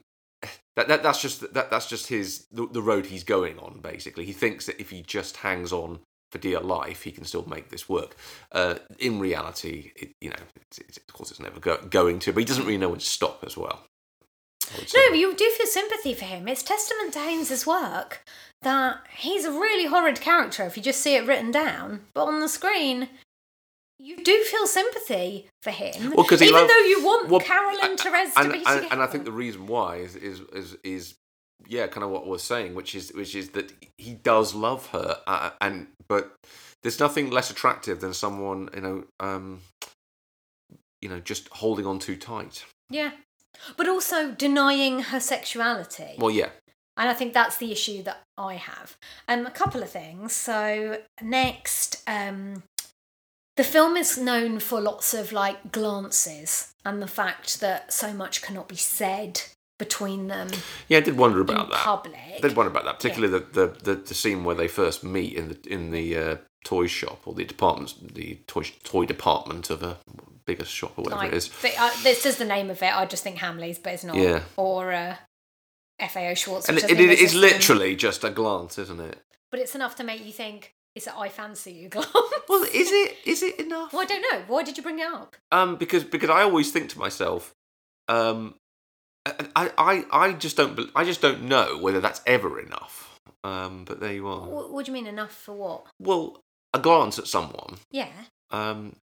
[0.77, 4.25] that, that that's just that that's just his the, the road he's going on basically
[4.25, 5.99] he thinks that if he just hangs on
[6.31, 8.16] for dear life he can still make this work
[8.52, 12.32] uh, in reality it, you know it's, it's, of course it's never go, going to
[12.32, 13.85] but he doesn't really know when to stop as well
[14.73, 14.98] I would say.
[14.98, 16.47] No, but you do feel sympathy for him.
[16.47, 18.24] It's testament to Haynes's work
[18.62, 22.02] that he's a really horrid character if you just see it written down.
[22.15, 23.09] But on the screen,
[23.98, 26.12] you do feel sympathy for him.
[26.16, 28.86] Well, even loved- though you want well, Carol and Therese to be and, together.
[28.90, 31.15] and I think the reason why is is is, is
[31.69, 34.87] yeah, kind of what I was saying, which is which is that he does love
[34.89, 36.32] her, uh, and but
[36.82, 39.61] there's nothing less attractive than someone you know, um,
[41.01, 42.65] you know, just holding on too tight.
[42.91, 43.12] yeah,
[43.77, 46.15] but also denying her sexuality.
[46.19, 46.51] Well, yeah.
[46.97, 48.97] And I think that's the issue that I have.
[49.27, 50.35] Um, a couple of things.
[50.35, 52.62] So next, um,
[53.57, 58.43] the film is known for lots of like glances and the fact that so much
[58.43, 59.43] cannot be said
[59.81, 60.48] between them.
[60.86, 61.78] Yeah, I did wonder about in that.
[61.81, 62.15] public.
[62.36, 65.35] I did wonder about that, particularly the, the, the, the scene where they first meet
[65.35, 69.82] in the in the uh, toy shop or the department, the toy toy department of
[69.82, 69.97] a
[70.47, 71.51] bigger shop or whatever Like, it is.
[71.78, 72.97] uh, this is the name of it.
[72.97, 74.15] I just think Hamley's, but it's not.
[74.16, 74.43] Yeah.
[74.57, 75.16] Or uh,
[75.98, 76.69] FAO Schwarz.
[76.69, 77.40] And it, it is is the same.
[77.40, 79.19] literally just a glance, isn't it?
[79.51, 80.74] But it's enough to make you think.
[80.97, 82.09] Is it I fancy you glance?
[82.48, 83.93] Well, is it is it enough?
[83.93, 84.43] Well, I don't know.
[84.48, 85.36] Why did you bring it up?
[85.52, 87.55] Um, because because I always think to myself,
[88.09, 88.55] um,
[89.57, 93.19] I, I I just don't I just don't know whether that's ever enough.
[93.43, 94.47] Um, but there you are.
[94.48, 95.86] What, what do you mean enough for what?
[95.98, 96.40] Well,
[96.74, 98.09] a glance at someone, Yeah.
[98.51, 98.97] um,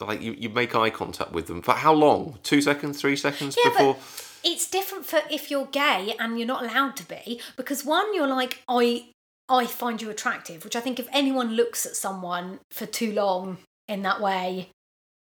[0.00, 2.38] like you, you make eye contact with them for how long?
[2.42, 3.94] Two seconds, three seconds Yeah, before.
[3.94, 4.02] but
[4.44, 8.26] it's different for if you're gay and you're not allowed to be because one, you're
[8.26, 9.06] like I
[9.48, 13.58] I find you attractive, which I think if anyone looks at someone for too long
[13.88, 14.68] in that way,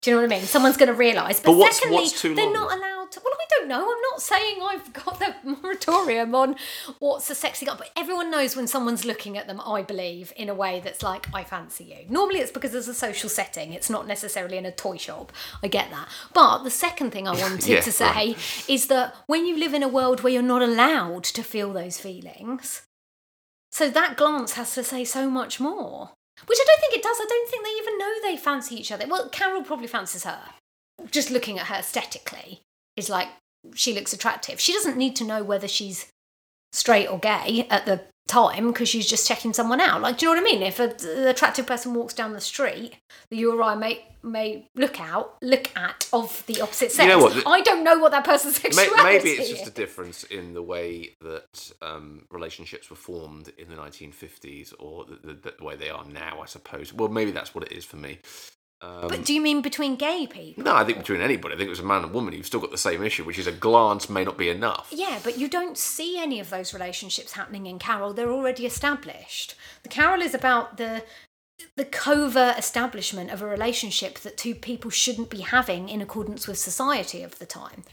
[0.03, 0.47] do you know what I mean?
[0.47, 1.41] Someone's going to realise.
[1.41, 2.53] But, But what's- secondly, what's they're long?
[2.53, 3.21] not allowed to.
[3.25, 3.81] Well, I don't know.
[3.83, 6.55] I'm not saying I've got the moratorium on
[7.01, 9.61] what's a sexy guy, but everyone knows when someone's looking at them.
[9.61, 11.97] I believe in a way that's like I fancy you.
[12.13, 13.73] Normally, it's because there's a social setting.
[13.73, 15.33] It's not necessarily in a toy shop.
[15.63, 16.09] I get that.
[16.33, 18.65] But the second thing I wanted Yeah, to say right.
[18.69, 21.99] is that when you live in a world where you're not allowed to feel those
[21.99, 22.83] feelings,
[23.73, 26.11] so that glance has to say so much more.
[26.47, 27.19] Which I don't think it does.
[27.21, 29.07] I don't think they even know they fancy each other.
[29.07, 30.41] Well, Carol probably fancies her.
[31.11, 32.63] Just looking at her aesthetically
[32.97, 33.29] is like
[33.75, 34.61] she looks attractive.
[34.61, 36.11] She doesn't need to know whether she's
[36.73, 40.01] straight or gay at the time because she's just checking someone out.
[40.01, 40.63] Like, do you know what I mean?
[40.63, 42.95] If a- an attractive person walks down the street,
[43.31, 47.05] that you or I may may look out, look at of the opposite sex.
[47.07, 49.71] You know what, the- I don't know what that person's sexuality Maybe it's just a
[49.71, 55.55] difference in the way that um, relationships were formed in the 1950s or the, the,
[55.59, 56.93] the way they are now, I suppose.
[56.93, 58.19] Well, maybe that's what it is for me.
[58.81, 60.63] Um, But do you mean between gay people?
[60.63, 62.61] no, I think between anybody, I think it was a man and woman, you've still
[62.61, 64.89] got the same issue, which is a glance may not be enough.
[64.93, 68.13] Yeah, but you don't see any of those relationships happening in Carol.
[68.15, 69.55] They're already established.
[69.83, 71.03] The Carol is about the
[71.77, 76.59] the covert establishment of a relationship that two people shouldn't be having in accordance with
[76.59, 77.85] society of the time.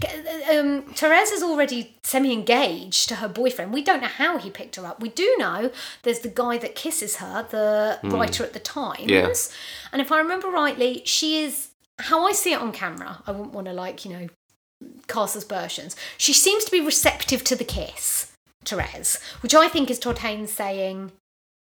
[0.51, 3.73] Um, Therese is already semi-engaged to her boyfriend.
[3.73, 5.01] We don't know how he picked her up.
[5.01, 5.71] We do know
[6.03, 9.09] there's the guy that kisses her, the writer at the Times.
[9.09, 9.33] Yeah.
[9.91, 11.69] And if I remember rightly, she is
[11.99, 13.21] how I see it on camera.
[13.25, 14.27] I wouldn't want to like you know
[15.07, 15.95] cast aspersions.
[16.17, 18.33] She seems to be receptive to the kiss,
[18.63, 21.11] Therese, which I think is Todd Haynes saying,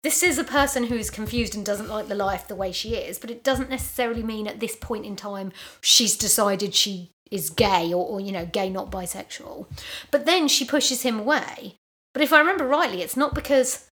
[0.04, 2.96] this is a person who is confused and doesn't like the life the way she
[2.96, 5.52] is, but it doesn't necessarily mean at this point in time
[5.82, 9.68] she's decided she is gay or, or you know, gay, not bisexual.
[10.10, 11.76] But then she pushes him away.
[12.14, 13.88] But if I remember rightly, it's not because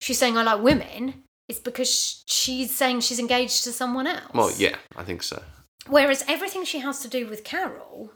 [0.00, 4.32] she's saying I like women, it's because she's saying she's engaged to someone else.
[4.32, 5.42] Well, yeah, I think so.
[5.86, 8.12] Whereas everything she has to do with Carol,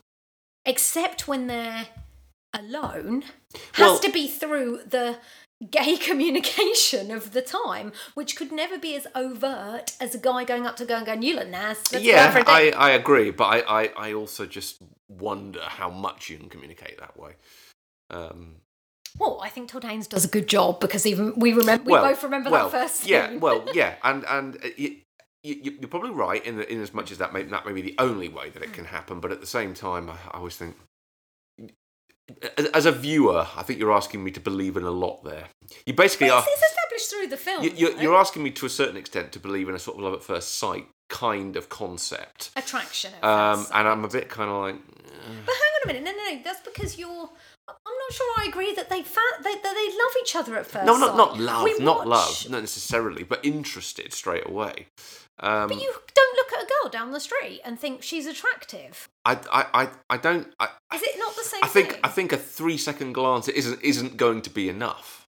[0.64, 1.88] except when they're
[2.54, 3.24] alone,
[3.72, 5.18] has Well- to be through the
[5.70, 10.66] gay communication of the time, which could never be as overt as a guy going
[10.66, 13.30] up to a girl and going, "You look nice." Let's yeah, I, date." I agree,
[13.30, 17.32] but I, I, I also just wonder how much you can communicate that way.
[18.10, 18.56] Um,
[19.18, 22.04] Well, I think Todd Haynes does a good job because even we remember, we well,
[22.04, 23.06] both remember well, that first.
[23.06, 23.40] Yeah, scene.
[23.40, 24.96] well, yeah, and and uh, you,
[25.42, 27.94] you're probably right in the, in as much as that may that may be the
[27.98, 30.76] only way that it can happen, but at the same time, I, I always think.
[32.74, 35.46] As- a viewer, I think you're asking me to believe in a lot there.
[35.86, 36.44] You basically But are.
[36.46, 37.64] it's, it's established through the film.
[37.64, 40.02] You, you're, you're asking me to a certain extent to believe in a sort of
[40.04, 43.12] love at first sight kind of concept, attraction.
[43.22, 46.10] At um, and I'm a bit kind of like, But hang on a minute, no,
[46.12, 46.42] no, no.
[46.42, 47.28] That's because you're.
[47.68, 50.66] I'm not sure I agree that they fa- they, that they love each other at
[50.66, 50.84] first.
[50.86, 52.06] no, not not love, We not watch-
[52.44, 54.88] love, not necessarily, but interested straight away.
[55.40, 59.08] Um, But you don't look at a girl down the street and think she's attractive.
[59.24, 60.52] I, I, I, I don't.
[60.60, 62.00] I, Is it not the same I think thing?
[62.04, 65.26] I think a three second glance isn't isn't going to be enough.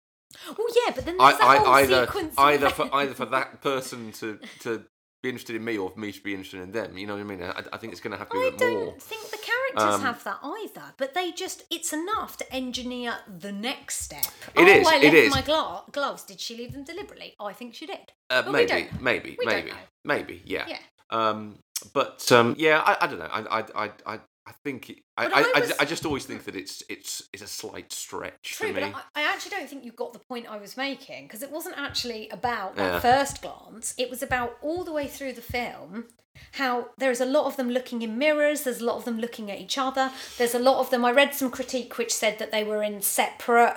[0.59, 2.35] Well, yeah, but then I, there's that whole I, either sequence.
[2.37, 4.85] either for either for that person to to
[5.23, 6.99] be interested in me or for me to be interested in them.
[6.99, 7.43] You know what I mean?
[7.43, 8.95] I, I think it's going to have to be I a bit don't more.
[8.99, 9.39] think the
[9.75, 14.25] characters Um, have that either, but they just—it's enough to engineer the next step.
[14.55, 15.35] It oh, is, I left is.
[15.35, 16.23] my glo- gloves.
[16.25, 17.35] Did she leave them deliberately?
[17.41, 18.13] I think she did.
[18.31, 19.73] Uh, maybe, maybe, We maybe,
[20.05, 20.67] maybe, yeah.
[20.69, 20.79] Yeah.
[21.11, 21.59] Um,
[21.93, 23.29] but um, yeah, I, I don't know.
[23.31, 26.55] I, I, I, I, think it, I, I, I was- I just always think that
[26.57, 28.95] it's it's it's a slight stretch True, for but me.
[29.15, 31.79] I, I actually don't think you got the point I was making because it wasn't
[31.79, 32.93] actually about Yeah.
[32.93, 33.95] that first glance.
[33.99, 36.07] It was about all the way through the film
[36.55, 39.53] how there's a lot of them looking in mirrors, there's a lot of them looking
[39.53, 41.05] at each other, there's a lot of them.
[41.05, 43.77] I read some critique which said that they were in separate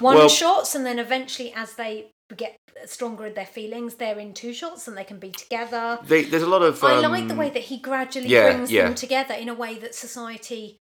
[0.00, 4.34] one Well- shots and then eventually as they get stronger in their feelings, they're in
[4.34, 5.98] two shots and they can be together.
[6.04, 6.82] They, there's a lot of.
[6.84, 8.84] I Um, like the way that he gradually yeah, brings yeah.
[8.84, 10.76] them together in a way that society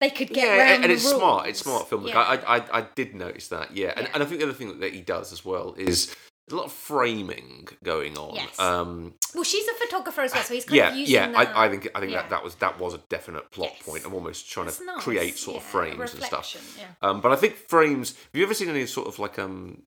[0.00, 1.48] they could get yeah, and it's smart.
[1.48, 2.08] It's smart filmmaking.
[2.08, 2.40] Yeah.
[2.46, 3.74] I, I I did notice that.
[3.76, 6.14] Yeah, and, and I think the other thing that he does as well is
[6.50, 8.34] a lot of framing going on.
[8.34, 8.58] Yes.
[8.58, 11.28] Um, Well, she's a photographer as well, so he's kind yeah, of using yeah.
[11.32, 11.56] that.
[11.56, 12.22] I, I think I think yeah.
[12.22, 13.82] that, that was that was a definite plot Yes.
[13.86, 14.04] point.
[14.04, 16.76] I'm almost trying to nice, create sort of yeah, a frames and stuff.
[16.78, 16.84] yeah.
[17.00, 18.14] Um, but I think frames.
[18.14, 19.82] Have you ever seen any sort of like um,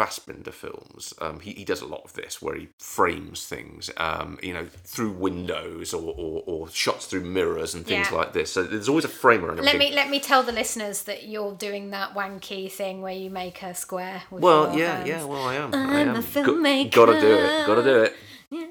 [0.00, 1.12] Fassbinder films?
[1.20, 3.90] Um, he he does a lot of this where he frames things.
[3.98, 8.16] Um, you know, through windows or, or, or shots through mirrors and things Yeah.
[8.16, 8.50] like this.
[8.52, 9.54] So there's always a framer.
[9.54, 13.30] Let me let me tell the listeners that you're doing that wanky thing where you
[13.30, 14.22] make a square.
[14.30, 15.08] With Well, your yeah, hands.
[15.08, 15.24] yeah.
[15.24, 15.74] Well, I am.
[15.74, 16.16] I'm I am.
[16.16, 16.92] a filmmaker.
[16.92, 17.66] gotta do it.
[17.66, 18.16] Gotta do it.
[18.50, 18.66] Yeah,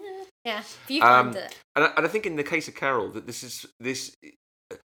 [0.45, 0.63] yeah.
[0.87, 1.55] You Um, it.
[1.75, 4.15] and, I, and I think in the case of Carol, that this is this.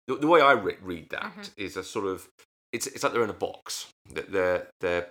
[0.08, 1.80] The, the way I re- read that is Mm-hmm.
[1.80, 2.28] a sort of
[2.72, 3.86] it's it's like they're in a box.
[4.14, 5.08] That they're they're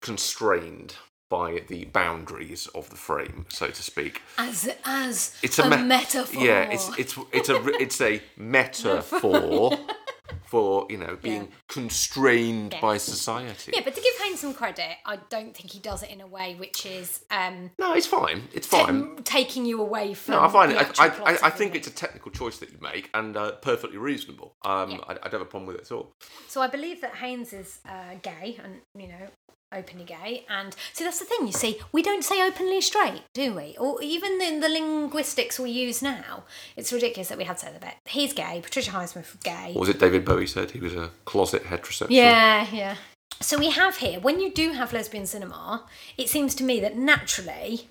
[0.00, 0.94] constrained
[1.28, 4.20] by the boundaries of the frame, so to speak.
[4.36, 6.42] As as It's a, a, me- metaphor.
[6.44, 9.78] Yeah, it's it's it's a it's a metaphor
[10.46, 13.70] for you know being constrained by society.
[13.72, 16.26] Yeah, but to give Haynes some credit, I don't think he does it in a
[16.26, 18.48] way which is um, No, it's fine.
[18.52, 19.14] It's fine.
[19.16, 20.34] ta- taking you away from.
[20.34, 20.78] No, I find it.
[20.98, 23.98] I, I, I, I think it's a technical choice that you make and uh, perfectly
[23.98, 24.54] reasonable.
[24.64, 24.98] Um, Yeah.
[25.06, 26.10] I, I don't have a problem with it at all.
[26.48, 29.28] So I believe that Haynes is uh, gay and, you know,
[29.72, 30.44] openly gay.
[30.48, 33.76] And see, that's the thing, you see, we don't say openly straight, do we?
[33.78, 36.44] Or even in the linguistics we use now,
[36.76, 37.96] it's ridiculous that we had to say that.
[38.06, 39.72] He's gay, Patricia Highsmith was gay.
[39.72, 40.72] What was it David Bowie said?
[40.72, 42.10] He was a closet heterosexual.
[42.10, 42.96] Yeah, yeah.
[43.40, 45.84] So we have here, when you do have lesbian cinema,
[46.18, 47.88] it seems to me that naturally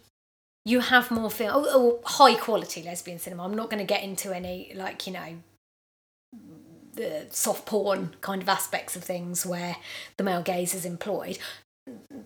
[0.66, 3.44] you have more film, or, oh, or oh, high quality lesbian cinema.
[3.44, 5.38] I'm not going to get into any, like, you know,
[6.94, 9.78] the soft porn kind of aspects of things where
[10.18, 11.40] the male gaze is employed.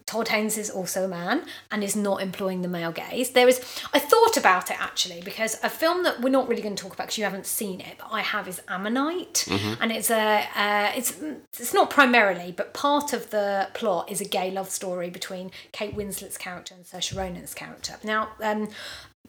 [0.05, 3.31] Todd Haynes is also a man and is not employing the male gaze.
[3.31, 3.59] There is,
[3.93, 6.93] I thought about it actually because a film that we're not really going to talk
[6.93, 9.47] about because you haven't seen it, but I have is Ammonite,
[9.79, 11.19] and it's a, uh, it's
[11.59, 15.95] it's not primarily, but part of the plot is a gay love story between Kate
[15.95, 17.95] Winslet's character and Saoirse Ronan's character.
[18.03, 18.69] Now, um,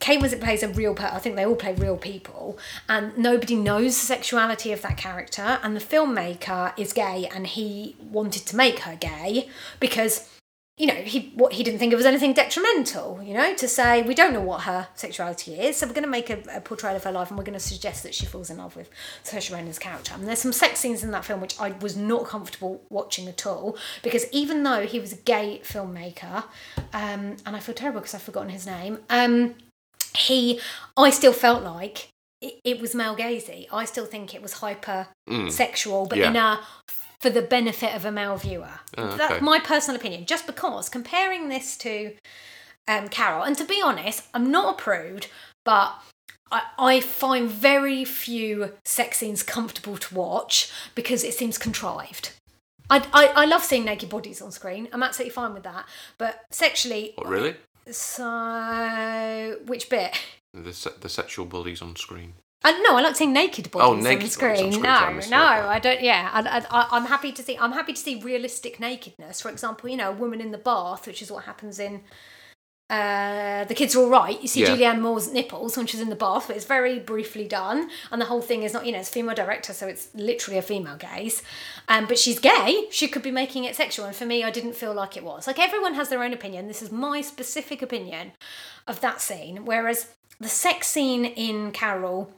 [0.00, 1.14] Kate Winslet plays a real person.
[1.14, 2.58] I think they all play real people,
[2.88, 5.60] and nobody knows the sexuality of that character.
[5.62, 9.48] And the filmmaker is gay, and he wanted to make her gay
[9.78, 10.28] because,
[10.76, 13.22] you know, he what he didn't think it was anything detrimental.
[13.22, 16.10] You know, to say we don't know what her sexuality is, so we're going to
[16.10, 18.50] make a, a portrayal of her life, and we're going to suggest that she falls
[18.50, 18.90] in love with
[19.22, 20.12] Saoirse Ronan's character.
[20.12, 23.46] And there's some sex scenes in that film which I was not comfortable watching at
[23.46, 26.44] all because even though he was a gay filmmaker,
[26.92, 28.98] um, and I feel terrible because I've forgotten his name.
[29.08, 29.54] Um,
[30.16, 30.60] he
[30.96, 32.08] i still felt like
[32.40, 35.50] it, it was male gazy i still think it was hyper Mm.
[35.50, 36.28] sexual but Yeah.
[36.30, 36.60] in a
[37.20, 39.16] for the benefit of a male viewer Oh, okay.
[39.16, 42.14] that's my personal opinion just because comparing this to
[42.86, 45.26] um, carol and to be honest i'm not a prude
[45.64, 45.94] but
[46.52, 52.32] I, I find very few sex scenes comfortable to watch because it seems contrived
[52.90, 54.88] I, I, I love seeing naked bodies on screen.
[54.92, 55.86] I'm absolutely fine with that.
[56.18, 57.56] But sexually, What, really?
[57.90, 60.16] So, which bit?
[60.52, 62.34] The, se- the sexual bullies on screen.
[62.62, 64.50] Uh, no, I like seeing naked bodies Oh, naked on screen.
[64.66, 65.68] on screen, No, I no.
[65.68, 66.00] I don't.
[66.00, 67.58] Yeah, I, I, I'm happy to see.
[67.58, 69.42] I'm happy to see realistic nakedness.
[69.42, 72.02] For example, you know, a woman in the bath, which is what happens in.
[72.90, 74.40] Uh, the kids are all right.
[74.42, 74.68] You see Yeah.
[74.68, 78.26] Julianne Moore's nipples when she's in the bath, but it's very briefly done, and the
[78.26, 81.42] whole thing is not, you know, it's female director, so it's literally a female gaze.
[81.88, 82.86] Um, but she's gay.
[82.90, 85.46] She could be making it sexual, and for me, I didn't feel like it was.
[85.46, 86.68] Like everyone has their own opinion.
[86.68, 88.32] This is my specific opinion
[88.86, 89.64] of that scene.
[89.64, 90.08] Whereas
[90.38, 92.32] the sex scene in Carol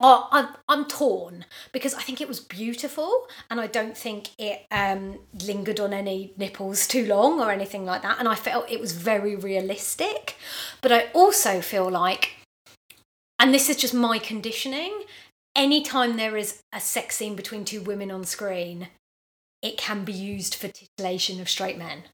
[0.00, 4.66] Oh, I'm, I'm torn because I think it was beautiful and I don't think it
[4.70, 8.18] um, lingered on any nipples too long or anything like that.
[8.18, 10.36] And I felt it was very realistic.
[10.82, 12.32] But I also feel like,
[13.38, 15.04] and this is just my conditioning,
[15.56, 18.88] anytime there is a sex scene between two women on screen,
[19.62, 22.04] it can be used for titillation of straight men.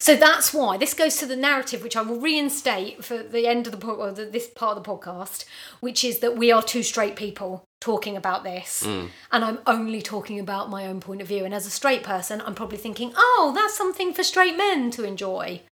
[0.00, 3.66] So that's why this goes to the narrative, which I will reinstate for the end
[3.66, 5.44] of the po- or the, this part of the podcast,
[5.80, 9.10] which is that we are two straight people talking about this, Mm.
[9.32, 11.44] and I'm only talking about my own point of view.
[11.44, 15.04] And as a straight person, I'm probably thinking, "Oh, that's something for straight men to
[15.04, 15.62] enjoy,"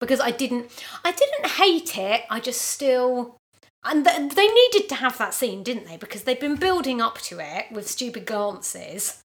[0.00, 0.70] because I didn't,
[1.04, 2.24] I didn't hate it.
[2.30, 3.36] I just still
[3.82, 5.96] And th- they needed to have that scene, didn't they?
[5.96, 9.22] Because they've been building up to it with stupid glances.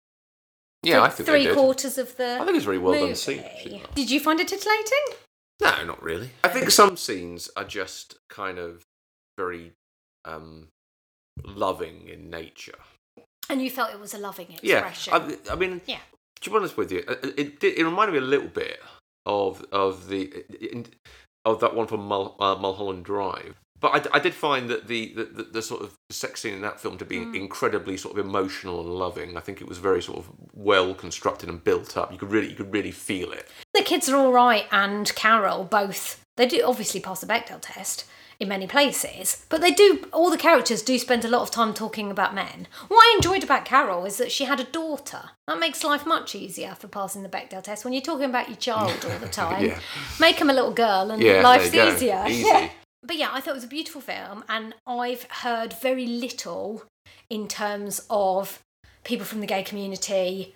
[0.82, 1.54] Yeah, I think three they did.
[1.56, 2.38] quarters of the.
[2.40, 3.14] I think it's very well done movie.
[3.14, 3.82] scene, actually.
[3.94, 5.04] Did you find it titillating?
[5.60, 6.30] No, not really.
[6.42, 8.82] I think some scenes are just kind of
[9.38, 9.72] very
[10.24, 10.68] um,
[11.44, 12.78] loving in nature.
[13.48, 15.38] And you felt it was a loving Yeah, expression.
[15.48, 15.98] I, I mean, Yeah.
[16.40, 18.80] to be honest with you, it, it, did- it reminded me a little bit
[19.24, 20.32] of of the
[20.72, 20.86] in,
[21.44, 23.54] of that one from Mul, uh, Mulholland Drive.
[23.82, 26.62] But I, I did find that the, the, the, the sort of sex scene in
[26.62, 27.34] that film to be Mm.
[27.36, 29.36] incredibly sort of emotional and loving.
[29.36, 32.10] I think it was very sort of well constructed and built up.
[32.12, 33.46] You could really you could really feel it.
[33.74, 36.24] The kids are all right, and Carol both.
[36.36, 38.06] They do obviously pass the Bechdel test
[38.40, 40.06] in many places, but they do.
[40.12, 42.66] All the characters do spend a lot of time talking about men.
[42.88, 45.30] What I enjoyed about Carol is that she had a daughter.
[45.46, 47.84] That makes life much easier for passing the Bechdel test.
[47.84, 49.78] When you're talking about your child all the time, Yeah.
[50.18, 52.24] make them a little girl, and Yeah, life's easier.
[52.28, 52.46] Easy.
[52.48, 52.70] Yeah.
[53.12, 56.84] But yeah, I thought it was a beautiful film, and I've heard very little
[57.28, 58.58] in terms of
[59.04, 60.54] people from the gay community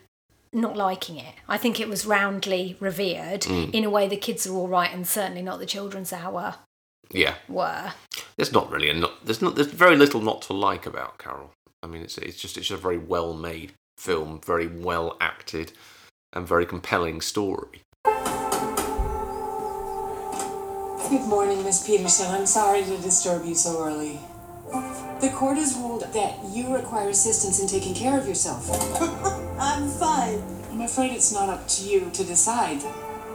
[0.54, 1.34] not liking it.
[1.50, 3.74] I think it was roundly revered Mm.
[3.74, 6.54] in a way the kids are all right, and certainly not the children's hour
[7.10, 7.92] Yeah, were.
[8.38, 11.50] there's not really a not, there's not there's very little not to like about Carol.
[11.82, 15.72] I mean, it's it's just it's just a very well made film, very well acted,
[16.32, 17.82] and very compelling story.
[21.08, 22.26] Good morning, Miss Peterson.
[22.34, 24.18] I'm sorry to disturb you so early.
[25.20, 28.68] The court has ruled that you require assistance in taking care of yourself.
[29.60, 30.42] I'm fine.
[30.68, 32.80] I'm afraid it's not up to you to decide.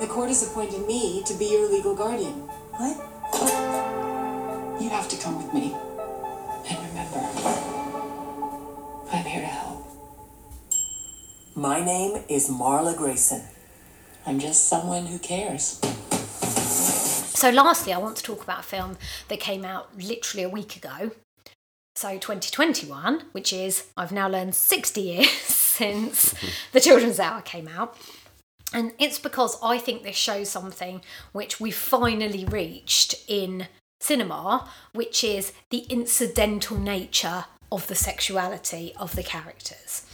[0.02, 2.34] The court has appointed me to be your legal guardian.
[2.76, 2.98] What?
[4.82, 5.74] You have to come with me.
[6.68, 7.20] And remember,
[9.14, 9.88] I'm here to help.
[11.56, 13.44] My name is Marla Grayson.
[14.26, 15.80] I'm just someone who cares.
[17.42, 20.76] So, lastly, I want to talk about a film that came out literally a week
[20.76, 21.10] ago.
[21.96, 26.36] So, 2021, which is, I've now learned 60 years since
[26.72, 27.98] The Children's Hour came out.
[28.76, 31.02] And it's because I think this shows something
[31.32, 33.68] which we finally reached in
[34.00, 40.06] cinema, which is the incidental nature of the sexuality of the characters.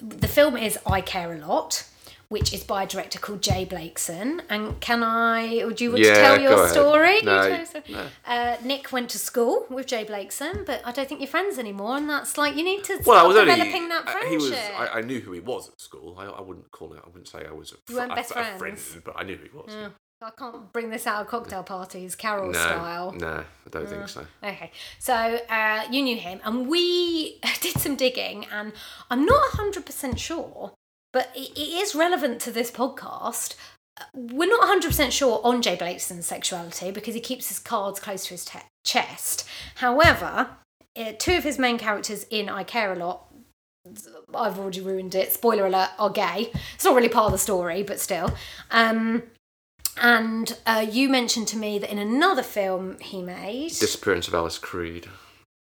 [0.00, 1.88] The film is I Care a Lot,
[2.30, 4.42] which is by a director called Jay Blakeson.
[4.50, 7.14] And can I, would you want to tell your story?
[7.16, 7.84] You tell story.
[7.88, 8.06] no.
[8.26, 11.96] Uh, Nick went to school with Jay Blakeson, but I don't think you're friends anymore.
[11.96, 14.30] And that's like, you need to Well, I start was only developing that uh, friendship.
[14.30, 14.52] he was.
[14.52, 16.16] I, I knew who he was at school.
[16.18, 17.00] I, I wouldn't call it.
[17.02, 18.58] I wouldn't say I was a, You weren't a- best a friends?
[18.84, 19.66] friend, but I knew who he was.
[19.70, 19.88] Yeah.
[20.20, 23.12] I can't bring this out of cocktail parties, Carol no, style.
[23.12, 24.26] no, I don't think so.
[24.42, 28.72] Okay, so uh, you knew him, and we did some digging, and
[29.12, 30.72] I'm not 100% sure,
[31.12, 33.54] but it, is relevant to this podcast.
[34.14, 38.30] We're not 100% sure on Jay Blakeson's sexuality because he keeps his cards close to
[38.30, 39.48] his te- chest.
[39.76, 40.50] However,
[40.96, 43.24] uh, two of his main characters in I Care a Lot,
[44.34, 46.52] I've already ruined it, spoiler alert, are gay.
[46.74, 48.34] It's not really part of the story, but still.
[48.70, 49.24] Um,
[50.00, 53.70] and uh, you mentioned to me that in another film he made.
[53.70, 55.08] Disappearance of Alice Creed.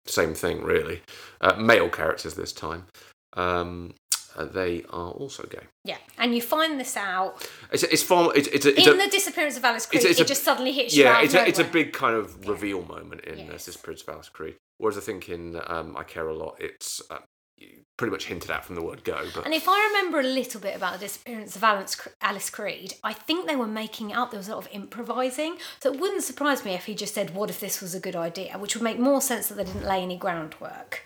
[0.06, 1.02] Same thing, really.
[1.40, 2.86] Uh, male characters this time.
[3.34, 3.94] Um,
[4.36, 5.66] uh, they are also gay.
[5.84, 8.34] Yeah, and you find this out It's it's far.
[8.36, 10.02] It's it's, a, it's in a, the disappearance of Alice Creed.
[10.02, 11.22] it's- it a- just suddenly hits you yeah.
[11.22, 14.56] It's a it's a big kind of reveal moment in uh, Disappearance of Alice Creed.
[14.78, 17.18] Whereas I think in um, I Care a Lot, it's uh,
[17.96, 19.18] pretty much hinted at from the word go.
[19.34, 22.94] But And if I remember a little bit about the disappearance of Alice, Alice Creed,
[23.04, 25.56] I think they were making out there was a lot of improvising.
[25.80, 28.16] So it wouldn't surprise me if he just said, "What if this was a good
[28.16, 31.02] idea?" Which would make more sense that they didn't lay any groundwork.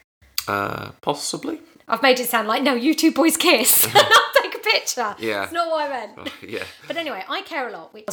[0.48, 1.60] uh, possibly.
[1.88, 5.14] I've made it sound like, "No, you two boys kiss." and I'll take a picture.
[5.18, 5.44] Yeah.
[5.44, 6.18] it's not what I meant.
[6.18, 6.64] Uh, yeah.
[6.86, 7.94] But anyway, I care a lot.
[7.94, 8.06] Which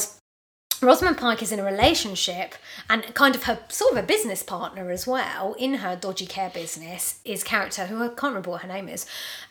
[0.80, 2.54] Rosamund Pike is in a relationship,
[2.90, 6.50] and kind of her sort of a business partner as well in her dodgy care
[6.50, 9.06] business is character who I can't remember what her name is,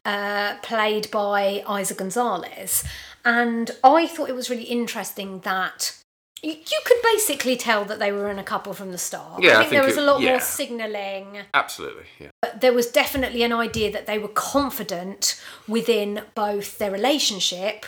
[0.06, 2.84] uh, played by Eiza Gonzalez.
[3.26, 5.98] And I thought it was really interesting that.
[6.44, 9.42] You you could basically tell that they were in a couple from the start.
[9.42, 10.32] Yeah, I I think, there was it- a lot yeah.
[10.32, 12.06] more signalling Absolutely.
[12.20, 12.30] Yeah.
[12.42, 17.86] but there was definitely an idea that they were confident within both their relationship,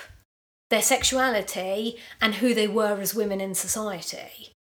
[0.69, 4.53] their sexuality, and who they were as women in society.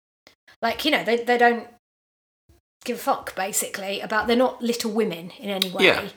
[0.61, 1.67] Like, you know, they, they don't
[2.83, 5.85] give a fuck, basically, about they're not little women in any way.
[5.85, 6.09] Yeah.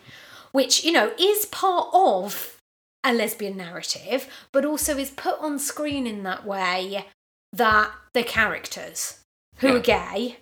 [0.53, 2.59] Which, you know, is part of
[3.05, 7.07] a lesbian narrative, but also is put on screen in that way
[7.53, 9.21] that they're characters
[9.57, 10.39] who are gay,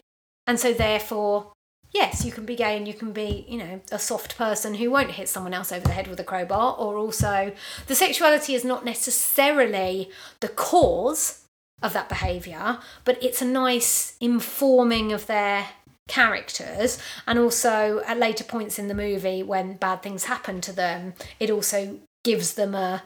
[0.47, 1.53] and so therefore
[1.97, 4.91] yes, you can be gay and you can be, you know, a soft person who
[4.91, 7.53] won't hit someone else over the head with a crowbar, or also
[7.87, 10.11] the sexuality is not necessarily
[10.41, 11.43] the cause
[11.83, 15.69] of that behaviour, but it's a nice informing of their
[16.09, 16.99] characters.
[17.27, 21.51] And also at later points in the movie when bad things happen to them it
[21.51, 23.03] also gives them a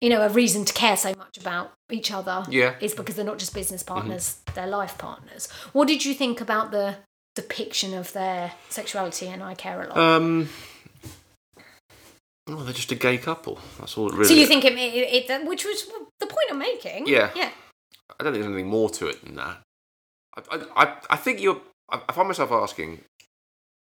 [0.00, 2.74] you know a reason to care so much about each other Yeah.
[2.80, 6.70] is because they're not just business partners they're life partners what did you think about
[6.72, 6.96] the
[7.34, 10.48] depiction of their sexuality in i care a lot Um,
[12.48, 13.58] well, they're just a gay couple.
[13.78, 14.26] That's all it really.
[14.28, 15.86] so you think it, it, it which was
[16.20, 17.30] the point i'm making Yeah.
[17.34, 17.50] yeah
[18.18, 19.58] I don't think there's anything more to it than that.
[20.50, 21.60] I, I, I- think you're.
[21.90, 23.00] I, I find myself asking,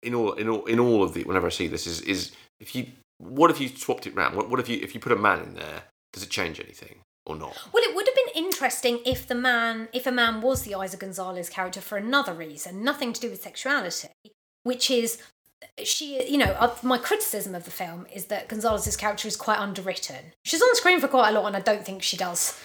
[0.04, 2.76] in all, in all, in all of the, whenever I see this, is, is if
[2.76, 4.36] you, what if you swapped it round?
[4.36, 5.84] What, what if you, if you put a man in there?
[6.14, 7.58] Does it change anything or not?
[7.72, 11.00] Well, it would have been interesting if the man, if a man was the Eiza
[11.00, 14.10] Gonzalez character for another reason, nothing to do with sexuality,
[14.64, 15.22] which is
[15.84, 19.60] she, you know, uh, my criticism of the film is that Gonzalez's character is quite
[19.60, 20.34] underwritten.
[20.44, 22.60] She's on screen for quite a lot, and I don't think she does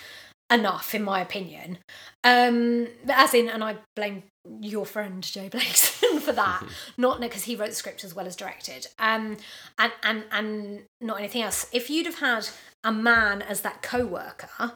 [0.54, 1.78] enough, in my opinion.
[2.22, 4.22] Um, as in, and I blame
[4.60, 6.62] your friend Joe Blakeson for that,
[6.96, 9.36] not because he wrote the script as well as directed, um,
[9.78, 11.66] and and and not anything else.
[11.72, 12.48] If you'd have had
[12.82, 14.72] a man as that co-worker,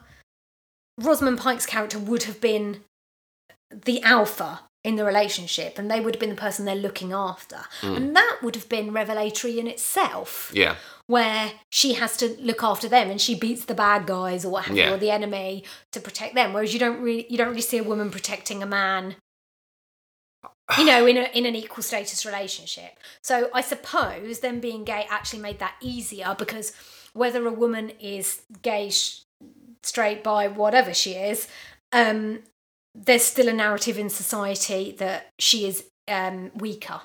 [0.98, 2.82] Rosamund Pike's character would have been
[3.70, 7.60] the alpha in the relationship, and they would have been the person they're looking after,
[7.82, 10.76] and that would have been revelatory in itself Yeah.
[11.08, 14.66] Where she has to look after them and she beats the bad guys or what
[14.66, 16.52] have you or the enemy to protect them.
[16.52, 19.16] Whereas you don't really you don't really see a woman protecting a man
[20.76, 22.98] you know in a in an equal status relationship.
[23.22, 26.72] So i suppose them being gay actually made that easier because
[27.14, 29.22] whether a woman is gay sh-
[29.82, 31.48] straight by whatever she is
[31.92, 32.40] um
[32.94, 37.00] there's still a narrative in society that she is um weaker.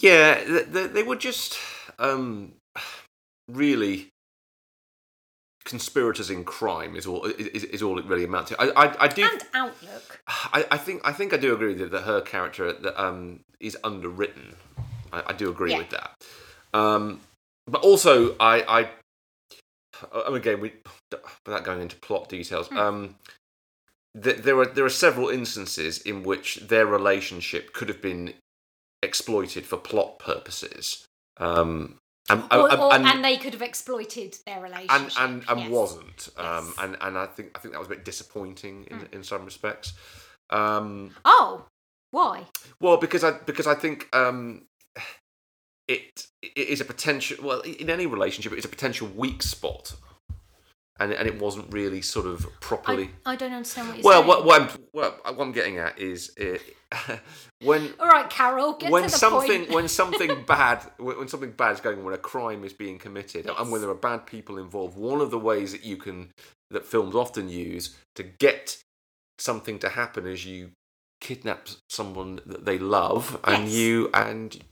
[0.00, 1.56] Yeah, they were just
[2.02, 2.52] um,
[3.48, 4.08] really
[5.64, 6.96] conspirators in crime.
[6.96, 8.60] Is all is, is all it really amounts to.
[8.60, 9.22] I I, I do.
[9.22, 13.02] and outlook I, I think I think I do agree that, that her character that
[13.02, 14.54] um, is underwritten.
[15.12, 15.78] I, I do agree Yeah.
[15.78, 16.10] with that.
[16.74, 17.20] Um,
[17.66, 18.90] but also, I, I
[20.12, 20.72] uh, again, we
[21.46, 22.78] without going into plot details, Hmm.
[22.78, 23.14] um,
[24.20, 28.34] th- there are there are several instances in which their relationship could have been
[29.02, 31.04] exploited for plot purposes.
[31.42, 31.98] Um,
[32.30, 35.60] and, or, and, or- and- and they could have exploited their relationship and and, and
[35.60, 35.70] yes.
[35.70, 36.28] wasn't.
[36.36, 36.74] Um, Yes.
[36.78, 39.92] and and I think I think that was a bit disappointing in, in some respects.
[40.50, 41.64] Um, Oh,
[42.12, 42.44] why?
[42.80, 44.66] well, because I because I think um,
[45.88, 47.38] it it is a potential.
[47.44, 49.94] Well, in any relationship, it's a potential weak spot,
[51.00, 53.10] and and it wasn't really sort of properly.
[53.26, 54.28] I, I don't understand what you're well, saying.
[54.28, 57.16] what what I'm, what what I'm getting at is uh,
[57.62, 59.70] when All right, Carol, get when to the something point.
[59.74, 62.98] when something bad when when something bad is going on when a crime is being
[62.98, 63.54] committed Yes.
[63.58, 66.30] and when there are bad people involved one of the ways that you can
[66.70, 68.78] that films often use to get
[69.38, 70.70] something to happen is you
[71.20, 73.72] kidnap someone that they love and Yes.
[73.72, 74.62] you and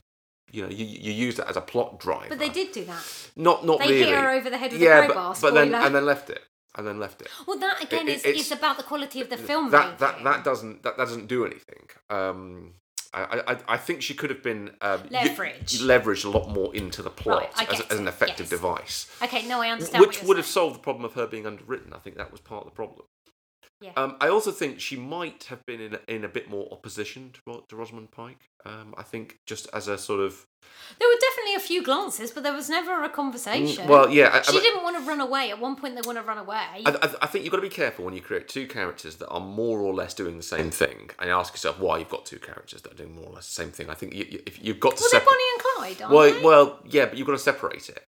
[0.51, 3.03] you know you, you use that as a plot driver but they did do that.
[3.35, 5.53] not not They really hit her over the head with a yeah crowbar, but, but
[5.53, 6.41] then and then left it
[6.75, 9.29] and then left it Well, that again It- is, it's- is about the quality of
[9.29, 9.71] the film.
[9.71, 11.87] that that that doesn't that, that doesn't do anything.
[12.09, 12.73] Um,
[13.13, 15.81] I, I I think she could have been um, Leveraged.
[15.81, 18.49] leveraged a lot more into the plot Right, as, as an effective yes.
[18.49, 19.99] device, Okay, no, I understand.
[20.05, 21.91] which would you're have solved the problem of her being underwritten.
[21.93, 23.05] I think that was part of the problem.
[23.81, 23.91] Yeah.
[23.97, 27.31] Um, I also think she might have been in a, in a bit more opposition
[27.45, 28.37] to, to Rosamund Pike.
[28.65, 30.45] Um, I think just as a sort of
[30.99, 33.85] There were definitely a few glances, but there was never a conversation.
[33.85, 35.49] Mm, well, yeah, I- she I- didn't want to run away.
[35.49, 36.83] At one point, they want to run away.
[36.85, 39.27] I, I, I think you've got to be careful when you create two characters that
[39.29, 42.25] are more or less doing the same thing, and you ask yourself why you've got
[42.25, 43.89] two characters that are doing more or less the same thing.
[43.89, 45.31] I think you, you, if you've got to well, they're separate.
[45.31, 45.61] Bonnie and
[45.97, 46.41] Clyde, aren't Well, they?
[46.45, 48.03] well, yeah, but you've got to separate it.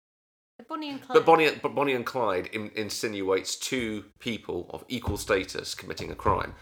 [0.69, 1.15] Bonnie and Clyde.
[1.15, 6.15] But Bonnie, but Bonnie and Clyde in, insinuates two people of equal status committing a
[6.15, 6.55] crime.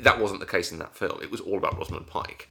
[0.00, 1.20] That wasn't the case in that film.
[1.22, 2.50] It was all about Rosamund Pike.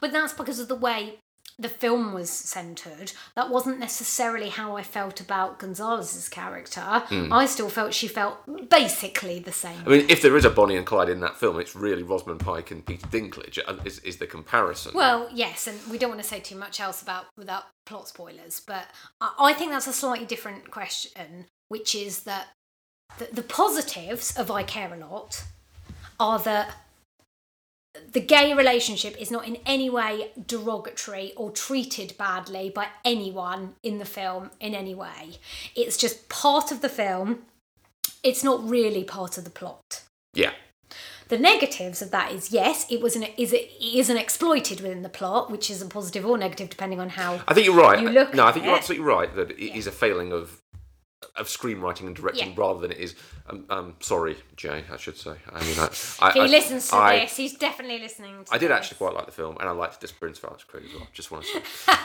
[0.00, 1.18] But that's because of the way
[1.60, 3.12] the film was centered.
[3.36, 6.80] That wasn't necessarily how I felt about Gonzalez's character.
[6.80, 8.38] I still felt she felt
[8.70, 9.82] basically the same.
[9.86, 12.40] I mean, if there is a Bonnie and Clyde in that film, it's really Rosamund
[12.40, 14.92] Pike and Peter Dinklage uh, is, is the comparison.
[14.94, 18.60] Well, yes, and we don't want to say too much else about without plot spoilers,
[18.60, 18.86] but
[19.20, 22.48] I, I think that's a slightly different question, which is that
[23.18, 25.44] the, the positives of I Care a Lot
[26.18, 26.74] are that
[28.12, 33.98] the gay relationship is not in any way derogatory or treated badly by anyone in
[33.98, 35.38] the film in any way.
[35.74, 37.40] It's just part of the film.
[38.22, 40.02] It's not really part of the plot.
[40.34, 40.52] yeah,
[41.28, 45.08] The negatives of that is yes, it was an is it isn't exploited within the
[45.08, 47.40] plot, which is a positive or negative depending on how.
[47.48, 48.00] I think you're right.
[48.00, 50.59] You look no, I think you're absolutely right that it is a failing of
[51.40, 52.54] of screenwriting and directing Yeah.
[52.56, 53.14] rather than it is.
[53.48, 55.34] Um, um, sorry, Jay, I should say.
[55.52, 55.88] I mean, I,
[56.20, 58.76] I, he I- listens to I- this, he's definitely listening to I did this.
[58.76, 61.08] actually quite like the film, and I liked Disappearance of Alice Creed as well.
[61.12, 61.92] Just want to say.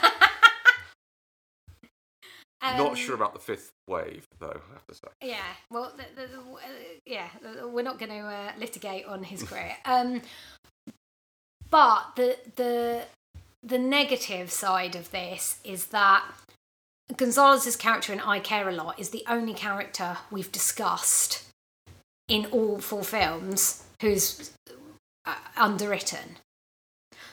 [2.62, 4.46] Um, Not sure about the fifth wave, though.
[4.70, 5.08] I have to say.
[5.22, 6.58] Yeah, well, the, the, the, uh,
[7.04, 7.28] yeah,
[7.66, 9.76] we're not going to uh, litigate on his career.
[9.84, 10.22] Um,
[11.68, 13.04] but the the
[13.62, 16.24] the negative side of this is that
[17.14, 21.44] Gonzalez's character in I Care a Lot is the only character we've discussed
[22.28, 24.52] in all four films who's
[25.24, 26.38] uh, underwritten.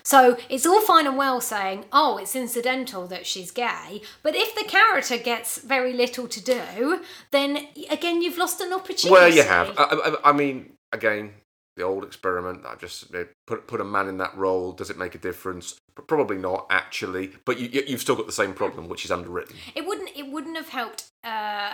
[0.04, 4.54] So it's all fine and well saying, oh, it's incidental that she's gay, but if
[4.54, 7.02] the character gets very little to do,
[7.32, 9.12] then again, you've lost an opportunity.
[9.12, 9.74] Well, you have.
[9.78, 11.32] I, I, I mean, again,
[11.76, 12.66] the old experiment.
[12.66, 13.12] I just
[13.48, 14.72] put put a man in that role.
[14.72, 15.74] Does it make a difference?
[15.96, 17.32] P- Probably not, actually.
[17.46, 19.56] But you, you- you've still got the same problem, which is underwritten.
[19.76, 20.10] It wouldn't.
[20.16, 21.74] It wouldn't have helped uh, uh,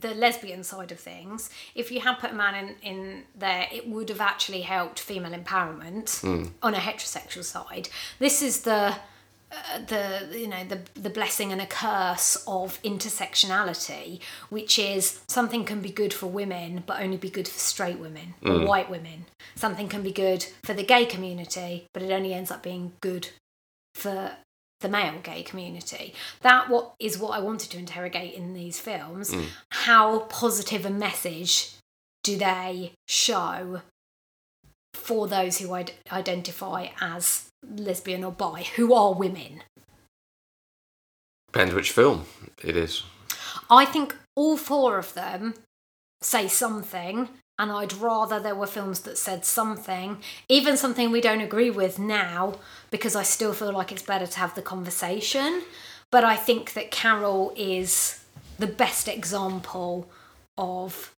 [0.00, 3.66] the lesbian side of things if you had put a man in, in there.
[3.72, 6.50] It would have actually helped female empowerment Mm.
[6.62, 7.88] on a heterosexual side.
[8.18, 8.96] This is the
[9.74, 14.20] uh, the you know the the blessing and a curse of intersectionality,
[14.50, 18.34] which is something can be good for women but only be good for straight women
[18.44, 18.66] or Mm.
[18.66, 19.26] white women.
[19.54, 23.28] Something can be good for the gay community, but it only ends up being good
[23.94, 24.32] for
[24.80, 26.14] the male gay community.
[26.42, 29.30] That what is what I wanted to interrogate in these films.
[29.30, 29.46] Mm.
[29.70, 31.72] How positive a message
[32.22, 33.80] do they show
[34.92, 39.62] for those who id- identify as lesbian or bi, who are women?
[41.52, 42.26] Depends which film
[42.62, 43.02] it is.
[43.70, 45.54] I think all four of them
[46.20, 47.28] say something,
[47.58, 50.18] and I'd rather there were films that said something,
[50.48, 52.56] even something we don't agree with now,
[52.90, 55.62] because I still feel like it's better to have the conversation.
[56.12, 58.24] But I think that Carol is
[58.58, 60.08] the best example
[60.56, 61.14] of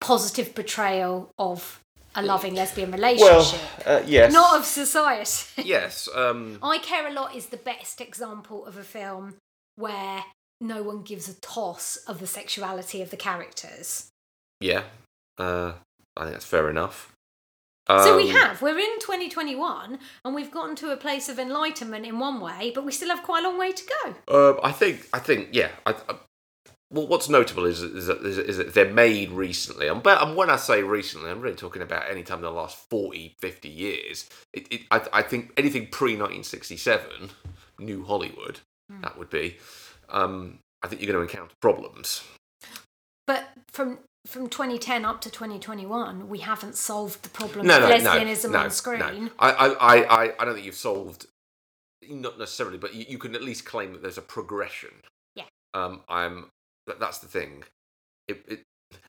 [0.00, 1.80] positive portrayal of
[2.18, 3.60] a loving lesbian relationship.
[3.86, 4.32] uh, yes.
[4.32, 5.62] Not of society.
[5.68, 6.08] yes.
[6.14, 9.36] Um, I Care a Lot is the best example of a film
[9.76, 10.24] where
[10.60, 14.08] no one gives a toss of the sexuality of the characters.
[14.60, 14.82] yeah.
[15.38, 15.74] Uh,
[16.16, 17.12] I think that's fair enough.
[17.88, 22.04] so we Um, have, we're in 2021 and we've gotten to a place of enlightenment
[22.04, 24.14] in one way, but we still have quite a long way to go.
[24.26, 25.68] Uh, I think, I think, yeah.
[25.86, 26.14] I, I,
[26.90, 29.88] well, what's notable is, is, that, is, that- they're made recently.
[29.88, 32.50] And, but, and when I say recently, I'm really talking about any time in the
[32.50, 34.28] last 40, 50 years.
[34.54, 37.30] It, it, I, I think anything pre 1967,
[37.78, 38.60] New Hollywood,
[38.90, 39.02] Hmm.
[39.02, 39.58] that would be,
[40.08, 42.22] um, I think you're going to encounter problems.
[43.26, 47.88] But from from 2010 up to 2021, we haven't solved the problem No, of no,
[48.10, 48.98] lesbianism no, on screen.
[49.00, 49.28] no.
[49.38, 49.66] I, I,
[49.96, 51.26] I, I- don't think you've solved,
[52.08, 54.90] not necessarily, but you, you can at least claim that there's a progression.
[55.34, 55.44] Yeah.
[55.74, 56.46] Um, I'm.
[56.88, 57.64] That, that's the thing.
[58.26, 58.60] It, it,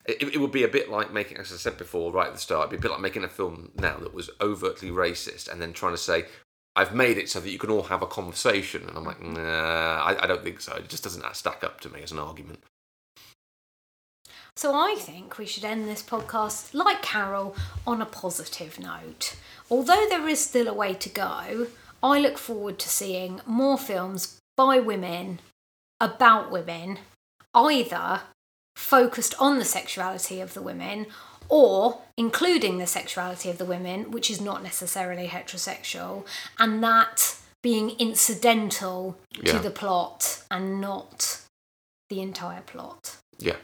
[0.06, 2.40] it, it would be a bit like making, as I said before, right at the
[2.40, 5.60] start, it'd be a bit like making a film now that was overtly racist and
[5.60, 6.26] then trying to say,
[6.76, 8.88] I've made it so that you can all have a conversation.
[8.88, 9.34] And I'm like, mm-hmm.
[9.34, 10.74] nah, I, I don't think so.
[10.76, 12.60] It just doesn't stack up to me as an argument.
[14.56, 19.36] So I think we should end this podcast, like Carol, on a positive note.
[19.70, 21.68] Although there is still a way to go,
[22.02, 25.40] I look forward to seeing more films by women,
[26.00, 26.98] about women,
[27.54, 28.22] either
[28.76, 31.06] focused on the sexuality of the women
[31.48, 36.24] or including the sexuality of the women, which is not necessarily heterosexual,
[36.58, 39.52] and that being incidental Yeah.
[39.52, 41.40] to the plot and not
[42.08, 43.16] the entire plot.
[43.38, 43.56] Yeah.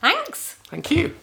[0.00, 0.54] Thanks.
[0.70, 1.16] Thank you.